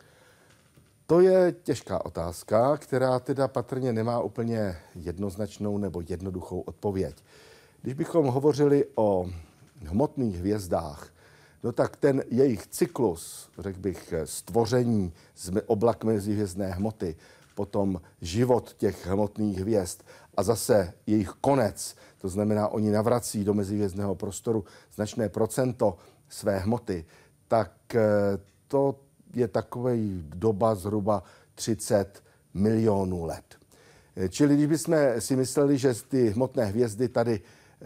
To 1.07 1.21
je 1.21 1.55
těžká 1.63 2.05
otázka, 2.05 2.77
která 2.77 3.19
teda 3.19 3.49
patrně 3.49 3.93
nemá 3.93 4.21
úplně 4.21 4.77
jednoznačnou 4.95 5.79
nebo 5.79 6.03
jednoduchou 6.09 6.61
odpověď. 6.61 7.17
Když 7.83 7.95
bychom 7.95 8.27
hovořili 8.27 8.85
o 8.95 9.27
hmotných 9.85 10.37
hvězdách, 10.37 11.09
no 11.67 11.73
tak 11.73 11.97
ten 11.97 12.23
jejich 12.31 12.67
cyklus, 12.67 13.51
řekl 13.59 13.81
bych, 13.81 14.15
stvoření 14.25 15.13
z 15.35 15.51
oblak 15.67 16.05
mezihvězdné 16.05 16.71
hmoty, 16.71 17.17
potom 17.55 18.01
život 18.21 18.75
těch 18.77 19.07
hmotných 19.07 19.59
hvězd 19.59 19.99
a 20.37 20.43
zase 20.43 20.93
jejich 21.07 21.29
konec, 21.29 21.97
to 22.19 22.29
znamená, 22.29 22.69
oni 22.69 22.91
navrací 22.91 23.45
do 23.45 23.55
mezihvězdného 23.55 24.15
prostoru 24.15 24.65
značné 24.95 25.29
procento 25.29 25.97
své 26.29 26.59
hmoty, 26.59 27.05
tak 27.49 27.95
eh, 27.95 28.03
to 28.69 29.01
je 29.35 29.49
takový 29.49 30.23
doba 30.35 30.75
zhruba 30.75 31.23
30 31.55 32.23
milionů 32.55 33.25
let. 33.25 33.45
Eh, 34.17 34.29
čili 34.29 34.55
když 34.55 34.67
bychom 34.67 34.97
si 35.19 35.37
mysleli, 35.37 35.79
že 35.79 35.95
ty 36.09 36.31
hmotné 36.31 36.65
hvězdy 36.65 37.09
tady 37.09 37.41
eh, 37.41 37.85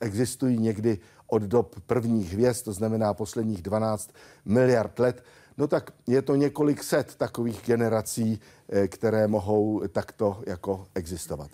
existují 0.00 0.58
někdy 0.58 0.98
od 1.28 1.42
dob 1.42 1.80
prvních 1.86 2.32
hvězd, 2.32 2.64
to 2.64 2.72
znamená 2.72 3.14
posledních 3.14 3.62
12 3.62 4.10
miliard 4.44 4.98
let, 4.98 5.24
no 5.58 5.66
tak 5.66 5.90
je 6.06 6.22
to 6.22 6.34
několik 6.34 6.82
set 6.82 7.14
takových 7.14 7.62
generací, 7.66 8.40
eh, 8.68 8.88
které 8.88 9.28
mohou 9.28 9.82
takto 9.88 10.42
jako 10.46 10.86
existovat. 10.94 11.50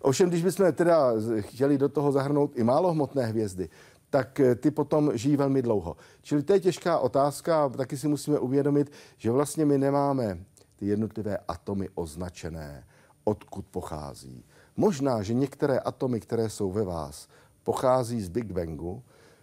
Ovšem, 0.00 0.28
když 0.28 0.42
bychom 0.42 0.72
teda 0.72 1.12
chtěli 1.40 1.78
do 1.78 1.88
toho 1.88 2.12
zahrnout 2.12 2.50
i 2.54 2.64
málo 2.64 2.92
hmotné 2.92 3.26
hvězdy, 3.26 3.68
tak 4.10 4.40
eh, 4.40 4.54
ty 4.54 4.70
potom 4.70 5.10
žijí 5.14 5.36
velmi 5.36 5.62
dlouho. 5.62 5.96
Čili 6.22 6.42
to 6.42 6.52
je 6.52 6.60
těžká 6.60 6.98
otázka 6.98 7.68
taky 7.68 7.96
si 7.96 8.08
musíme 8.08 8.38
uvědomit, 8.38 8.92
že 9.16 9.30
vlastně 9.30 9.64
my 9.64 9.78
nemáme 9.78 10.38
ty 10.76 10.86
jednotlivé 10.86 11.38
atomy 11.48 11.88
označené, 11.94 12.84
odkud 13.24 13.66
pochází. 13.66 14.44
Možná, 14.76 15.22
že 15.22 15.34
některé 15.34 15.78
atomy, 15.78 16.20
které 16.20 16.50
jsou 16.50 16.72
ve 16.72 16.84
vás, 16.84 17.28
pochází 17.64 18.20
z 18.20 18.28
Big 18.28 18.52
Bangu, 18.52 19.02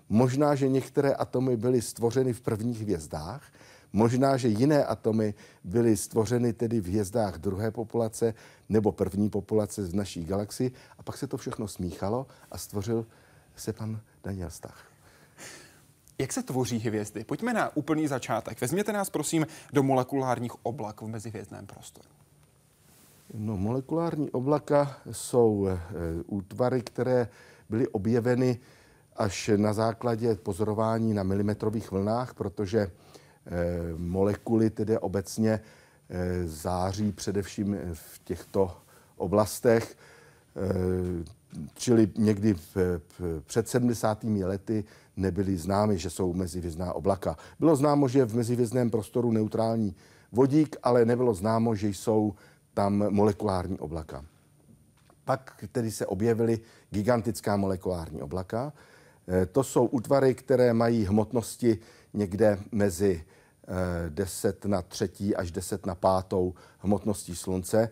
Možná, 0.09 0.55
že 0.55 0.67
některé 0.67 1.13
atomy 1.13 1.57
byly 1.57 1.81
stvořeny 1.81 2.33
v 2.33 2.41
prvních 2.41 2.81
hvězdách, 2.81 3.51
Možná, 3.95 4.37
že 4.37 4.47
jiné 4.47 4.85
atomy 4.85 5.33
byly 5.63 5.97
stvořeny 5.97 6.53
tedy 6.53 6.79
v 6.79 6.87
hvězdách 6.87 7.37
druhé 7.37 7.71
populace 7.71 8.33
nebo 8.69 8.91
první 8.91 9.29
populace 9.29 9.85
z 9.85 9.93
naší 9.93 10.25
galaxii 10.25 10.71
a 10.97 11.03
pak 11.03 11.17
se 11.17 11.27
to 11.27 11.37
všechno 11.37 11.67
smíchalo 11.67 12.27
a 12.51 12.57
stvořil 12.57 13.05
se 13.55 13.73
pan 13.73 13.99
Daniel 14.23 14.49
Stach. 14.49 14.87
Jak 16.17 16.33
se 16.33 16.43
tvoří 16.43 16.79
hvězdy? 16.79 17.23
Pojďme 17.23 17.53
na 17.53 17.77
úplný 17.77 18.07
začátek. 18.07 18.61
Vezměte 18.61 18.93
nás 18.93 19.09
prosím 19.09 19.47
do 19.73 19.83
molekulárních 19.83 20.65
oblaků 20.65 21.05
v 21.05 21.09
mezihvězdném 21.09 21.65
prostoru. 21.65 22.09
No, 23.33 23.57
molekulární 23.57 24.31
oblaka 24.31 24.97
jsou 25.11 25.67
e, 25.67 25.79
útvary, 26.25 26.81
které 26.81 27.27
byly 27.69 27.87
objeveny 27.87 28.59
až 29.15 29.51
na 29.55 29.73
základě 29.73 30.35
pozorování 30.35 31.13
na 31.13 31.23
milimetrových 31.23 31.91
vlnách, 31.91 32.33
protože 32.33 32.79
e, 32.79 32.91
molekuly 33.97 34.69
tedy 34.69 34.97
obecně 34.97 35.51
e, 35.51 36.47
září 36.47 37.11
především 37.11 37.77
v 37.93 38.19
těchto 38.23 38.77
oblastech. 39.17 39.97
Čili 41.73 42.09
někdy 42.17 42.53
v, 42.53 42.75
v, 43.19 43.41
před 43.45 43.69
70. 43.69 44.23
lety 44.23 44.83
nebyly 45.17 45.57
známy, 45.57 45.97
že 45.97 46.09
jsou 46.09 46.33
mezihvězdná 46.33 46.93
oblaka. 46.93 47.37
Bylo 47.59 47.75
známo, 47.75 48.07
že 48.07 48.25
v 48.25 48.35
mezihvězdném 48.35 48.89
prostoru 48.89 49.31
neutrální 49.31 49.95
vodík, 50.31 50.75
ale 50.83 51.05
nebylo 51.05 51.33
známo, 51.33 51.75
že 51.75 51.87
jsou 51.87 52.33
tam 52.73 53.13
molekulární 53.13 53.79
oblaka. 53.79 54.25
Pak 55.25 55.65
tedy 55.71 55.91
se 55.91 56.05
objevily 56.05 56.59
gigantická 56.89 57.57
molekulární 57.57 58.21
oblaka. 58.21 58.73
Eh, 59.27 59.45
to 59.45 59.63
jsou 59.63 59.85
útvary, 59.85 60.35
které 60.35 60.73
mají 60.73 61.05
hmotnosti 61.05 61.79
někde 62.13 62.59
mezi 62.71 63.23
10 64.09 64.65
eh, 64.65 64.67
na 64.67 64.81
třetí 64.81 65.35
až 65.35 65.51
10 65.51 65.85
na 65.85 65.95
pátou 65.95 66.53
hmotností 66.79 67.35
Slunce. 67.35 67.89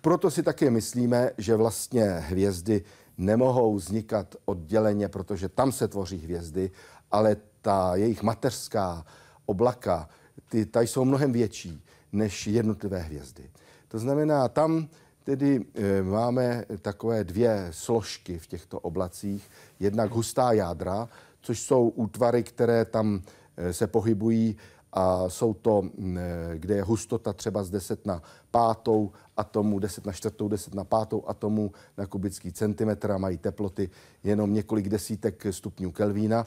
Proto 0.00 0.30
si 0.30 0.42
také 0.42 0.70
myslíme, 0.70 1.30
že 1.38 1.56
vlastně 1.56 2.04
hvězdy 2.04 2.84
nemohou 3.18 3.74
vznikat 3.74 4.36
odděleně, 4.44 5.08
protože 5.08 5.48
tam 5.48 5.72
se 5.72 5.88
tvoří 5.88 6.18
hvězdy, 6.18 6.70
ale 7.10 7.36
ta 7.62 7.96
jejich 7.96 8.22
mateřská 8.22 9.04
oblaka, 9.46 10.08
ty, 10.48 10.66
ta 10.66 10.80
jsou 10.80 11.04
mnohem 11.04 11.32
větší 11.32 11.84
než 12.12 12.46
jednotlivé 12.46 12.98
hvězdy. 12.98 13.50
To 13.88 13.98
znamená, 13.98 14.48
tam 14.48 14.88
tedy 15.26 15.66
e, 15.74 16.02
máme 16.02 16.64
takové 16.82 17.24
dvě 17.24 17.68
složky 17.70 18.38
v 18.38 18.46
těchto 18.46 18.80
oblacích. 18.80 19.50
Jednak 19.80 20.10
hustá 20.10 20.52
jádra, 20.52 21.08
což 21.40 21.60
jsou 21.60 21.88
útvary, 21.88 22.42
které 22.42 22.84
tam 22.84 23.22
e, 23.56 23.72
se 23.72 23.86
pohybují 23.86 24.56
a 24.92 25.28
jsou 25.28 25.54
to, 25.54 25.82
e, 25.82 26.58
kde 26.58 26.74
je 26.74 26.82
hustota 26.82 27.32
třeba 27.32 27.64
z 27.64 27.70
10 27.70 28.06
na 28.06 28.22
pátou 28.50 29.10
atomu, 29.36 29.78
10 29.78 30.06
na 30.06 30.12
čtvrtou, 30.12 30.48
10 30.48 30.74
na 30.74 30.84
pátou 30.84 31.24
atomu 31.26 31.72
na 31.98 32.06
kubický 32.06 32.52
centimetr 32.52 33.10
a 33.10 33.18
mají 33.18 33.38
teploty 33.38 33.90
jenom 34.24 34.54
několik 34.54 34.88
desítek 34.88 35.46
stupňů 35.50 35.92
Kelvína. 35.92 36.46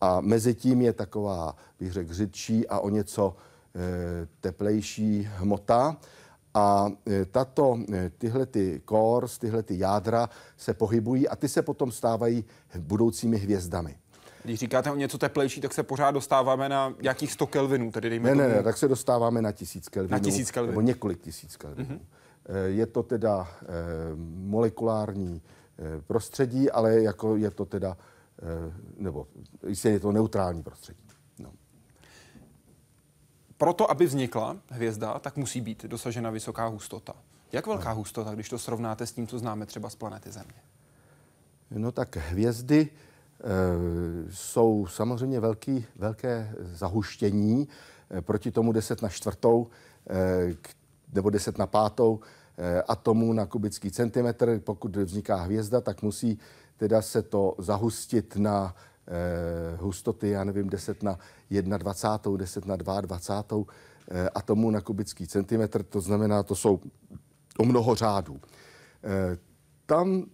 A 0.00 0.20
mezi 0.20 0.54
tím 0.54 0.82
je 0.82 0.92
taková, 0.92 1.56
bych 1.80 1.92
řekl, 1.92 2.14
řidší 2.14 2.68
a 2.68 2.78
o 2.78 2.88
něco 2.88 3.36
e, 3.74 4.26
teplejší 4.40 5.28
hmota. 5.36 5.96
A 6.54 6.86
e, 7.06 7.24
tato, 7.24 7.78
e, 7.92 8.10
tyhle 8.10 8.46
ty 8.46 8.82
cores, 8.88 9.38
tyhle 9.38 9.62
ty 9.62 9.78
jádra 9.78 10.28
se 10.56 10.74
pohybují 10.74 11.28
a 11.28 11.36
ty 11.36 11.48
se 11.48 11.62
potom 11.62 11.92
stávají 11.92 12.44
budoucími 12.78 13.38
hvězdami. 13.38 13.96
Když 14.44 14.60
říkáte 14.60 14.90
o 14.90 14.94
něco 14.96 15.18
teplejší, 15.18 15.60
tak 15.60 15.74
se 15.74 15.82
pořád 15.82 16.10
dostáváme 16.10 16.68
na 16.68 16.94
nějakých 17.02 17.32
100 17.32 17.46
kelvinů, 17.46 17.92
tedy 17.92 18.10
dejme 18.10 18.28
ne, 18.28 18.36
tomu... 18.36 18.48
ne, 18.48 18.54
ne, 18.54 18.62
tak 18.62 18.76
se 18.76 18.88
dostáváme 18.88 19.42
na 19.42 19.52
tisíc 19.52 19.88
kelvinů. 19.88 20.12
Na 20.12 20.18
tisíc 20.18 20.50
kelvinů. 20.50 20.72
Nebo 20.72 20.80
několik 20.80 21.20
tisíc 21.20 21.56
kelvinů. 21.56 21.88
Mm-hmm. 21.88 22.00
Je 22.66 22.86
to 22.86 23.02
teda 23.02 23.48
molekulární 24.24 25.42
prostředí, 26.06 26.70
ale 26.70 27.02
jako 27.02 27.36
je 27.36 27.50
to 27.50 27.64
teda, 27.64 27.96
nebo 28.96 29.26
je 29.84 30.00
to 30.00 30.12
neutrální 30.12 30.62
prostředí. 30.62 31.09
Proto, 33.60 33.90
aby 33.90 34.06
vznikla 34.06 34.56
hvězda, 34.70 35.18
tak 35.18 35.36
musí 35.36 35.60
být 35.60 35.84
dosažena 35.84 36.30
vysoká 36.30 36.66
hustota. 36.66 37.12
Jak 37.52 37.66
velká 37.66 37.88
no. 37.88 37.94
hustota, 37.94 38.34
když 38.34 38.48
to 38.48 38.58
srovnáte 38.58 39.06
s 39.06 39.12
tím, 39.12 39.26
co 39.26 39.38
známe 39.38 39.66
třeba 39.66 39.90
z 39.90 39.94
planety 39.94 40.32
Země? 40.32 40.54
No 41.70 41.92
tak 41.92 42.16
hvězdy 42.16 42.88
e, 42.88 43.46
jsou 44.30 44.86
samozřejmě 44.86 45.40
velký, 45.40 45.86
velké 45.96 46.54
zahuštění 46.60 47.68
e, 48.10 48.22
proti 48.22 48.50
tomu 48.50 48.72
10 48.72 49.02
na 49.02 49.08
čtvrtou 49.08 49.66
e, 50.10 50.56
nebo 51.12 51.30
10 51.30 51.58
na 51.58 51.66
pátou 51.66 52.20
e, 52.58 52.82
atomů 52.82 53.32
na 53.32 53.46
kubický 53.46 53.90
centimetr. 53.90 54.60
Pokud 54.64 54.96
vzniká 54.96 55.36
hvězda, 55.36 55.80
tak 55.80 56.02
musí 56.02 56.38
teda 56.76 57.02
se 57.02 57.22
to 57.22 57.54
zahustit 57.58 58.36
na 58.36 58.74
hustoty, 59.76 60.28
já 60.28 60.44
nevím, 60.44 60.68
10 60.68 61.02
na 61.02 61.18
21, 61.78 62.36
10 62.36 62.66
na 62.66 62.76
22 62.76 63.64
eh, 64.10 64.28
atomů 64.28 64.70
na 64.70 64.80
kubický 64.80 65.26
centimetr, 65.26 65.82
to 65.82 66.00
znamená, 66.00 66.42
to 66.42 66.54
jsou 66.54 66.80
o 67.58 67.64
mnoho 67.64 67.94
řádů. 67.94 68.40
Eh, 69.04 69.38
tam 69.86 70.24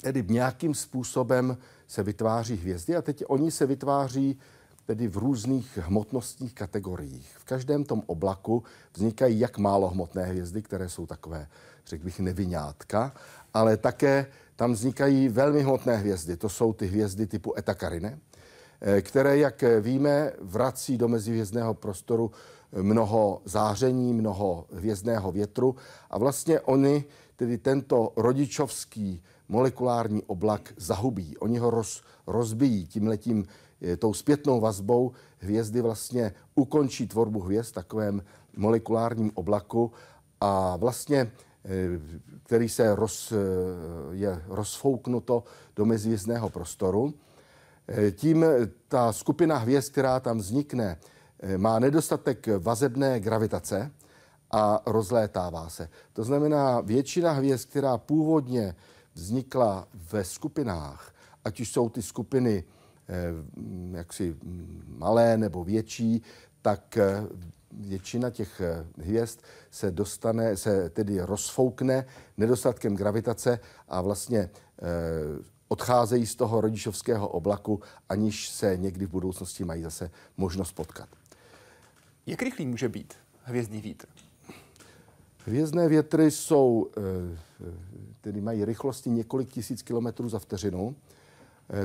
tedy 0.00 0.24
nějakým 0.28 0.74
způsobem 0.74 1.56
se 1.86 2.02
vytváří 2.02 2.56
hvězdy 2.56 2.96
a 2.96 3.02
teď 3.02 3.24
oni 3.28 3.50
se 3.50 3.66
vytváří 3.66 4.38
tedy 4.86 5.08
v 5.08 5.16
různých 5.16 5.78
hmotnostních 5.82 6.54
kategoriích. 6.54 7.36
V 7.38 7.44
každém 7.44 7.84
tom 7.84 8.02
oblaku 8.06 8.62
vznikají 8.94 9.40
jak 9.40 9.58
málo 9.58 9.88
hmotné 9.88 10.24
hvězdy, 10.24 10.62
které 10.62 10.88
jsou 10.88 11.06
takové, 11.06 11.48
řekl 11.86 12.04
bych, 12.04 12.20
nevinátka, 12.20 13.12
ale 13.54 13.76
také 13.76 14.26
tam 14.56 14.72
vznikají 14.72 15.28
velmi 15.28 15.62
hmotné 15.62 15.96
hvězdy. 15.96 16.36
To 16.36 16.48
jsou 16.48 16.72
ty 16.72 16.86
hvězdy 16.86 17.26
typu 17.26 17.58
Eta 17.58 17.74
Carinae, 17.74 18.18
eh, 18.80 19.02
které, 19.02 19.38
jak 19.38 19.64
víme, 19.80 20.32
vrací 20.40 20.98
do 20.98 21.08
mezihvězdného 21.08 21.74
prostoru 21.74 22.30
mnoho 22.72 23.42
záření, 23.44 24.12
mnoho 24.12 24.66
hvězdného 24.72 25.32
větru 25.32 25.76
a 26.10 26.18
vlastně 26.18 26.60
oni, 26.60 27.04
tedy 27.36 27.58
tento 27.58 28.12
rodičovský 28.16 29.22
molekulární 29.48 30.22
oblak 30.22 30.72
zahubí. 30.76 31.36
Oni 31.38 31.58
ho 31.58 31.70
roz, 31.70 32.02
rozbijí 32.26 32.86
tímhletím 32.86 33.46
eh, 33.82 33.96
tou 33.96 34.14
zpětnou 34.14 34.60
vazbou 34.60 35.12
hvězdy 35.38 35.80
vlastně 35.80 36.32
ukončí 36.54 37.06
tvorbu 37.06 37.40
hvězd 37.40 37.70
v 37.70 37.74
takovém 37.74 38.22
molekulárním 38.56 39.30
oblaku 39.34 39.92
a 40.40 40.76
vlastně 40.76 41.32
Eh, 41.55 41.55
který 42.42 42.68
se 42.68 42.94
roz, 42.94 43.32
eh, 43.32 43.36
je 44.10 44.42
rozfouknuto 44.48 45.44
do 45.76 45.84
mezihvězdného 45.84 46.50
prostoru. 46.50 47.14
Eh, 47.88 48.10
tím 48.10 48.44
ta 48.88 49.12
skupina 49.12 49.58
hvězd, 49.58 49.92
která 49.92 50.20
tam 50.20 50.38
vznikne, 50.38 50.98
má 51.56 51.78
nedostatek 51.78 52.46
vazebné 52.58 53.20
gravitace 53.20 53.90
a 54.50 54.82
rozlétává 54.86 55.68
se. 55.68 55.88
To 56.12 56.24
znamená, 56.24 56.80
většina 56.80 57.32
hvězd, 57.32 57.68
která 57.70 57.98
původně 57.98 58.74
vznikla 59.14 59.88
ve 60.12 60.24
skupinách, 60.24 61.14
ať 61.44 61.60
už 61.60 61.72
jsou 61.72 61.88
ty 61.88 62.02
skupiny 62.02 62.64
jaksi 63.92 64.36
malé 64.88 65.36
nebo 65.36 65.64
větší, 65.64 66.22
tak 66.62 66.98
většina 67.72 68.30
těch 68.30 68.60
eh, 68.60 68.86
hvězd 68.98 69.40
se 69.70 69.90
dostane, 69.90 70.56
se 70.56 70.90
tedy 70.90 71.20
rozfoukne 71.20 72.06
nedostatkem 72.36 72.96
gravitace 72.96 73.60
a 73.88 74.00
vlastně 74.00 74.38
e, 74.38 74.50
odcházejí 75.68 76.26
z 76.26 76.34
toho 76.34 76.60
rodičovského 76.60 77.28
oblaku, 77.28 77.80
aniž 78.08 78.48
se 78.48 78.76
někdy 78.76 79.06
v 79.06 79.10
budoucnosti 79.10 79.64
mají 79.64 79.82
zase 79.82 80.10
možnost 80.36 80.72
potkat. 80.72 81.08
Jak 82.26 82.42
rychlý 82.42 82.66
může 82.66 82.88
být 82.88 83.14
hvězdný 83.42 83.80
vítr? 83.80 84.06
Hvězdné 85.44 85.88
větry 85.88 86.30
jsou, 86.30 86.90
eh, 86.96 87.38
tedy 88.20 88.40
mají 88.40 88.64
rychlosti 88.64 89.10
několik 89.10 89.48
tisíc 89.48 89.82
kilometrů 89.82 90.28
za 90.28 90.38
vteřinu. 90.38 90.96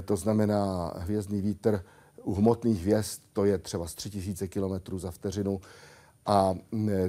To 0.05 0.15
znamená, 0.15 0.93
hvězdný 0.97 1.41
vítr 1.41 1.83
u 2.23 2.33
hmotných 2.33 2.81
hvězd 2.81 3.21
to 3.33 3.45
je 3.45 3.57
třeba 3.57 3.87
z 3.87 3.95
3000 3.95 4.47
km 4.47 4.99
za 4.99 5.11
vteřinu. 5.11 5.61
A 6.25 6.55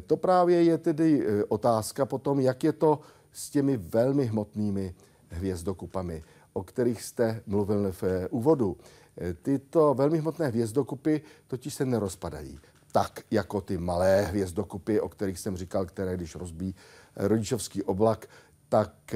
to 0.06 0.16
právě 0.16 0.62
je 0.62 0.78
tedy 0.78 1.26
e, 1.26 1.44
otázka 1.44 2.06
potom, 2.06 2.40
jak 2.40 2.64
je 2.64 2.72
to 2.72 3.00
s 3.32 3.50
těmi 3.50 3.76
velmi 3.76 4.26
hmotnými 4.26 4.94
hvězdokupami, 5.28 6.22
o 6.52 6.62
kterých 6.62 7.02
jste 7.02 7.42
mluvil 7.46 7.92
v 7.92 8.02
e, 8.02 8.28
úvodu. 8.28 8.76
E, 9.20 9.34
tyto 9.34 9.94
velmi 9.94 10.18
hmotné 10.18 10.48
hvězdokupy 10.48 11.20
totiž 11.46 11.74
se 11.74 11.84
nerozpadají 11.84 12.60
tak 12.92 13.20
jako 13.30 13.60
ty 13.60 13.78
malé 13.78 14.22
hvězdokupy, 14.22 15.00
o 15.00 15.08
kterých 15.08 15.38
jsem 15.38 15.56
říkal, 15.56 15.86
které 15.86 16.16
když 16.16 16.34
rozbíjí 16.34 16.74
rodičovský 17.16 17.82
oblak, 17.82 18.26
tak 18.68 19.14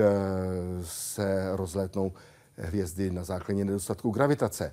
se 0.83 1.49
rozlétnou 1.57 2.13
hvězdy 2.57 3.11
na 3.11 3.25
základě 3.25 3.65
nedostatku 3.65 4.11
gravitace. 4.11 4.73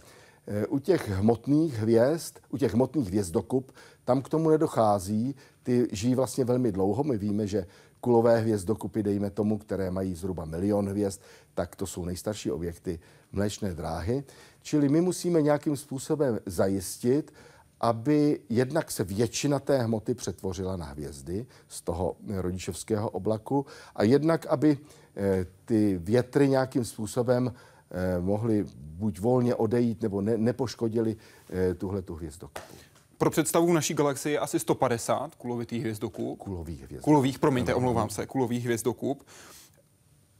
U 0.69 0.79
těch 0.79 1.09
hmotných 1.09 1.73
hvězd, 1.79 2.37
u 2.49 2.57
těch 2.57 2.73
hmotných 2.73 3.07
hvězdokup, 3.07 3.71
tam 4.05 4.21
k 4.21 4.29
tomu 4.29 4.49
nedochází. 4.49 5.35
Ty 5.63 5.87
žijí 5.91 6.15
vlastně 6.15 6.45
velmi 6.45 6.71
dlouho. 6.71 7.03
My 7.03 7.17
víme, 7.17 7.47
že 7.47 7.65
kulové 7.99 8.39
hvězdokupy, 8.39 9.03
dejme 9.03 9.29
tomu, 9.29 9.57
které 9.57 9.91
mají 9.91 10.15
zhruba 10.15 10.45
milion 10.45 10.89
hvězd, 10.89 11.21
tak 11.53 11.75
to 11.75 11.87
jsou 11.87 12.05
nejstarší 12.05 12.51
objekty 12.51 12.99
mléčné 13.31 13.73
dráhy. 13.73 14.23
Čili 14.61 14.89
my 14.89 15.01
musíme 15.01 15.41
nějakým 15.41 15.77
způsobem 15.77 16.39
zajistit, 16.45 17.33
aby 17.79 18.39
jednak 18.49 18.91
se 18.91 19.03
většina 19.03 19.59
té 19.59 19.81
hmoty 19.81 20.13
přetvořila 20.13 20.77
na 20.77 20.85
hvězdy 20.85 21.45
z 21.67 21.81
toho 21.81 22.15
rodičovského 22.27 23.09
oblaku 23.09 23.65
a 23.95 24.03
jednak, 24.03 24.45
aby 24.45 24.77
eh, 25.15 25.45
ty 25.65 25.97
větry 25.97 26.49
nějakým 26.49 26.85
způsobem 26.85 27.53
eh, 27.93 28.21
mohly 28.21 28.65
buď 28.77 29.19
volně 29.19 29.55
odejít 29.55 30.01
nebo 30.01 30.21
ne, 30.21 30.37
nepoškodili 30.37 31.15
eh, 31.49 31.73
tuhle 31.73 32.01
tu 32.01 32.15
hvězdokupu. 32.15 32.75
Pro 33.17 33.29
představu 33.29 33.73
naší 33.73 33.93
galaxie 33.93 34.33
je 34.33 34.39
asi 34.39 34.59
150 34.59 35.35
kulovitých 35.35 35.81
hvězdoků. 35.81 36.35
Kulových 36.35 36.83
hvězdoků. 36.83 37.03
Kulových, 37.03 37.39
promiňte, 37.39 37.75
omlouvám 37.75 38.09
se, 38.09 38.25
kulových 38.25 38.63
hvězdoků. 38.63 39.17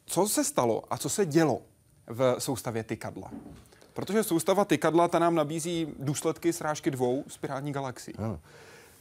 Co 0.05 0.27
se 0.27 0.43
stalo 0.43 0.83
a 0.89 0.97
co 0.97 1.09
se 1.09 1.25
dělo 1.25 1.61
v 2.07 2.35
soustavě 2.39 2.83
Tykadla? 2.83 3.31
Protože 3.93 4.23
soustava 4.23 4.65
Tykadla 4.65 5.07
ta 5.07 5.19
nám 5.19 5.35
nabízí 5.35 5.87
důsledky 5.99 6.53
srážky 6.53 6.91
dvou 6.91 7.23
spirální 7.27 7.71
galaxií. 7.71 8.15
Ano. 8.15 8.39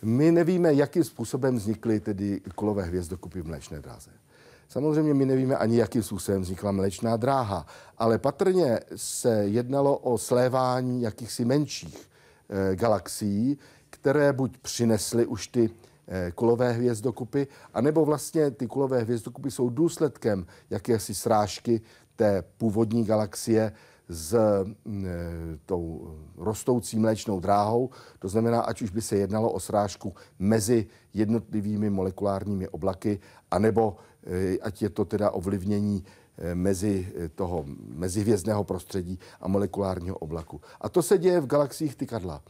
My 0.02 0.32
nevíme, 0.32 0.74
jakým 0.74 1.04
způsobem 1.04 1.56
vznikly 1.56 2.00
tedy 2.00 2.40
kulové 2.54 2.82
hvězdokupy 2.82 3.40
v 3.40 3.46
mléčné 3.46 3.80
dráze. 3.80 4.10
Samozřejmě 4.72 5.14
my 5.14 5.26
nevíme 5.26 5.56
ani, 5.56 5.76
jakým 5.76 6.02
způsobem 6.02 6.42
vznikla 6.42 6.72
mléčná 6.72 7.16
dráha, 7.16 7.66
ale 7.98 8.18
patrně 8.18 8.80
se 8.96 9.44
jednalo 9.44 9.98
o 9.98 10.18
slévání 10.18 11.02
jakýchsi 11.02 11.44
menších 11.44 12.10
e, 12.48 12.76
galaxií, 12.76 13.58
které 13.90 14.32
buď 14.32 14.58
přinesly 14.58 15.26
už 15.26 15.46
ty 15.46 15.70
e, 16.08 16.32
kulové 16.32 16.72
hvězdokupy, 16.72 17.46
anebo 17.74 18.04
vlastně 18.04 18.50
ty 18.50 18.66
kulové 18.66 19.00
hvězdokupy 19.00 19.50
jsou 19.50 19.70
důsledkem 19.70 20.46
jakési 20.70 21.14
srážky 21.14 21.80
té 22.16 22.44
původní 22.56 23.04
galaxie 23.04 23.72
s 24.08 24.34
e, 24.34 24.64
tou 25.66 26.14
rostoucí 26.36 26.98
mléčnou 26.98 27.40
dráhou. 27.40 27.90
To 28.18 28.28
znamená, 28.28 28.60
ať 28.60 28.82
už 28.82 28.90
by 28.90 29.02
se 29.02 29.16
jednalo 29.16 29.52
o 29.52 29.60
srážku 29.60 30.14
mezi 30.38 30.86
jednotlivými 31.14 31.90
molekulárními 31.90 32.68
oblaky, 32.68 33.20
anebo 33.50 33.96
ať 34.62 34.82
je 34.82 34.90
to 34.90 35.04
teda 35.04 35.30
ovlivnění 35.30 36.04
e, 36.38 36.54
mezi 36.54 37.12
toho 37.34 37.64
mezihvězdného 37.88 38.64
prostředí 38.64 39.18
a 39.40 39.48
molekulárního 39.48 40.18
oblaku. 40.18 40.60
A 40.80 40.88
to 40.88 41.02
se 41.02 41.18
děje 41.18 41.40
v 41.40 41.46
galaxiích 41.46 41.96
Tykadla, 41.96 42.42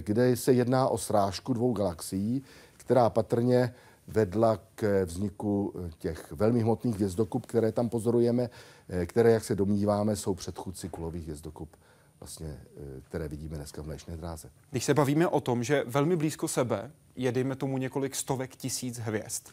kde 0.00 0.36
se 0.36 0.52
jedná 0.52 0.88
o 0.88 0.98
srážku 0.98 1.52
dvou 1.52 1.72
galaxií, 1.72 2.42
která 2.76 3.10
patrně 3.10 3.74
vedla 4.10 4.58
k 4.74 5.04
vzniku 5.04 5.74
těch 5.98 6.32
velmi 6.32 6.60
hmotných 6.60 6.94
hvězdokup, 6.94 7.46
které 7.46 7.72
tam 7.72 7.88
pozorujeme, 7.88 8.50
eh, 8.88 9.06
které, 9.06 9.30
jak 9.30 9.44
se 9.44 9.54
domníváme, 9.54 10.16
jsou 10.16 10.34
předchůdci 10.34 10.88
kulových 10.88 11.22
hvězdokup, 11.22 11.76
vlastně, 12.20 12.60
eh, 12.76 13.00
které 13.00 13.28
vidíme 13.28 13.56
dneska 13.56 13.82
v 13.82 13.86
mléčné 13.86 14.16
dráze. 14.16 14.50
Když 14.70 14.84
se 14.84 14.94
bavíme 14.94 15.28
o 15.28 15.40
tom, 15.40 15.64
že 15.64 15.84
velmi 15.86 16.16
blízko 16.16 16.48
sebe 16.48 16.90
jedeme 17.16 17.56
tomu 17.56 17.78
několik 17.78 18.14
stovek 18.14 18.56
tisíc 18.56 18.98
hvězd, 18.98 19.48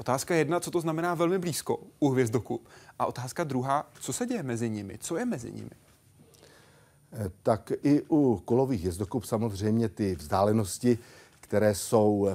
Otázka 0.00 0.34
jedna, 0.34 0.60
co 0.60 0.70
to 0.70 0.80
znamená 0.80 1.14
velmi 1.14 1.38
blízko 1.38 1.78
u 1.98 2.08
hvězdokup. 2.08 2.68
A 2.98 3.06
otázka 3.06 3.44
druhá, 3.44 3.90
co 4.00 4.12
se 4.12 4.26
děje 4.26 4.42
mezi 4.42 4.70
nimi, 4.70 4.98
co 4.98 5.16
je 5.16 5.24
mezi 5.24 5.52
nimi? 5.52 5.70
Eh, 7.12 7.30
tak 7.42 7.72
i 7.82 8.02
u 8.10 8.42
kulových 8.44 8.80
hvězdokup 8.80 9.24
samozřejmě 9.24 9.88
ty 9.88 10.14
vzdálenosti, 10.14 10.98
které 11.40 11.74
jsou, 11.74 12.28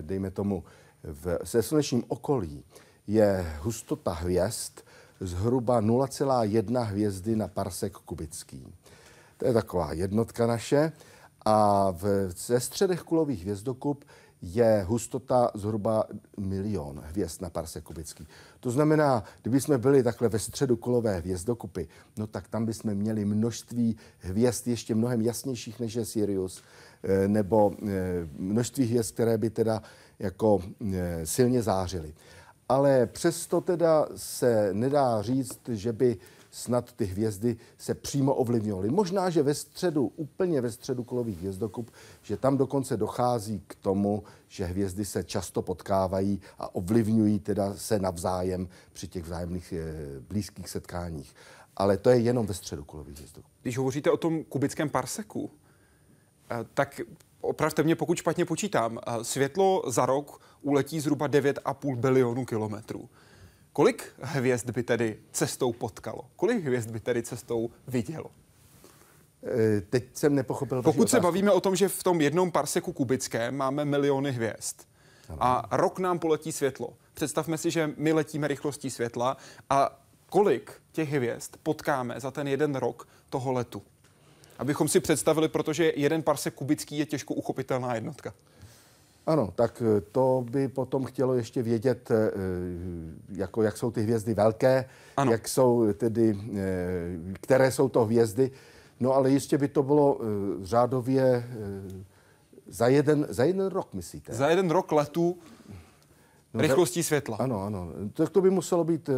dejme 0.00 0.30
tomu, 0.30 0.64
v, 1.02 1.38
se 1.44 1.62
slunečním 1.62 2.04
okolí 2.08 2.64
je 3.06 3.56
hustota 3.60 4.12
hvězd 4.12 4.80
zhruba 5.20 5.82
0,1 5.82 6.82
hvězdy 6.82 7.36
na 7.36 7.48
parsek 7.48 7.92
kubický. 7.92 8.74
To 9.36 9.46
je 9.46 9.52
taková 9.52 9.92
jednotka 9.92 10.46
naše. 10.46 10.92
A 11.44 11.90
v, 11.90 12.30
ze 12.36 12.60
středech 12.60 13.02
kulových 13.02 13.42
hvězdokup 13.42 14.04
je 14.42 14.84
hustota 14.88 15.50
zhruba 15.54 16.04
milion 16.38 17.02
hvězd 17.04 17.42
na 17.42 17.50
parsek 17.50 17.84
kubický. 17.84 18.26
To 18.60 18.70
znamená, 18.70 19.24
kdyby 19.42 19.60
jsme 19.60 19.78
byli 19.78 20.02
takhle 20.02 20.28
ve 20.28 20.38
středu 20.38 20.76
kulové 20.76 21.18
hvězdokupy, 21.18 21.82
no 22.16 22.26
tak 22.26 22.48
tam 22.48 22.66
bychom 22.66 22.94
měli 22.94 23.24
množství 23.24 23.96
hvězd 24.18 24.68
ještě 24.68 24.94
mnohem 24.94 25.20
jasnějších 25.20 25.80
než 25.80 25.94
je 25.94 26.04
Sirius, 26.04 26.62
eh, 27.02 27.28
nebo 27.28 27.72
eh, 27.82 27.88
množství 28.38 28.84
hvězd, 28.84 29.14
které 29.14 29.38
by 29.38 29.50
teda 29.50 29.82
jako 30.18 30.62
eh, 30.94 31.26
silně 31.26 31.62
zářily. 31.62 32.14
Ale 32.68 33.06
přesto 33.06 33.60
teda 33.60 34.06
se 34.16 34.68
nedá 34.72 35.22
říct, 35.22 35.68
že 35.68 35.92
by 35.92 36.16
snad 36.54 36.92
ty 36.92 37.04
hvězdy 37.04 37.56
se 37.78 37.94
přímo 37.94 38.34
ovlivňovaly. 38.34 38.90
Možná, 38.90 39.30
že 39.30 39.42
ve 39.42 39.54
středu, 39.54 40.12
úplně 40.16 40.60
ve 40.60 40.70
středu 40.70 41.04
kolových 41.04 41.38
hvězdokup, 41.38 41.90
že 42.22 42.36
tam 42.36 42.56
dokonce 42.56 42.96
dochází 42.96 43.62
k 43.66 43.74
tomu, 43.74 44.22
že 44.48 44.64
hvězdy 44.64 45.04
se 45.04 45.24
často 45.24 45.62
potkávají 45.62 46.40
a 46.58 46.74
ovlivňují 46.74 47.38
teda 47.38 47.74
se 47.74 47.98
navzájem 47.98 48.68
při 48.92 49.08
těch 49.08 49.24
vzájemných 49.24 49.72
eh, 49.72 49.94
blízkých 50.20 50.68
setkáních. 50.68 51.34
Ale 51.76 51.96
to 51.96 52.10
je 52.10 52.18
jenom 52.18 52.46
ve 52.46 52.54
středu 52.54 52.84
kolových 52.84 53.16
hvězdokupů. 53.16 53.54
Když 53.62 53.78
hovoříte 53.78 54.10
o 54.10 54.16
tom 54.16 54.44
kubickém 54.44 54.90
parseku, 54.90 55.50
eh, 56.50 56.56
tak 56.74 57.00
opravte 57.40 57.82
mě, 57.82 57.96
pokud 57.96 58.18
špatně 58.18 58.44
počítám, 58.44 58.98
eh, 58.98 59.24
světlo 59.24 59.82
za 59.86 60.06
rok 60.06 60.40
uletí 60.62 61.00
zhruba 61.00 61.26
9,5 61.26 61.96
bilionů 61.96 62.44
kilometrů. 62.44 63.08
Kolik 63.74 64.12
hvězd 64.20 64.70
by 64.70 64.82
tedy 64.82 65.18
cestou 65.32 65.72
potkalo? 65.72 66.20
Kolik 66.36 66.64
hvězd 66.64 66.90
by 66.90 67.00
tedy 67.00 67.22
cestou 67.22 67.70
vidělo? 67.86 68.30
Eh, 69.46 69.80
teď 69.80 70.04
jsem 70.12 70.34
nepochopil. 70.34 70.82
Pokud 70.82 71.10
se 71.10 71.20
bavíme 71.20 71.52
o 71.52 71.60
tom, 71.60 71.76
že 71.76 71.88
v 71.88 72.02
tom 72.02 72.20
jednom 72.20 72.50
parseku 72.50 72.92
kubickém 72.92 73.56
máme 73.56 73.84
miliony 73.84 74.32
hvězd 74.32 74.76
a 75.40 75.68
rok 75.70 75.98
nám 75.98 76.18
poletí 76.18 76.52
světlo. 76.52 76.88
Představme 77.14 77.58
si, 77.58 77.70
že 77.70 77.90
my 77.96 78.12
letíme 78.12 78.48
rychlostí 78.48 78.90
světla 78.90 79.36
a 79.70 80.00
kolik 80.30 80.72
těch 80.92 81.12
hvězd 81.12 81.56
potkáme 81.62 82.20
za 82.20 82.30
ten 82.30 82.48
jeden 82.48 82.74
rok 82.74 83.08
toho 83.30 83.52
letu? 83.52 83.82
Abychom 84.58 84.88
si 84.88 85.00
představili, 85.00 85.48
protože 85.48 85.92
jeden 85.96 86.22
parsek 86.22 86.54
kubický 86.54 86.98
je 86.98 87.06
těžko 87.06 87.34
uchopitelná 87.34 87.94
jednotka. 87.94 88.34
Ano, 89.26 89.52
tak 89.54 89.82
eh, 89.82 90.00
to 90.00 90.44
by 90.50 90.68
potom 90.68 91.04
chtělo 91.04 91.34
ještě 91.34 91.62
vědět, 91.62 92.10
eh, 92.10 92.30
jako 93.28 93.62
jak 93.62 93.76
jsou 93.76 93.90
ty 93.90 94.02
hvězdy 94.02 94.34
velké, 94.34 94.84
ano. 95.16 95.32
jak 95.32 95.48
jsou 95.48 95.92
tedy, 95.92 96.38
eh, 96.54 97.34
které 97.40 97.72
jsou 97.72 97.88
to 97.88 98.04
hvězdy. 98.04 98.50
No 99.00 99.12
ale 99.12 99.30
jistě 99.30 99.58
by 99.58 99.68
to 99.68 99.82
bylo 99.82 100.20
řádově 100.62 101.44
za 102.66 102.88
jeden, 102.88 103.26
za 103.28 103.44
jeden 103.44 103.66
rok, 103.66 103.94
myslíte? 103.94 104.34
Za 104.34 104.48
jeden 104.48 104.70
rok 104.70 104.92
letu 104.92 105.38
no, 106.54 106.60
rychlostí 106.60 107.02
světla. 107.02 107.36
Ano, 107.40 107.62
ano. 107.62 107.88
Tak 108.12 108.30
to 108.30 108.40
by 108.40 108.50
muselo 108.50 108.84
být 108.84 109.10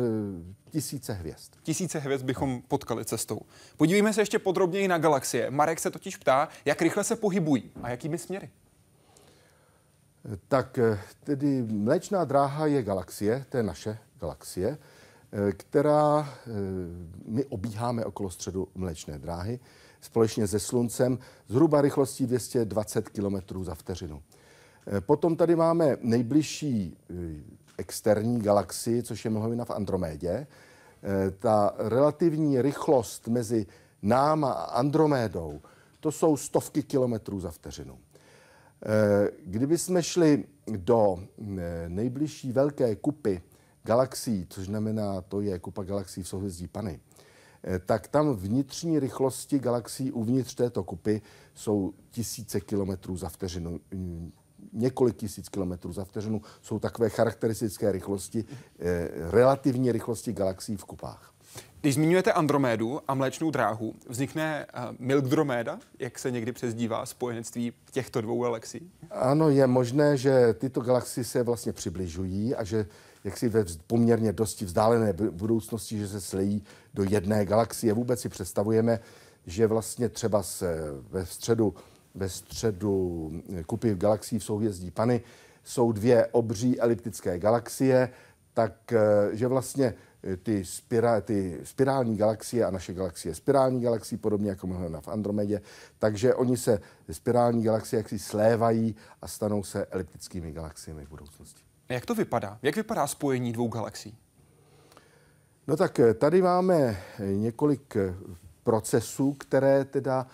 tisíce 0.70 1.12
hvězd. 1.12 1.52
Tisíce 1.62 1.98
hvězd 1.98 2.24
bychom 2.24 2.50
no. 2.50 2.60
potkali 2.68 3.04
cestou. 3.04 3.40
Podívejme 3.76 4.12
se 4.12 4.20
ještě 4.20 4.38
podrobněji 4.38 4.88
na 4.88 4.98
galaxie. 4.98 5.50
Marek 5.50 5.80
se 5.80 5.90
totiž 5.90 6.16
ptá, 6.16 6.48
jak 6.64 6.82
rychle 6.82 7.04
se 7.04 7.16
pohybují 7.16 7.70
a 7.82 7.90
jakými 7.90 8.18
směry. 8.18 8.50
Tak 10.48 10.78
eh, 10.78 10.98
tedy 11.24 11.62
Mléčná 11.62 12.24
dráha 12.24 12.66
je 12.66 12.82
galaxie, 12.82 13.46
to 13.48 13.56
je 13.56 13.62
naše 13.62 13.98
galaxie, 14.20 14.78
eh, 14.78 15.52
která 15.52 16.28
eh, 16.28 16.50
my 17.26 17.44
obíháme 17.44 18.04
okolo 18.04 18.30
středu 18.30 18.68
Mléčné 18.74 19.18
dráhy 19.18 19.60
společně 20.00 20.46
se 20.46 20.60
Sluncem 20.60 21.18
zhruba 21.48 21.80
rychlostí 21.80 22.26
220 22.26 23.08
km 23.08 23.64
za 23.64 23.74
vteřinu. 23.74 24.22
Potom 25.00 25.36
tady 25.36 25.56
máme 25.56 25.96
nejbližší 26.00 26.96
externí 27.78 28.40
galaxii, 28.40 29.02
což 29.02 29.24
je 29.24 29.30
mlhovina 29.30 29.64
v 29.64 29.70
Andromédě. 29.70 30.46
Ta 31.38 31.74
relativní 31.78 32.62
rychlost 32.62 33.28
mezi 33.28 33.66
náma 34.02 34.52
a 34.52 34.64
Andromédou, 34.64 35.60
to 36.00 36.12
jsou 36.12 36.36
stovky 36.36 36.82
kilometrů 36.82 37.40
za 37.40 37.50
vteřinu. 37.50 37.98
Eh, 38.82 39.30
kdyby 39.44 39.78
jsme 39.78 40.02
šli 40.02 40.44
do 40.76 41.16
eh, 41.18 41.88
nejbližší 41.88 42.52
velké 42.52 42.96
kupy 42.96 43.42
galaxií, 43.84 44.46
což 44.48 44.66
znamená, 44.66 45.20
to 45.20 45.40
je 45.40 45.58
kupa 45.58 45.82
galaxií 45.82 46.22
v 46.22 46.28
souhvězdí 46.28 46.66
Pany, 46.66 47.00
eh, 47.64 47.78
tak 47.78 48.08
tam 48.08 48.36
vnitřní 48.36 48.98
rychlosti 48.98 49.58
galaxií 49.58 50.12
uvnitř 50.12 50.54
této 50.54 50.84
kupy 50.84 51.22
jsou 51.54 51.94
tisíce 52.10 52.60
kilometrů 52.60 53.16
za 53.16 53.28
vteřinu. 53.28 53.80
Několik 54.72 55.16
tisíc 55.16 55.48
kilometrů 55.48 55.92
za 55.92 56.04
vteřinu 56.04 56.42
jsou 56.62 56.78
takové 56.78 57.08
charakteristické 57.08 57.92
rychlosti, 57.92 58.44
relativní 59.30 59.92
rychlosti 59.92 60.32
galaxií 60.32 60.76
v 60.76 60.84
kupách. 60.84 61.35
Když 61.86 61.94
zmiňujete 61.94 62.32
Andromédu 62.32 63.00
a 63.08 63.14
mléčnou 63.14 63.50
dráhu, 63.50 63.94
vznikne 64.08 64.66
uh, 64.66 64.96
Milkdroméda, 64.98 65.78
jak 65.98 66.18
se 66.18 66.30
někdy 66.30 66.52
přezdívá 66.52 67.06
spojenectví 67.06 67.72
těchto 67.92 68.20
dvou 68.20 68.42
galaxií? 68.42 68.90
Ano, 69.10 69.50
je 69.50 69.66
možné, 69.66 70.16
že 70.16 70.54
tyto 70.54 70.80
galaxie 70.80 71.24
se 71.24 71.42
vlastně 71.42 71.72
přibližují 71.72 72.54
a 72.54 72.64
že 72.64 72.86
jaksi 73.24 73.48
ve 73.48 73.64
poměrně 73.86 74.32
dosti 74.32 74.64
vzdálené 74.64 75.12
budoucnosti, 75.30 75.98
že 75.98 76.08
se 76.08 76.20
slejí 76.20 76.62
do 76.94 77.04
jedné 77.08 77.44
galaxie. 77.44 77.92
Vůbec 77.92 78.20
si 78.20 78.28
představujeme, 78.28 79.00
že 79.46 79.66
vlastně 79.66 80.08
třeba 80.08 80.42
se 80.42 80.76
ve 81.10 81.26
středu, 81.26 81.74
ve 82.14 82.28
středu 82.28 83.30
kupy 83.66 83.94
galaxií 83.94 84.38
v 84.38 84.44
souhvězdí 84.44 84.90
Pany 84.90 85.20
jsou 85.64 85.92
dvě 85.92 86.26
obří 86.26 86.80
eliptické 86.80 87.38
galaxie, 87.38 88.10
tak 88.54 88.92
eh, 88.92 89.48
vlastně 89.48 89.86
eh, 89.86 90.05
ty, 90.42 90.64
spira, 90.64 91.20
ty 91.20 91.60
spirální 91.64 92.16
galaxie 92.16 92.64
a 92.64 92.70
naše 92.70 92.94
galaxie 92.94 93.34
spirální 93.34 93.80
galaxie, 93.80 94.18
podobně 94.18 94.50
jako 94.50 94.66
máme 94.66 95.00
v 95.00 95.08
Andromedě, 95.08 95.60
takže 95.98 96.34
oni 96.34 96.56
se 96.56 96.80
spirální 97.10 97.62
galaxie 97.62 98.00
jaksi 98.00 98.18
slévají 98.18 98.96
a 99.22 99.28
stanou 99.28 99.62
se 99.62 99.86
eliptickými 99.86 100.52
galaxiemi 100.52 101.04
v 101.06 101.08
budoucnosti. 101.08 101.62
Jak 101.88 102.06
to 102.06 102.14
vypadá? 102.14 102.58
Jak 102.62 102.76
vypadá 102.76 103.06
spojení 103.06 103.52
dvou 103.52 103.68
galaxií? 103.68 104.16
No 105.66 105.76
tak 105.76 106.00
eh, 106.00 106.14
tady 106.14 106.42
máme 106.42 107.00
několik 107.20 107.96
procesů, 108.62 109.32
které 109.32 109.84
teda 109.84 110.26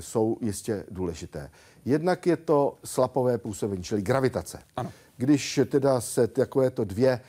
jsou 0.00 0.38
jistě 0.40 0.84
důležité. 0.90 1.50
Jednak 1.84 2.26
je 2.26 2.36
to 2.36 2.78
slapové 2.84 3.38
působení, 3.38 3.82
čili 3.82 4.02
gravitace. 4.02 4.58
Ano. 4.76 4.92
Když 5.16 5.60
teda 5.70 6.00
se 6.00 6.26
takovéto 6.26 6.84
dvě 6.84 7.12
Eh, 7.12 7.20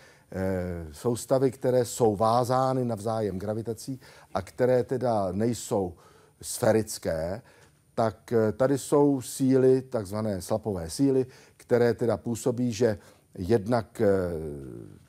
soustavy, 0.91 1.51
které 1.51 1.85
jsou 1.85 2.15
vázány 2.15 2.85
navzájem 2.85 3.39
gravitací 3.39 3.99
a 4.33 4.41
které 4.41 4.83
teda 4.83 5.31
nejsou 5.31 5.93
sferické, 6.41 7.41
tak 7.95 8.33
eh, 8.33 8.51
tady 8.51 8.77
jsou 8.77 9.21
síly, 9.21 9.81
takzvané 9.81 10.41
slapové 10.41 10.89
síly, 10.89 11.25
které 11.57 11.93
teda 11.93 12.17
působí, 12.17 12.73
že 12.73 12.97
jednak 13.37 14.01
eh, 14.01 14.07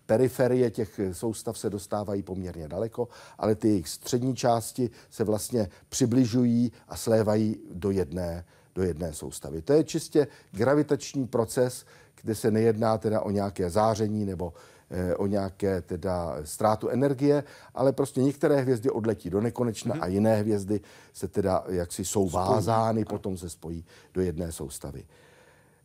periferie 0.07 0.71
těch 0.71 1.01
soustav 1.13 1.59
se 1.59 1.71
dostávají 1.71 2.23
poměrně 2.23 2.69
daleko, 2.69 3.09
ale 3.39 3.55
ty 3.55 3.69
jejich 3.69 3.89
střední 3.89 4.37
části 4.37 4.91
se 5.11 5.25
vlastně 5.25 5.69
přibližují 5.89 6.73
a 6.89 6.97
slévají 6.97 7.61
do 7.73 7.91
jedné, 7.91 8.45
do 8.75 8.83
jedné 8.83 9.13
soustavy. 9.13 9.63
To 9.63 9.73
je 9.73 9.85
čistě 9.85 10.27
gravitační 10.53 11.27
proces, 11.27 11.87
kde 12.23 12.35
se 12.35 12.51
nejedná 12.51 12.99
teda 12.99 13.21
o 13.21 13.31
nějaké 13.31 13.71
záření 13.71 14.25
nebo 14.25 14.53
Eh, 14.82 14.82
o 15.17 15.27
nějaké 15.27 15.83
teda 15.83 16.37
ztrátu 16.45 16.89
energie, 16.89 17.45
ale 17.75 17.93
prostě 17.93 18.23
některé 18.23 18.61
hvězdy 18.61 18.91
odletí 18.91 19.31
do 19.31 19.41
nekonečna 19.41 19.95
hmm. 19.95 20.03
a 20.03 20.07
jiné 20.07 20.37
hvězdy 20.37 20.81
se 21.13 21.29
teda 21.29 21.65
jaksi 21.69 22.05
jsou 22.05 22.29
spojí. 22.29 22.47
vázány, 22.47 23.05
potom 23.05 23.37
se 23.37 23.49
spojí 23.49 23.85
do 24.15 24.21
jedné 24.21 24.53
soustavy. 24.53 25.05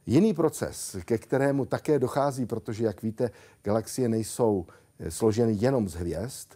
Jiný 0.06 0.34
proces, 0.34 0.98
ke 1.06 1.18
kterému 1.18 1.66
také 1.66 2.00
dochází, 2.00 2.46
protože, 2.46 2.86
jak 2.86 3.04
víte, 3.04 3.32
galaxie 3.64 4.10
nejsou 4.10 4.66
eh, 5.00 5.12
složeny 5.12 5.56
jenom 5.60 5.90
z 5.90 5.94
hvězd, 5.94 6.48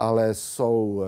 ale 0.00 0.34
jsou, 0.34 1.04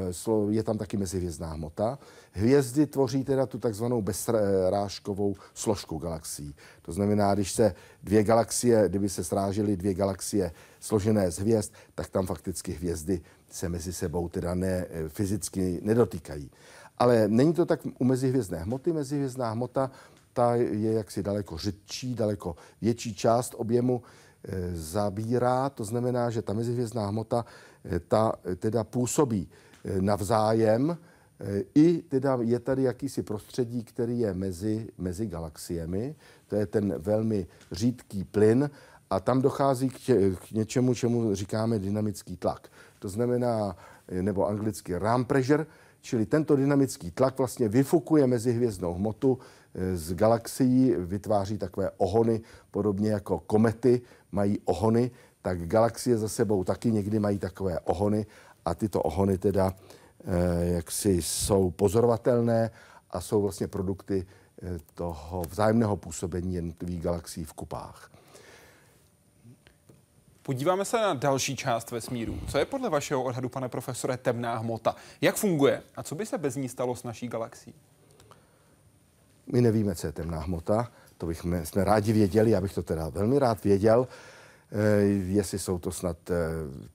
eh, 0.49 0.53
je 0.55 0.63
tam 0.63 0.79
taky 0.79 0.97
mezihvězdná 0.97 1.53
hmota. 1.53 1.99
Hvězdy 2.33 2.87
tvoří 2.87 3.25
teda 3.25 3.47
tu 3.47 3.59
takzvanou 3.59 4.03
bezrážkovou 4.03 5.35
složku 5.55 5.99
galaxií. 5.99 6.55
To 6.83 6.93
znamená, 6.93 7.35
když 7.35 7.53
se 7.53 7.75
dvě 8.03 8.25
galaxie, 8.25 8.89
kdyby 8.89 9.09
se 9.09 9.25
srážely 9.25 9.77
dvě 9.77 9.95
galaxie 9.95 10.53
složené 10.81 11.31
z 11.31 11.39
hvězd, 11.39 11.73
tak 11.95 12.09
tam 12.09 12.27
fakticky 12.27 12.73
hvězdy 12.73 13.21
se 13.51 13.69
mezi 13.69 13.93
sebou 13.93 14.29
teda 14.29 14.55
ne, 14.55 14.87
eh, 14.91 15.09
fyzicky 15.09 15.81
nedotýkají. 15.83 16.51
Ale 16.99 17.29
není 17.29 17.53
to 17.53 17.67
tak 17.67 17.81
u 17.99 18.05
mezihvězdné 18.05 18.59
hmoty. 18.59 18.93
Mezihvězdná 18.93 19.51
hmota 19.51 19.91
ta 20.33 20.55
je 20.55 20.93
jaksi 20.93 21.23
daleko 21.23 21.59
řidčí, 21.59 22.15
daleko 22.15 22.57
větší 22.81 23.15
část 23.15 23.55
objemu 23.59 24.03
e, 24.45 24.77
zabírá. 24.77 25.71
To 25.71 25.85
znamená, 25.85 26.31
že 26.31 26.43
ta 26.43 26.53
mezihvězdná 26.53 27.07
hmota 27.07 27.45
ta 28.09 28.33
teda 28.57 28.85
působí 28.85 29.49
e, 29.85 30.03
navzájem, 30.03 30.99
i 31.75 32.03
teda 32.03 32.39
je 32.41 32.59
tady 32.59 32.83
jakýsi 32.83 33.23
prostředí, 33.23 33.85
který 33.85 34.19
je 34.19 34.35
mezi, 34.35 34.89
mezi 34.99 35.27
galaxiemi. 35.27 36.15
To 36.47 36.57
je 36.57 36.67
ten 36.67 36.95
velmi 36.99 37.47
řídký 37.73 38.25
plyn 38.25 38.71
a 39.11 39.21
tam 39.21 39.43
dochází 39.43 39.89
k, 39.89 39.99
tě, 39.99 40.31
k 40.49 40.51
něčemu, 40.51 40.95
čemu 40.95 41.35
říkáme 41.35 41.79
dynamický 41.79 42.37
tlak. 42.37 42.69
To 42.99 43.09
znamená, 43.09 43.77
nebo 44.11 44.49
anglicky 44.49 44.99
ram 44.99 45.25
pressure, 45.25 45.67
čili 46.01 46.27
tento 46.27 46.57
dynamický 46.57 47.11
tlak 47.11 47.39
vlastně 47.39 47.69
vyfukuje 47.69 48.27
mezihvězdnou 48.27 48.95
hmotu 48.95 49.39
eh, 49.75 49.97
z 49.97 50.15
galaxií, 50.15 50.95
vytváří 50.99 51.59
takové 51.59 51.91
ohony, 51.97 52.41
podobně 52.71 53.11
jako 53.11 53.39
komety 53.39 54.01
mají 54.33 54.59
ohony, 54.65 55.11
tak 55.43 55.67
galaxie 55.67 56.19
za 56.19 56.29
sebou 56.29 56.65
taky 56.65 56.93
někdy 56.93 57.19
mají 57.19 57.39
takové 57.39 57.81
ohony 57.81 58.27
a 58.65 58.75
tyto 58.75 59.03
ohony 59.03 59.39
teda 59.39 59.75
Eh, 60.25 60.67
jaksi 60.67 61.23
jsou 61.23 61.71
pozorovatelné 61.71 62.71
a 63.11 63.21
jsou 63.21 63.43
vlastně 63.43 63.69
produkty 63.69 64.27
eh, 64.63 64.79
toho 64.95 65.43
vzájemného 65.49 65.97
působení 65.97 66.55
jednotlivých 66.55 67.03
galaxií 67.03 67.45
v 67.45 67.53
kupách. 67.53 68.11
Podíváme 70.43 70.85
se 70.85 70.97
na 70.97 71.15
další 71.15 71.57
část 71.57 71.91
vesmíru. 71.91 72.39
Co 72.49 72.59
je 72.59 72.65
podle 72.65 72.91
vašeho 72.91 73.23
odhadu, 73.23 73.49
pane 73.49 73.69
profesore, 73.69 74.17
temná 74.17 74.57
hmota? 74.57 74.97
Jak 75.21 75.37
funguje 75.37 75.83
a 75.97 76.03
co 76.03 76.15
by 76.15 76.27
se 76.27 76.39
bez 76.39 76.57
ní 76.57 76.69
stalo 76.69 76.97
s 76.97 77.03
naší 77.03 77.29
galaxií? 77.29 77.75
My 79.53 79.61
nevíme, 79.61 79.95
co 79.95 80.07
je 80.07 80.13
temná 80.13 80.41
hmota. 80.41 80.93
To 81.19 81.27
bychom 81.27 81.67
jsme 81.67 81.85
rádi 81.85 82.13
věděli, 82.13 82.51
já 82.51 82.61
bych 82.61 82.75
to 82.75 82.83
teda 82.83 83.09
velmi 83.09 83.39
rád 83.39 83.65
věděl. 83.65 84.09
Eh, 84.75 85.03
jestli 85.27 85.59
jsou 85.59 85.79
to 85.79 85.93
snad 85.93 86.31
eh, 86.31 86.35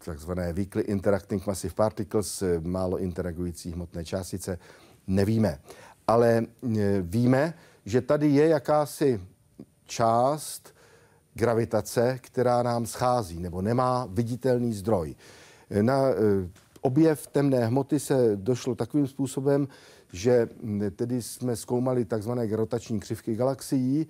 takzvané 0.06 0.54
weakly 0.54 0.84
interacting 0.84 1.48
massive 1.48 1.74
particles, 1.74 2.42
eh, 2.42 2.60
málo 2.60 2.98
interagující 2.98 3.72
hmotné 3.72 4.06
částice, 4.06 4.60
nevíme. 5.08 5.60
Ale 6.08 6.46
víme, 7.02 7.54
že 7.86 8.02
tady 8.02 8.28
je 8.28 8.48
jakási 8.48 9.22
část 9.86 10.76
gravitace, 11.34 12.20
která 12.22 12.64
nám 12.64 12.86
schází 12.86 13.40
nebo 13.40 13.62
nemá 13.62 14.08
viditelný 14.10 14.74
zdroj. 14.74 15.16
Na 15.82 16.02
objev 16.82 17.28
temné 17.28 17.66
hmoty 17.66 18.00
se 18.00 18.36
došlo 18.36 18.76
takovým 18.76 19.08
způsobem, 19.08 19.68
že 20.14 20.48
hm, 20.64 20.82
tedy 20.96 21.22
jsme 21.22 21.56
zkoumali 21.56 22.06
takzvané 22.06 22.48
rotační 22.56 23.00
křivky 23.00 23.36
galaxií 23.36 24.08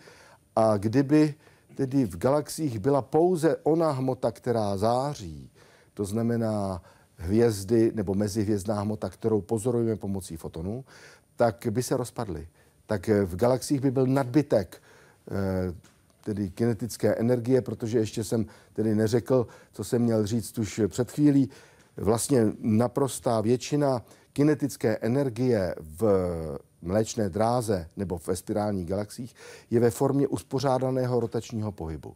a 0.55 0.78
kdyby 0.78 1.36
tedy 1.78 2.05
v 2.05 2.17
galaxiích 2.17 2.80
byla 2.80 3.01
pouze 3.01 3.55
ona 3.63 3.91
hmota, 3.91 4.32
která 4.32 4.78
září, 4.78 5.49
to 5.93 6.05
znamená 6.05 6.82
hvězdy 7.15 7.91
nebo 7.95 8.13
mezihvězdná 8.13 8.82
hmota, 8.82 9.09
kterou 9.09 9.41
pozorujeme 9.41 9.95
pomocí 9.95 10.38
fotonů, 10.38 10.86
tak 11.36 11.67
by 11.69 11.84
se 11.84 11.97
rozpadly. 11.97 12.47
Tak 12.86 13.07
v 13.07 13.36
galaxiích 13.36 13.82
by 13.82 13.91
byl 13.91 14.07
nadbytek 14.07 14.82
eh, 14.82 15.73
tedy 16.23 16.49
kinetické 16.49 17.15
energie, 17.15 17.61
protože 17.61 17.99
ještě 17.99 18.23
jsem 18.23 18.45
tedy 18.73 18.95
neřekl, 18.95 19.47
co 19.73 19.84
jsem 19.84 20.01
měl 20.01 20.25
říct 20.25 20.57
už 20.57 20.82
před 20.88 21.11
chvílí. 21.11 21.49
Vlastně 21.97 22.45
naprostá 22.59 23.41
většina 23.41 24.01
kinetické 24.34 24.97
energie 24.97 25.75
v 25.80 26.03
mléčné 26.82 27.30
dráze 27.30 27.89
nebo 27.97 28.19
ve 28.28 28.36
spirálních 28.36 28.86
galaxiích 28.86 29.36
je 29.69 29.80
ve 29.80 29.91
formě 29.91 30.28
uspořádaného 30.28 31.19
rotačního 31.19 31.71
pohybu. 31.71 32.15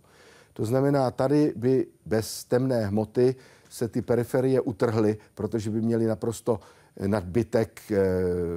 To 0.53 0.66
znamená, 0.66 1.12
tady 1.12 1.53
by 1.55 1.88
bez 2.05 2.43
temné 2.43 2.86
hmoty 2.86 3.36
se 3.70 3.88
ty 3.88 4.01
periferie 4.01 4.62
utrhly, 4.62 5.18
protože 5.36 5.70
by 5.70 5.82
měly 5.82 6.05
naprosto 6.05 6.59
nadbytek 7.07 7.91
e, 7.91 7.95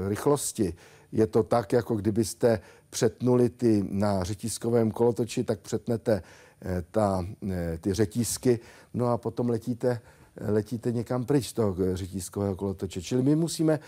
rychlosti. 0.08 0.74
Je 1.12 1.26
to 1.26 1.42
tak, 1.42 1.72
jako 1.72 1.96
kdybyste 1.96 2.60
přetnuli 2.90 3.48
ty 3.48 3.84
na 3.90 4.24
řetízkovém 4.24 4.90
kolotoči, 4.90 5.44
tak 5.44 5.60
přetnete 5.60 6.12
e, 6.12 6.82
ta, 6.90 7.26
e, 7.50 7.78
ty 7.78 7.94
řetízky, 7.94 8.60
no 8.94 9.06
a 9.06 9.18
potom 9.18 9.48
letíte 9.48 10.00
letíte 10.40 10.92
někam 10.92 11.24
pryč 11.24 11.48
z 11.48 11.52
toho 11.52 11.76
řetízkového 11.94 12.56
kolotoče. 12.56 13.02
Čili 13.02 13.22
my 13.22 13.36
musíme 13.36 13.78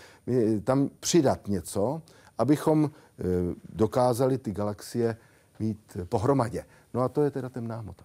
tam 0.63 0.89
přidat 0.99 1.47
něco, 1.47 2.01
abychom 2.37 2.91
eh, 2.91 3.23
dokázali 3.69 4.37
ty 4.37 4.51
galaxie 4.51 5.17
mít 5.59 5.97
pohromadě. 6.09 6.65
No 6.93 7.01
a 7.01 7.09
to 7.09 7.23
je 7.23 7.31
teda 7.31 7.49
temná 7.49 7.75
hmota. 7.75 8.03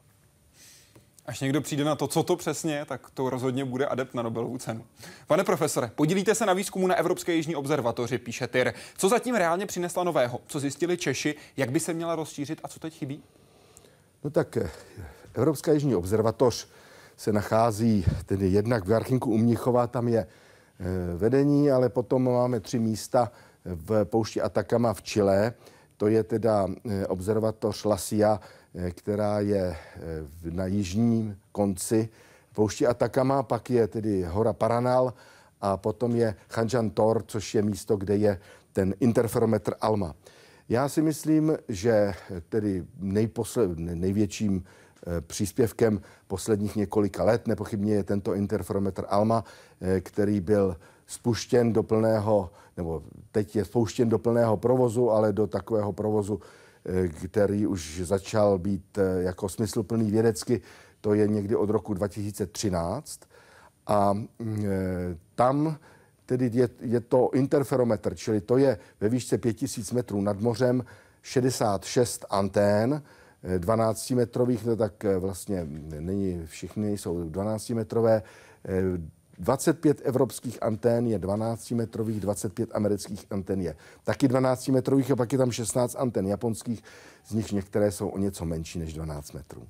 Až 1.26 1.40
někdo 1.40 1.60
přijde 1.60 1.84
na 1.84 1.96
to, 1.96 2.08
co 2.08 2.22
to 2.22 2.36
přesně, 2.36 2.84
tak 2.84 3.10
to 3.10 3.30
rozhodně 3.30 3.64
bude 3.64 3.86
adept 3.86 4.14
na 4.14 4.22
Nobelovu 4.22 4.58
cenu. 4.58 4.84
Pane 5.26 5.44
profesore, 5.44 5.90
podílíte 5.94 6.34
se 6.34 6.46
na 6.46 6.52
výzkumu 6.52 6.86
na 6.86 6.94
Evropské 6.94 7.34
jižní 7.34 7.56
observatoři, 7.56 8.18
píše 8.18 8.46
TIR. 8.46 8.74
Co 8.98 9.08
zatím 9.08 9.34
reálně 9.34 9.66
přinesla 9.66 10.04
nového? 10.04 10.40
Co 10.46 10.60
zjistili 10.60 10.96
Češi? 10.96 11.34
Jak 11.56 11.70
by 11.70 11.80
se 11.80 11.92
měla 11.92 12.16
rozšířit 12.16 12.60
a 12.64 12.68
co 12.68 12.80
teď 12.80 12.98
chybí? 12.98 13.22
No 14.24 14.30
tak 14.30 14.56
eh, 14.56 14.70
Evropská 15.34 15.72
jižní 15.72 15.94
observatoř 15.94 16.68
se 17.16 17.32
nachází 17.32 18.04
tedy 18.26 18.48
jednak 18.48 18.84
v 18.84 18.88
Garchinku 18.88 19.30
u 19.30 19.38
Mnichova, 19.38 19.86
tam 19.86 20.08
je 20.08 20.26
vedení, 21.16 21.70
ale 21.70 21.88
potom 21.88 22.24
máme 22.24 22.60
tři 22.60 22.78
místa 22.78 23.32
v 23.64 24.04
poušti 24.04 24.40
Atakama 24.40 24.94
v 24.94 25.02
Chile. 25.02 25.52
To 25.96 26.06
je 26.06 26.22
teda 26.24 26.66
observatoř 27.08 27.84
Lasia, 27.84 28.40
která 28.90 29.40
je 29.40 29.76
na 30.50 30.66
jižním 30.66 31.38
konci 31.52 32.08
poušti 32.54 32.86
Atakama, 32.86 33.42
pak 33.42 33.70
je 33.70 33.88
tedy 33.88 34.22
hora 34.22 34.52
Paranal 34.52 35.14
a 35.60 35.76
potom 35.76 36.16
je 36.16 36.34
Hanjan 36.50 36.90
Tor, 36.90 37.24
což 37.26 37.54
je 37.54 37.62
místo, 37.62 37.96
kde 37.96 38.16
je 38.16 38.40
ten 38.72 38.94
interferometr 39.00 39.74
ALMA. 39.80 40.14
Já 40.68 40.88
si 40.88 41.02
myslím, 41.02 41.58
že 41.68 42.14
tedy 42.48 42.84
nejposled, 42.98 43.78
největším 43.78 44.64
eh, 44.64 44.81
příspěvkem 45.20 46.00
posledních 46.26 46.76
několika 46.76 47.24
let. 47.24 47.46
Nepochybně 47.46 47.94
je 47.94 48.04
tento 48.04 48.34
interferometr 48.34 49.04
ALMA, 49.08 49.44
eh, 49.80 50.00
který 50.00 50.40
byl 50.40 50.76
spuštěn 51.06 51.72
do 51.72 51.82
plného, 51.82 52.50
nebo 52.76 53.02
teď 53.32 53.56
je 53.56 53.64
spouštěn 53.64 54.08
do 54.08 54.18
plného 54.18 54.56
provozu, 54.56 55.10
ale 55.10 55.32
do 55.32 55.46
takového 55.46 55.92
provozu, 55.92 56.40
eh, 56.86 57.08
který 57.08 57.66
už 57.66 58.00
začal 58.04 58.58
být 58.58 58.98
jako 59.18 59.48
smysluplný 59.48 60.10
vědecky, 60.10 60.60
to 61.00 61.14
je 61.14 61.28
někdy 61.28 61.56
od 61.56 61.70
roku 61.70 61.94
2013. 61.94 63.20
A 63.86 64.12
mm, 64.12 64.66
tam 65.34 65.76
tedy 66.26 66.50
je, 66.52 66.68
je 66.80 67.00
to 67.00 67.30
interferometr, 67.34 68.14
čili 68.14 68.40
to 68.40 68.56
je 68.56 68.78
ve 69.00 69.08
výšce 69.08 69.38
5000 69.38 69.92
metrů 69.92 70.20
nad 70.20 70.40
mořem 70.40 70.84
66 71.22 72.24
antén, 72.30 73.02
12 73.58 74.10
eh, 74.10 74.14
metrových, 74.14 74.64
no 74.64 74.76
tak 74.76 75.04
eh, 75.04 75.18
vlastně 75.18 75.66
není 76.00 76.42
všechny, 76.46 76.98
jsou 76.98 77.28
12 77.28 77.70
metrové. 77.70 78.22
25 79.38 80.00
eh, 80.00 80.04
evropských 80.04 80.62
antén 80.62 81.06
je 81.06 81.18
12 81.18 81.70
metrových, 81.70 82.20
25 82.20 82.70
amerických 82.74 83.26
antén 83.30 83.60
je 83.60 83.76
taky 84.04 84.28
12 84.28 84.68
metrových 84.68 85.10
a 85.10 85.16
pak 85.16 85.32
je 85.32 85.38
tam 85.38 85.52
16 85.52 85.96
antén 85.98 86.26
japonských, 86.26 86.82
z 87.26 87.34
nich 87.34 87.52
některé 87.52 87.92
jsou 87.92 88.08
o 88.08 88.18
něco 88.18 88.44
menší 88.44 88.78
než 88.78 88.92
12 88.92 89.32
metrů. 89.32 89.62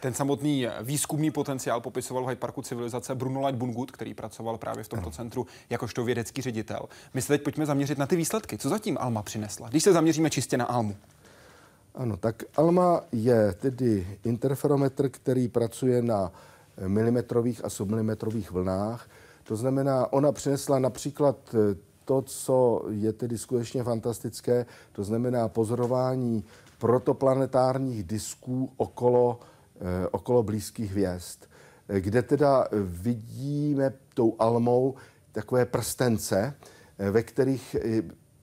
Ten 0.00 0.14
samotný 0.14 0.66
výzkumný 0.82 1.30
potenciál 1.30 1.80
popisoval 1.80 2.24
v 2.24 2.28
Hyde 2.28 2.40
Parku 2.40 2.62
civilizace 2.62 3.14
Bruno 3.14 3.46
Light 3.46 3.58
Bungut, 3.58 3.90
který 3.90 4.14
pracoval 4.14 4.58
právě 4.58 4.84
v 4.84 4.88
tomto 4.88 5.10
centru 5.10 5.46
jakožto 5.70 6.04
vědecký 6.04 6.42
ředitel. 6.42 6.80
My 7.14 7.22
se 7.22 7.28
teď 7.28 7.42
pojďme 7.42 7.66
zaměřit 7.66 7.98
na 7.98 8.06
ty 8.06 8.16
výsledky. 8.16 8.58
Co 8.58 8.68
zatím 8.68 8.98
Alma 9.00 9.22
přinesla? 9.22 9.68
Když 9.68 9.82
se 9.82 9.92
zaměříme 9.92 10.30
čistě 10.30 10.56
na 10.56 10.64
Almu. 10.64 10.96
Ano, 11.96 12.16
tak 12.16 12.44
Alma 12.56 13.00
je 13.12 13.52
tedy 13.52 14.18
interferometr, 14.24 15.08
který 15.08 15.48
pracuje 15.48 16.02
na 16.02 16.32
milimetrových 16.86 17.64
a 17.64 17.68
submilimetrových 17.68 18.50
vlnách. 18.50 19.08
To 19.44 19.56
znamená, 19.56 20.12
ona 20.12 20.32
přinesla 20.32 20.78
například 20.78 21.54
eh, 21.54 21.76
to, 22.04 22.22
co 22.22 22.84
je 22.88 23.12
tedy 23.12 23.38
skutečně 23.38 23.84
fantastické, 23.84 24.66
to 24.92 25.04
znamená 25.04 25.48
pozorování 25.48 26.44
protoplanetárních 26.78 28.02
disků 28.04 28.70
okolo 28.76 29.40
Eh, 29.80 30.08
okolo 30.10 30.42
blízkých 30.42 30.90
hvězd, 30.90 31.38
eh, 31.88 32.00
kde 32.00 32.22
teda 32.22 32.68
vidíme 32.84 33.92
tou 34.14 34.36
almou 34.38 34.94
takové 35.32 35.66
prstence, 35.66 36.54
eh, 36.98 37.10
ve 37.10 37.22
kterých 37.22 37.76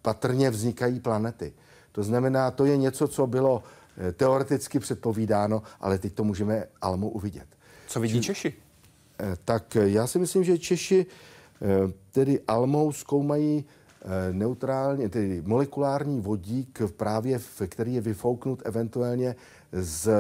patrně 0.01 0.49
vznikají 0.49 0.99
planety. 0.99 1.53
To 1.93 2.03
znamená, 2.03 2.51
to 2.51 2.65
je 2.65 2.77
něco, 2.77 3.07
co 3.07 3.27
bylo 3.27 3.63
teoreticky 4.13 4.79
předpovídáno, 4.79 5.61
ale 5.79 5.97
teď 5.97 6.13
to 6.13 6.23
můžeme 6.23 6.63
almou 6.81 7.09
uvidět. 7.09 7.47
Co 7.87 7.99
vidí 7.99 8.21
Češi? 8.21 8.53
Tak 9.45 9.75
já 9.75 10.07
si 10.07 10.19
myslím, 10.19 10.43
že 10.43 10.57
Češi 10.57 11.05
tedy 12.11 12.39
almou 12.47 12.91
zkoumají 12.91 13.65
neutrálně, 14.31 15.09
tedy 15.09 15.41
molekulární 15.45 16.21
vodík 16.21 16.81
právě, 16.97 17.39
v, 17.39 17.61
který 17.67 17.93
je 17.93 18.01
vyfouknut 18.01 18.61
eventuálně 18.65 19.35
z 19.71 20.11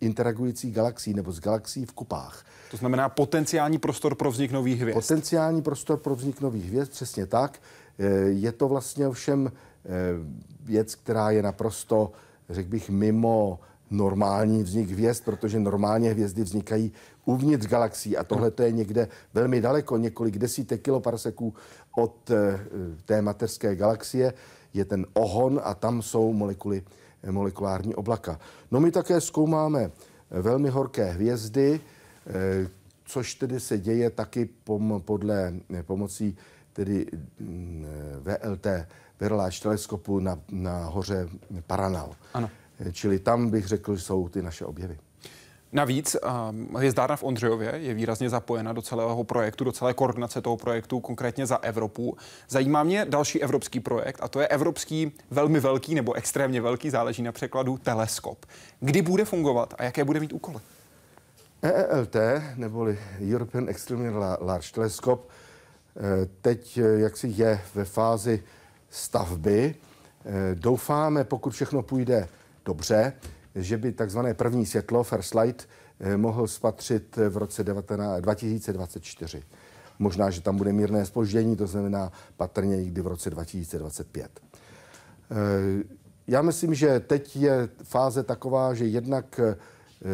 interagujících 0.00 0.74
galaxií 0.74 1.14
nebo 1.14 1.32
z 1.32 1.40
galaxií 1.40 1.86
v 1.86 1.92
kupách. 1.92 2.46
To 2.70 2.76
znamená 2.76 3.08
potenciální 3.08 3.78
prostor 3.78 4.14
pro 4.14 4.30
vznik 4.30 4.52
nových 4.52 4.80
hvězd. 4.80 4.94
Potenciální 4.94 5.62
prostor 5.62 5.98
pro 5.98 6.14
vznik 6.14 6.40
nových 6.40 6.64
hvězd, 6.64 6.90
přesně 6.90 7.26
tak. 7.26 7.60
Eh, 7.98 8.04
je 8.28 8.52
to 8.52 8.68
vlastně 8.68 9.08
ovšem 9.08 9.52
eh, 9.54 9.60
věc, 10.64 10.94
která 10.94 11.30
je 11.30 11.42
naprosto, 11.42 12.12
řekl 12.50 12.68
bych, 12.68 12.90
mimo 12.90 13.60
normální 13.90 14.62
vznik 14.62 14.90
hvězd, 14.90 15.24
protože 15.24 15.60
normálně 15.60 16.10
hvězdy 16.10 16.42
vznikají 16.42 16.92
uvnitř 17.24 17.66
galaxií 17.66 18.16
a 18.16 18.24
tohle 18.24 18.50
to 18.50 18.62
je 18.62 18.72
někde 18.72 19.08
velmi 19.34 19.60
daleko, 19.60 19.96
několik 19.96 20.38
desítek 20.38 20.82
kiloparseků 20.82 21.54
od 21.96 22.30
eh, 22.30 22.60
té 23.04 23.22
mateřské 23.22 23.76
galaxie 23.76 24.32
je 24.74 24.84
ten 24.84 25.06
ohon 25.14 25.60
a 25.64 25.74
tam 25.74 26.02
jsou 26.02 26.32
molekuly 26.32 26.82
molekulární 27.30 27.94
oblaka. 27.94 28.40
No 28.70 28.80
my 28.80 28.90
také 28.90 29.20
zkoumáme 29.20 29.90
velmi 30.30 30.68
horké 30.68 31.10
hvězdy, 31.10 31.80
eh, 32.26 32.68
což 33.04 33.34
tedy 33.34 33.60
se 33.60 33.78
děje 33.78 34.10
taky 34.10 34.48
pom, 34.64 35.02
podle 35.04 35.54
eh, 35.74 35.82
pomocí 35.82 36.36
tedy 36.72 37.06
mm, 37.40 37.86
VLT, 38.20 38.66
Verláč 39.22 39.60
teleskopu 39.60 40.20
na, 40.20 40.38
na 40.50 40.84
hoře 40.84 41.28
Paranal. 41.66 42.10
Ano. 42.34 42.50
Eh, 42.80 42.92
čili 42.92 43.18
tam 43.18 43.50
bych 43.50 43.66
řekl, 43.66 43.96
že 43.96 44.02
jsou 44.02 44.28
ty 44.28 44.42
naše 44.42 44.64
objevy. 44.64 44.98
Navíc 45.72 46.16
hvězdárna 46.76 47.16
v 47.16 47.22
Ondřejově 47.22 47.72
je 47.76 47.94
výrazně 47.94 48.30
zapojena 48.30 48.72
do 48.72 48.82
celého 48.82 49.24
projektu, 49.24 49.64
do 49.64 49.72
celé 49.72 49.94
koordinace 49.94 50.40
toho 50.40 50.56
projektu, 50.56 51.00
konkrétně 51.00 51.46
za 51.46 51.56
Evropu. 51.56 52.16
Zajímá 52.48 52.82
mě 52.82 53.06
další 53.08 53.42
evropský 53.42 53.80
projekt 53.80 54.18
a 54.22 54.28
to 54.28 54.40
je 54.40 54.48
evropský 54.48 55.12
velmi 55.30 55.60
velký 55.60 55.94
nebo 55.94 56.12
extrémně 56.12 56.60
velký, 56.60 56.90
záleží 56.90 57.22
na 57.22 57.32
překladu, 57.32 57.78
teleskop. 57.78 58.46
Kdy 58.80 59.02
bude 59.02 59.24
fungovat 59.24 59.74
a 59.78 59.84
jaké 59.84 60.04
bude 60.04 60.20
mít 60.20 60.32
úkoly? 60.32 60.58
EELT, 61.62 62.16
neboli 62.56 62.98
European 63.20 63.68
Extremely 63.68 64.14
Large 64.40 64.72
Telescope, 64.74 65.32
eh, 65.96 66.28
teď 66.40 66.78
eh, 66.78 67.00
jaksi 67.00 67.32
je 67.36 67.60
ve 67.74 67.84
fázi 67.84 68.42
stavby. 68.92 69.74
Eh, 70.24 70.54
doufáme, 70.54 71.24
pokud 71.24 71.50
všechno 71.50 71.82
půjde 71.82 72.28
dobře, 72.64 73.12
že 73.54 73.78
by 73.78 73.92
takzvané 73.92 74.34
první 74.34 74.66
světlo, 74.66 75.02
first 75.02 75.34
light, 75.34 75.68
eh, 76.00 76.16
mohl 76.16 76.46
spatřit 76.46 77.16
v 77.28 77.36
roce 77.36 77.64
19, 77.64 78.20
2024. 78.20 79.42
Možná, 79.98 80.30
že 80.30 80.40
tam 80.40 80.56
bude 80.56 80.72
mírné 80.72 81.06
spoždění, 81.06 81.56
to 81.56 81.66
znamená 81.66 82.12
patrně 82.36 82.76
někdy 82.76 83.00
v 83.00 83.06
roce 83.06 83.30
2025. 83.30 84.40
Eh, 85.30 85.84
já 86.26 86.42
myslím, 86.42 86.74
že 86.74 87.00
teď 87.00 87.36
je 87.36 87.68
fáze 87.82 88.22
taková, 88.22 88.74
že 88.74 88.86
jednak 88.86 89.40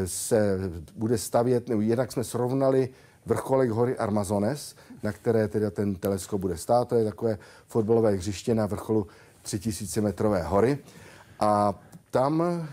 se 0.04 0.58
bude 0.96 1.18
stavět, 1.18 1.70
jednak 1.80 2.12
jsme 2.12 2.24
srovnali 2.24 2.88
vrcholek 3.26 3.70
hory 3.70 3.96
Armazones, 3.96 4.74
na 5.02 5.12
které 5.12 5.48
teda 5.48 5.70
ten 5.70 5.94
teleskop 5.94 6.40
bude 6.40 6.56
stát. 6.56 6.88
To 6.88 6.94
je 6.94 7.04
takové 7.04 7.38
fotbalové 7.66 8.10
hřiště 8.10 8.54
na 8.54 8.66
vrcholu 8.66 9.06
3000 9.42 10.00
metrové 10.00 10.42
hory. 10.42 10.78
A 11.40 11.74
tam 12.10 12.42
eh, 12.42 12.66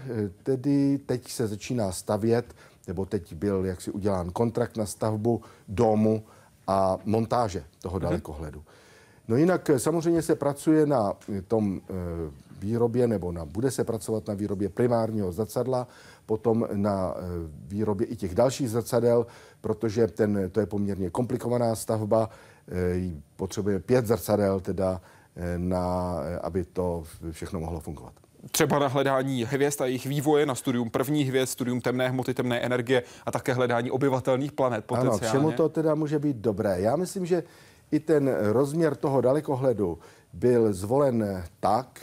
tedy 0.44 1.00
teď 1.06 1.32
se 1.32 1.48
začíná 1.48 1.92
stavět, 1.92 2.46
nebo 2.88 3.06
teď 3.06 3.34
byl 3.34 3.66
jaksi 3.66 3.92
udělán 3.92 4.30
kontrakt 4.32 4.78
na 4.78 4.86
stavbu 4.86 5.42
domu 5.68 6.24
a 6.68 6.98
montáže 7.06 7.64
toho 7.82 7.96
mhm. 7.96 8.04
dalekohledu. 8.04 8.64
No 9.28 9.36
jinak 9.36 9.70
eh, 9.70 9.80
samozřejmě 9.80 10.22
se 10.22 10.36
pracuje 10.36 10.86
na 10.86 11.14
tom 11.48 11.82
eh, 11.90 11.94
výrobě, 12.60 13.08
nebo 13.08 13.32
na, 13.32 13.46
bude 13.46 13.72
se 13.72 13.84
pracovat 13.84 14.28
na 14.28 14.34
výrobě 14.34 14.70
primárního 14.70 15.32
zrcadla, 15.32 15.88
potom 16.26 16.68
na 16.74 17.16
výrobě 17.68 18.08
i 18.08 18.16
těch 18.16 18.36
dalších 18.36 18.70
zrcadel, 18.70 19.26
protože 19.66 20.08
ten, 20.08 20.50
to 20.52 20.60
je 20.60 20.66
poměrně 20.66 21.10
komplikovaná 21.10 21.76
stavba, 21.76 22.30
potřebuje 23.36 23.80
pět 23.80 24.06
zrcadel, 24.06 24.60
teda 24.60 25.02
na, 25.58 26.16
aby 26.42 26.66
to 26.66 27.04
všechno 27.32 27.60
mohlo 27.60 27.80
fungovat 27.80 28.14
třeba 28.52 28.80
na 28.80 28.88
hledání 28.88 29.46
hvězd 29.46 29.82
a 29.82 29.86
jejich 29.86 30.06
vývoje, 30.06 30.46
na 30.46 30.56
studium 30.56 30.90
prvních 30.90 31.28
hvězd, 31.28 31.52
studium 31.52 31.82
temné 31.82 32.10
hmoty, 32.10 32.34
temné 32.34 32.60
energie 32.60 33.04
a 33.26 33.32
také 33.32 33.54
hledání 33.54 33.92
obyvatelných 33.92 34.52
planet 34.52 34.86
potenciálně. 34.86 35.30
Ano, 35.30 35.32
čemu 35.32 35.52
to 35.52 35.70
teda 35.70 35.96
může 35.96 36.20
být 36.20 36.38
dobré? 36.38 36.82
Já 36.82 36.96
myslím, 36.96 37.26
že 37.26 37.44
i 37.92 38.00
ten 38.00 38.36
rozměr 38.40 38.96
toho 38.96 39.22
dalekohledu 39.22 40.00
byl 40.34 40.74
zvolen 40.74 41.44
tak, 41.60 42.00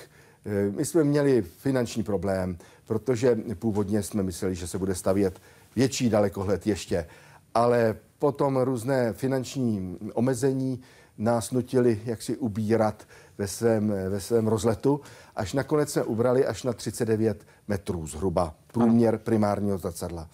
eh, 0.46 0.70
my 0.70 0.84
jsme 0.84 1.04
měli 1.04 1.42
finanční 1.42 2.02
problém, 2.02 2.58
protože 2.86 3.38
původně 3.58 4.02
jsme 4.02 4.22
mysleli, 4.22 4.54
že 4.54 4.66
se 4.66 4.78
bude 4.78 4.94
stavět 4.94 5.40
větší 5.76 6.10
dalekohled 6.10 6.66
ještě, 6.66 7.06
ale 7.54 7.96
potom 8.18 8.56
různé 8.56 9.12
finanční 9.12 9.98
omezení 10.14 10.80
nás 11.18 11.50
nutili 11.50 12.00
jaksi 12.04 12.36
ubírat 12.36 13.06
ve 13.38 13.48
svém, 13.48 13.88
ve 14.08 14.20
svém 14.20 14.46
rozletu, 14.48 15.00
až 15.36 15.52
nakonec 15.52 15.92
jsme 15.92 16.02
ubrali 16.02 16.46
až 16.46 16.62
na 16.62 16.72
39 16.72 17.46
metrů 17.68 18.06
zhruba, 18.06 18.54
průměr 18.72 19.18
primárního 19.18 19.78
zrcadla. 19.78 20.28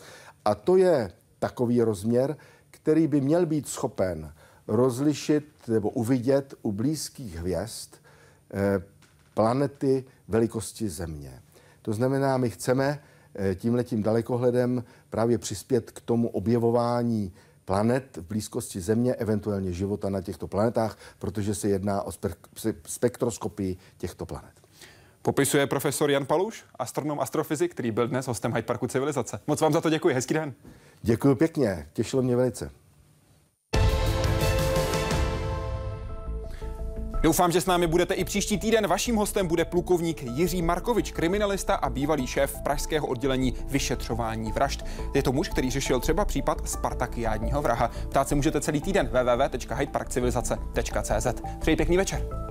A 0.44 0.54
to 0.54 0.76
je 0.76 1.12
takový 1.38 1.82
rozměr, 1.82 2.36
který 2.70 3.06
by 3.06 3.20
měl 3.20 3.46
být 3.46 3.68
schopen 3.68 4.32
rozlišit 4.68 5.68
nebo 5.68 5.90
uvidět 5.90 6.54
u 6.62 6.72
blízkých 6.72 7.36
hvězd 7.36 7.94
eh, 7.94 8.82
planety 9.34 10.04
velikosti 10.28 10.88
Země. 10.88 11.42
To 11.82 11.92
znamená, 11.92 12.36
my 12.36 12.50
chceme 12.50 13.00
tímhletím 13.54 14.02
dalekohledem 14.02 14.84
právě 15.10 15.38
přispět 15.38 15.90
k 15.90 16.00
tomu 16.00 16.28
objevování 16.28 17.32
planet 17.64 18.16
v 18.16 18.22
blízkosti 18.22 18.80
Země, 18.80 19.14
eventuálně 19.14 19.72
života 19.72 20.08
na 20.08 20.20
těchto 20.20 20.48
planetách, 20.48 20.98
protože 21.18 21.54
se 21.54 21.68
jedná 21.68 22.02
o 22.02 22.12
spektroskopii 22.86 23.76
těchto 23.98 24.26
planet. 24.26 24.52
Popisuje 25.22 25.66
profesor 25.66 26.10
Jan 26.10 26.26
Paluš, 26.26 26.64
astronom, 26.78 27.20
astrofyzik, 27.20 27.72
který 27.72 27.90
byl 27.90 28.08
dnes 28.08 28.26
hostem 28.26 28.52
Hyde 28.52 28.66
Parku 28.66 28.86
Civilizace. 28.86 29.40
Moc 29.46 29.60
vám 29.60 29.72
za 29.72 29.80
to 29.80 29.90
děkuji, 29.90 30.14
hezký 30.14 30.34
den. 30.34 30.54
Děkuji 31.02 31.34
pěkně, 31.34 31.88
těšilo 31.92 32.22
mě 32.22 32.36
velice. 32.36 32.70
Doufám, 37.22 37.52
že 37.52 37.60
s 37.60 37.66
námi 37.66 37.86
budete 37.86 38.14
i 38.14 38.24
příští 38.24 38.58
týden. 38.58 38.86
Vaším 38.86 39.16
hostem 39.16 39.46
bude 39.46 39.64
plukovník 39.64 40.22
Jiří 40.22 40.62
Markovič, 40.62 41.12
kriminalista 41.12 41.74
a 41.74 41.90
bývalý 41.90 42.26
šéf 42.26 42.60
pražského 42.62 43.06
oddělení 43.06 43.54
vyšetřování 43.68 44.52
vražd. 44.52 44.84
Je 45.14 45.22
to 45.22 45.32
muž, 45.32 45.48
který 45.48 45.70
řešil 45.70 46.00
třeba 46.00 46.24
případ 46.24 46.68
Spartakiádního 46.68 47.62
vraha. 47.62 47.90
Ptát 48.08 48.28
se 48.28 48.34
můžete 48.34 48.60
celý 48.60 48.80
týden 48.80 49.06
www.hydeparkcivilizace.cz. 49.06 51.26
Přeji 51.60 51.76
pěkný 51.76 51.96
večer. 51.96 52.48